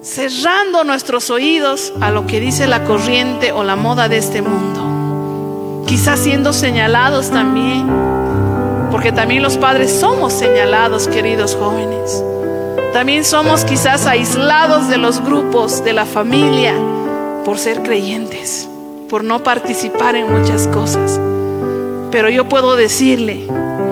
cerrando 0.01 0.83
nuestros 0.83 1.29
oídos 1.29 1.93
a 2.01 2.11
lo 2.11 2.27
que 2.27 2.41
dice 2.41 2.67
la 2.67 2.85
corriente 2.85 3.53
o 3.53 3.63
la 3.65 3.77
moda 3.77 4.09
de 4.09 4.17
este 4.17 4.41
mundo. 4.41 5.85
Quizás 5.87 6.21
siendo 6.21 6.55
señalados 6.55 7.29
también, 7.29 7.87
porque 8.91 9.13
también 9.13 9.43
los 9.43 9.59
padres 9.59 9.93
somos 9.93 10.33
señalados, 10.33 11.07
queridos 11.07 11.55
jóvenes. 11.55 12.25
También 12.95 13.27
somos 13.27 13.67
quizás 13.67 14.07
aislados 14.07 14.89
de 14.89 14.97
los 14.97 15.23
grupos, 15.23 15.85
de 15.85 15.93
la 15.93 16.07
familia, 16.07 16.75
por 17.45 17.59
ser 17.59 17.83
creyentes, 17.83 18.71
por 19.11 19.23
no 19.23 19.43
participar 19.43 20.17
en 20.17 20.33
muchas 20.33 20.67
cosas. 20.69 21.21
Pero 22.11 22.31
yo 22.31 22.49
puedo 22.49 22.75
decirle, 22.75 23.47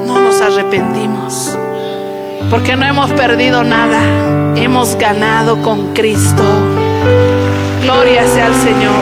no 0.07 0.21
nos 0.21 0.41
arrepentimos 0.41 1.55
porque 2.49 2.77
no 2.77 2.87
hemos 2.87 3.11
perdido 3.13 3.63
nada, 3.63 4.01
hemos 4.57 4.97
ganado 4.97 5.61
con 5.63 5.93
Cristo. 5.93 6.43
Gloria 7.83 8.27
sea 8.27 8.47
al 8.47 8.55
Señor. 8.55 8.95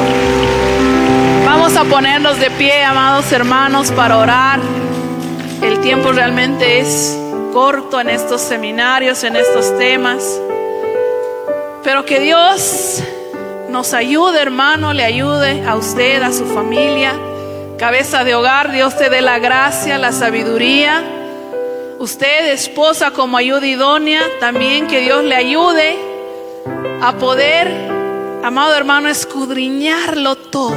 Vamos 1.44 1.76
a 1.76 1.84
ponernos 1.84 2.40
de 2.40 2.50
pie, 2.50 2.82
amados 2.82 3.30
hermanos, 3.32 3.92
para 3.92 4.18
orar. 4.18 4.60
El 5.62 5.80
tiempo 5.80 6.12
realmente 6.12 6.80
es 6.80 7.18
corto 7.52 8.00
en 8.00 8.08
estos 8.08 8.40
seminarios, 8.40 9.22
en 9.24 9.36
estos 9.36 9.76
temas. 9.78 10.40
Pero 11.84 12.04
que 12.04 12.20
Dios 12.20 13.02
nos 13.68 13.94
ayude, 13.94 14.40
hermano, 14.40 14.92
le 14.92 15.04
ayude 15.04 15.66
a 15.66 15.76
usted, 15.76 16.22
a 16.22 16.32
su 16.32 16.46
familia. 16.46 17.14
Cabeza 17.78 18.24
de 18.24 18.34
hogar, 18.34 18.72
Dios 18.72 18.96
te 18.96 19.10
dé 19.10 19.20
la 19.20 19.38
gracia, 19.38 19.98
la 19.98 20.12
sabiduría 20.12 21.17
Usted, 21.98 22.52
esposa, 22.52 23.10
como 23.10 23.36
ayuda 23.36 23.66
idónea, 23.66 24.22
también 24.38 24.86
que 24.86 25.00
Dios 25.00 25.24
le 25.24 25.34
ayude 25.34 25.98
a 27.02 27.12
poder, 27.14 27.66
amado 28.44 28.76
hermano, 28.76 29.08
escudriñarlo 29.08 30.36
todo, 30.36 30.76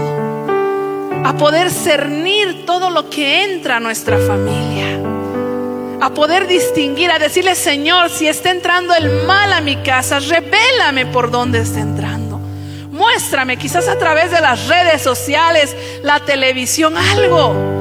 a 1.24 1.36
poder 1.38 1.69
cernir 1.69 2.65
todo 2.65 2.89
lo 2.89 3.07
que 3.11 3.43
entra 3.43 3.78
a 3.78 3.80
nuestra 3.80 4.17
familia, 4.17 4.99
a 6.01 6.09
poder 6.09 6.47
distinguir, 6.47 7.11
a 7.11 7.19
decirle, 7.19 7.53
Señor, 7.53 8.09
si 8.09 8.28
está 8.28 8.49
entrando 8.49 8.95
el 8.95 9.24
mal 9.28 9.53
a 9.53 9.61
mi 9.61 9.76
casa, 9.76 10.17
revélame 10.17 11.05
por 11.05 11.30
dónde 11.30 11.59
está 11.59 11.82
entrando. 11.82 12.39
Muéstrame, 12.89 13.57
quizás 13.57 13.88
a 13.88 13.99
través 13.99 14.32
de 14.32 14.41
las 14.41 14.67
redes 14.67 15.03
sociales, 15.03 15.76
la 16.01 16.19
televisión, 16.22 16.97
algo 16.97 17.80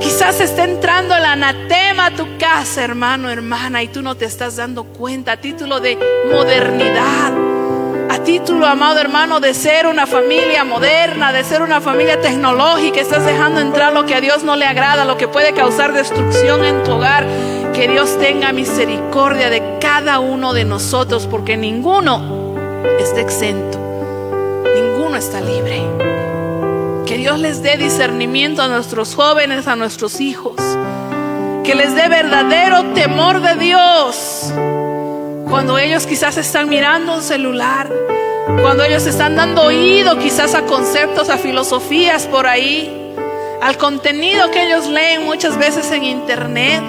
Quizás 0.00 0.40
está 0.40 0.64
entrando 0.64 1.14
el 1.16 1.24
anatema 1.24 2.06
a 2.06 2.10
tu 2.12 2.38
casa, 2.38 2.84
hermano, 2.84 3.30
hermana, 3.30 3.82
y 3.82 3.88
tú 3.88 4.00
no 4.00 4.14
te 4.14 4.26
estás 4.26 4.56
dando 4.56 4.84
cuenta 4.84 5.32
a 5.32 5.36
título 5.38 5.80
de 5.80 5.98
modernidad, 6.32 7.32
a 8.08 8.22
título, 8.22 8.66
amado 8.66 9.00
hermano, 9.00 9.40
de 9.40 9.54
ser 9.54 9.86
una 9.86 10.06
familia 10.06 10.64
moderna, 10.64 11.32
de 11.32 11.42
ser 11.42 11.62
una 11.62 11.80
familia 11.80 12.20
tecnológica. 12.20 13.00
Estás 13.00 13.26
dejando 13.26 13.60
entrar 13.60 13.92
lo 13.92 14.06
que 14.06 14.14
a 14.14 14.20
Dios 14.20 14.44
no 14.44 14.56
le 14.56 14.66
agrada, 14.66 15.04
lo 15.04 15.16
que 15.16 15.28
puede 15.28 15.52
causar 15.52 15.92
destrucción 15.92 16.64
en 16.64 16.84
tu 16.84 16.92
hogar. 16.92 17.26
Que 17.74 17.88
Dios 17.88 18.18
tenga 18.18 18.52
misericordia 18.52 19.50
de 19.50 19.78
cada 19.80 20.20
uno 20.20 20.52
de 20.52 20.64
nosotros, 20.64 21.26
porque 21.26 21.56
ninguno 21.56 22.54
está 22.98 23.20
exento, 23.20 23.78
ninguno 24.74 25.16
está 25.16 25.40
libre. 25.40 26.17
Que 27.08 27.16
Dios 27.16 27.38
les 27.38 27.62
dé 27.62 27.78
discernimiento 27.78 28.60
a 28.60 28.68
nuestros 28.68 29.14
jóvenes, 29.14 29.66
a 29.66 29.76
nuestros 29.76 30.20
hijos. 30.20 30.56
Que 31.64 31.74
les 31.74 31.94
dé 31.94 32.06
verdadero 32.06 32.92
temor 32.92 33.40
de 33.40 33.54
Dios. 33.54 34.52
Cuando 35.48 35.78
ellos 35.78 36.06
quizás 36.06 36.36
están 36.36 36.68
mirando 36.68 37.14
un 37.14 37.22
celular. 37.22 37.90
Cuando 38.60 38.84
ellos 38.84 39.06
están 39.06 39.36
dando 39.36 39.62
oído 39.62 40.18
quizás 40.18 40.54
a 40.54 40.66
conceptos, 40.66 41.30
a 41.30 41.38
filosofías 41.38 42.26
por 42.26 42.46
ahí. 42.46 43.14
Al 43.62 43.78
contenido 43.78 44.50
que 44.50 44.66
ellos 44.66 44.86
leen 44.86 45.24
muchas 45.24 45.56
veces 45.56 45.90
en 45.92 46.04
internet. 46.04 46.82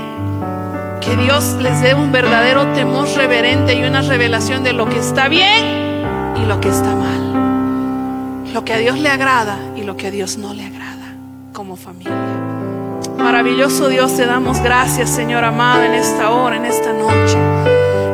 Que 0.99 1.15
Dios 1.15 1.55
les 1.61 1.81
dé 1.81 1.93
un 1.93 2.11
verdadero 2.11 2.67
temor 2.73 3.07
reverente 3.15 3.73
y 3.75 3.85
una 3.85 4.01
revelación 4.01 4.65
de 4.65 4.73
lo 4.73 4.89
que 4.89 4.99
está 4.99 5.29
bien 5.29 6.03
y 6.35 6.45
lo 6.45 6.59
que 6.59 6.67
está 6.67 6.93
mal 6.93 7.19
lo 8.53 8.65
que 8.65 8.73
a 8.73 8.77
Dios 8.77 8.97
le 8.97 9.09
agrada 9.09 9.57
lo 9.89 9.97
que 9.97 10.05
a 10.05 10.11
Dios 10.11 10.37
no 10.37 10.53
le 10.53 10.67
agrada 10.67 11.15
como 11.51 11.75
familia. 11.75 12.13
Maravilloso 13.17 13.89
Dios, 13.89 14.15
te 14.15 14.27
damos 14.27 14.61
gracias, 14.61 15.09
Señor 15.09 15.43
amado, 15.43 15.81
en 15.81 15.95
esta 15.95 16.29
hora, 16.29 16.57
en 16.57 16.65
esta 16.65 16.93
noche. 16.93 17.35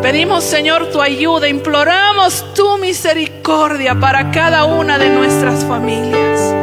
Pedimos, 0.01 0.45
Señor, 0.45 0.89
tu 0.89 1.01
ayuda, 1.01 1.49
imploramos 1.49 2.53
tu 2.53 2.77
misericordia 2.77 3.99
para 3.99 4.31
cada 4.31 4.63
una 4.63 4.97
de 4.97 5.09
nuestras 5.09 5.65
familias. 5.65 6.55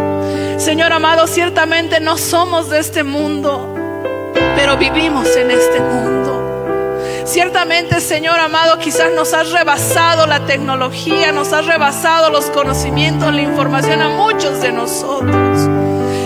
Señor 0.56 0.90
amado, 0.94 1.26
ciertamente 1.26 2.00
no 2.00 2.16
somos 2.16 2.70
de 2.70 2.78
este 2.78 3.02
mundo, 3.02 3.74
pero 4.56 4.78
vivimos 4.78 5.26
en 5.36 5.50
este 5.50 5.78
mundo. 5.78 6.21
Ciertamente, 7.24 8.00
Señor 8.00 8.38
amado, 8.40 8.78
quizás 8.78 9.12
nos 9.12 9.32
has 9.32 9.52
rebasado 9.52 10.26
la 10.26 10.44
tecnología, 10.44 11.32
nos 11.32 11.52
has 11.52 11.66
rebasado 11.66 12.30
los 12.30 12.46
conocimientos, 12.46 13.32
la 13.32 13.42
información 13.42 14.02
a 14.02 14.08
muchos 14.08 14.60
de 14.60 14.72
nosotros. 14.72 15.68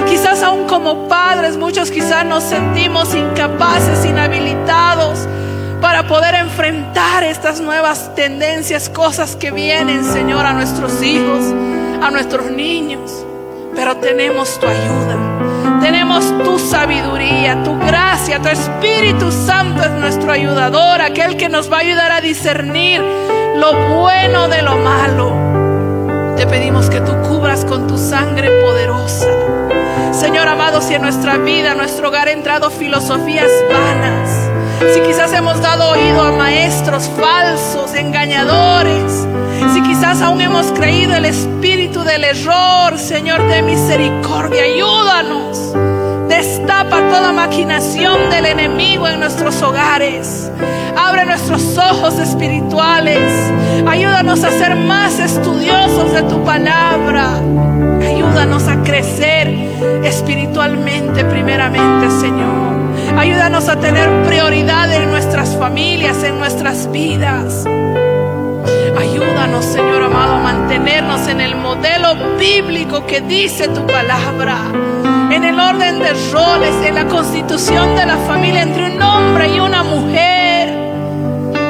Quizás 0.09 0.43
aún 0.43 0.67
como 0.67 1.07
padres, 1.09 1.57
muchos 1.57 1.91
quizás 1.91 2.25
nos 2.25 2.43
sentimos 2.45 3.15
incapaces, 3.15 4.05
inhabilitados 4.07 5.29
para 5.81 6.07
poder 6.07 6.35
enfrentar 6.35 7.23
estas 7.25 7.61
nuevas 7.61 8.15
tendencias, 8.15 8.89
cosas 8.89 9.37
que 9.37 9.51
vienen, 9.51 10.05
Señor, 10.05 10.47
a 10.47 10.55
nuestros 10.55 11.03
hijos, 11.03 11.45
a 12.03 12.11
nuestros 12.11 12.51
niños. 12.51 13.25
Pero 13.75 13.97
tenemos 13.99 14.59
tu 14.59 14.67
ayuda. 14.67 15.36
Tu 16.07 16.59
sabiduría, 16.59 17.63
tu 17.63 17.77
gracia, 17.79 18.41
tu 18.41 18.49
Espíritu 18.49 19.31
Santo 19.31 19.83
es 19.83 19.91
nuestro 19.91 20.33
ayudador, 20.33 21.03
aquel 21.03 21.37
que 21.37 21.49
nos 21.49 21.71
va 21.71 21.79
a 21.79 21.81
ayudar 21.81 22.13
a 22.13 22.21
discernir 22.21 23.03
lo 23.57 23.99
bueno 23.99 24.49
de 24.49 24.63
lo 24.63 24.77
malo. 24.77 26.35
Te 26.37 26.47
pedimos 26.47 26.89
que 26.89 27.01
tú 27.01 27.13
cubras 27.29 27.65
con 27.65 27.87
tu 27.87 27.99
sangre 27.99 28.49
poderosa. 28.63 29.27
amado, 30.49 30.81
si 30.81 30.95
en 30.95 31.03
nuestra 31.03 31.37
vida, 31.39 31.73
en 31.73 31.79
nuestro 31.79 32.09
hogar, 32.09 32.29
ha 32.29 32.33
entrado 32.33 32.71
filosofías 32.71 33.51
vanas, 33.71 34.31
si 34.95 35.01
quizás 35.01 35.33
hemos 35.33 35.61
dado 35.61 35.91
oído 35.91 36.23
a 36.23 36.33
maestros 36.33 37.11
falsos, 37.19 37.95
engañadores, 37.95 39.27
si 39.75 39.83
quizás 39.83 40.23
aún 40.23 40.41
hemos 40.41 40.67
creído 40.73 41.15
el 41.15 41.27
espíritu 41.27 42.05
del 42.05 42.25
error, 42.25 42.97
Señor 42.97 43.47
de 43.49 43.63
misericordia, 43.63 44.63
ayúdanos. 44.63 45.86
Destapa 46.87 47.09
toda 47.09 47.33
maquinación 47.33 48.31
del 48.31 48.47
enemigo 48.47 49.09
en 49.09 49.19
nuestros 49.19 49.61
hogares. 49.61 50.53
Abre 50.97 51.25
nuestros 51.25 51.77
ojos 51.77 52.17
espirituales. 52.19 53.33
Ayúdanos 53.89 54.45
a 54.45 54.51
ser 54.53 54.77
más 54.77 55.19
estudiosos 55.19 56.13
de 56.13 56.23
tu 56.23 56.45
palabra. 56.45 57.41
Ayúdanos 58.07 58.69
a 58.69 58.85
crecer 58.85 59.49
espiritualmente 60.05 61.25
primeramente, 61.25 62.09
Señor. 62.21 63.19
Ayúdanos 63.19 63.69
a 63.69 63.81
tener 63.81 64.09
prioridad 64.25 64.93
en 64.93 65.11
nuestras 65.11 65.57
familias, 65.57 66.23
en 66.23 66.39
nuestras 66.39 66.91
vidas. 66.93 67.65
Ayúdanos, 68.97 69.65
Señor 69.65 70.05
amado, 70.05 70.35
a 70.35 70.39
mantenernos 70.39 71.27
en 71.27 71.41
el 71.41 71.57
modelo 71.57 72.15
bíblico 72.39 73.05
que 73.07 73.23
dice 73.23 73.67
tu 73.69 73.85
palabra. 73.87 74.96
En 75.37 75.45
el 75.45 75.61
orden 75.61 75.99
de 75.99 76.15
roles, 76.33 76.75
en 76.83 76.95
la 76.95 77.07
constitución 77.09 77.95
de 77.95 78.07
la 78.07 78.17
familia 78.17 78.63
entre 78.63 78.87
un 78.87 79.03
hombre 79.03 79.55
y 79.55 79.61
una 79.61 79.83
mujer. 79.83 80.73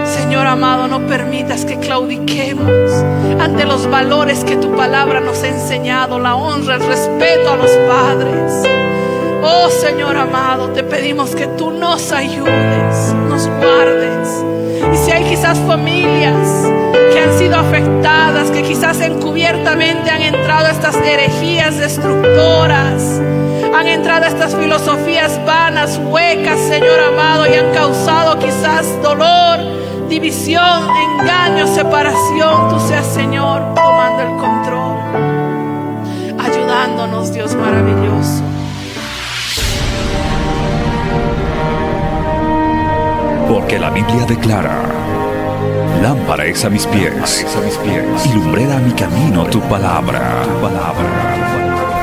Señor 0.04 0.46
amado, 0.46 0.86
no 0.86 1.04
permitas 1.08 1.64
que 1.64 1.76
claudiquemos 1.80 2.70
ante 3.40 3.64
los 3.64 3.90
valores 3.90 4.44
que 4.44 4.54
tu 4.54 4.76
palabra 4.76 5.18
nos 5.18 5.42
ha 5.42 5.48
enseñado, 5.48 6.20
la 6.20 6.36
honra, 6.36 6.76
el 6.76 6.86
respeto 6.86 7.54
a 7.54 7.56
los 7.56 7.72
padres. 7.88 8.62
Oh 9.42 9.68
Señor 9.68 10.16
amado, 10.16 10.68
te 10.68 10.84
pedimos 10.84 11.34
que 11.34 11.48
tú 11.48 11.72
nos 11.72 12.12
ayudes, 12.12 13.14
nos 13.28 13.48
guardes. 13.48 14.44
Y 14.92 14.96
si 14.96 15.10
hay 15.10 15.24
quizás 15.24 15.58
familias 15.66 16.70
que 17.12 17.18
han 17.18 17.36
sido 17.36 17.56
afectadas, 17.56 18.48
que 18.52 18.62
quizás 18.62 19.00
encubiertamente 19.00 20.08
han 20.08 20.22
entrado 20.22 20.66
a 20.66 20.70
estas 20.70 20.94
herejías 20.94 21.78
destructoras, 21.78 23.20
han 23.76 23.88
entrado 23.88 24.24
estas 24.24 24.54
filosofías 24.54 25.38
vanas, 25.44 26.00
huecas, 26.02 26.58
Señor 26.60 26.98
amado, 27.12 27.46
y 27.46 27.54
han 27.54 27.74
causado 27.74 28.38
quizás 28.38 28.86
dolor, 29.02 29.58
división, 30.08 30.88
engaño, 31.20 31.66
separación, 31.66 32.70
tú 32.70 32.80
seas 32.88 33.06
Señor 33.06 33.74
tomando 33.74 34.22
el 34.22 34.36
control, 34.38 34.96
ayudándonos, 36.38 37.32
Dios 37.34 37.54
maravilloso. 37.54 38.42
Porque 43.48 43.78
la 43.78 43.90
Biblia 43.90 44.24
declara, 44.26 44.82
lámpara 46.02 46.46
es 46.46 46.64
a 46.64 46.70
mis 46.70 46.86
pies, 46.86 47.12
a 47.54 47.60
mis 47.60 47.76
pies 47.76 48.26
y 48.26 48.32
lumbrera 48.32 48.76
a 48.76 48.80
mi 48.80 48.92
camino 48.92 49.44
tu 49.44 49.60
palabra. 49.60 50.42
tu 50.44 50.62
palabra. 50.62 51.65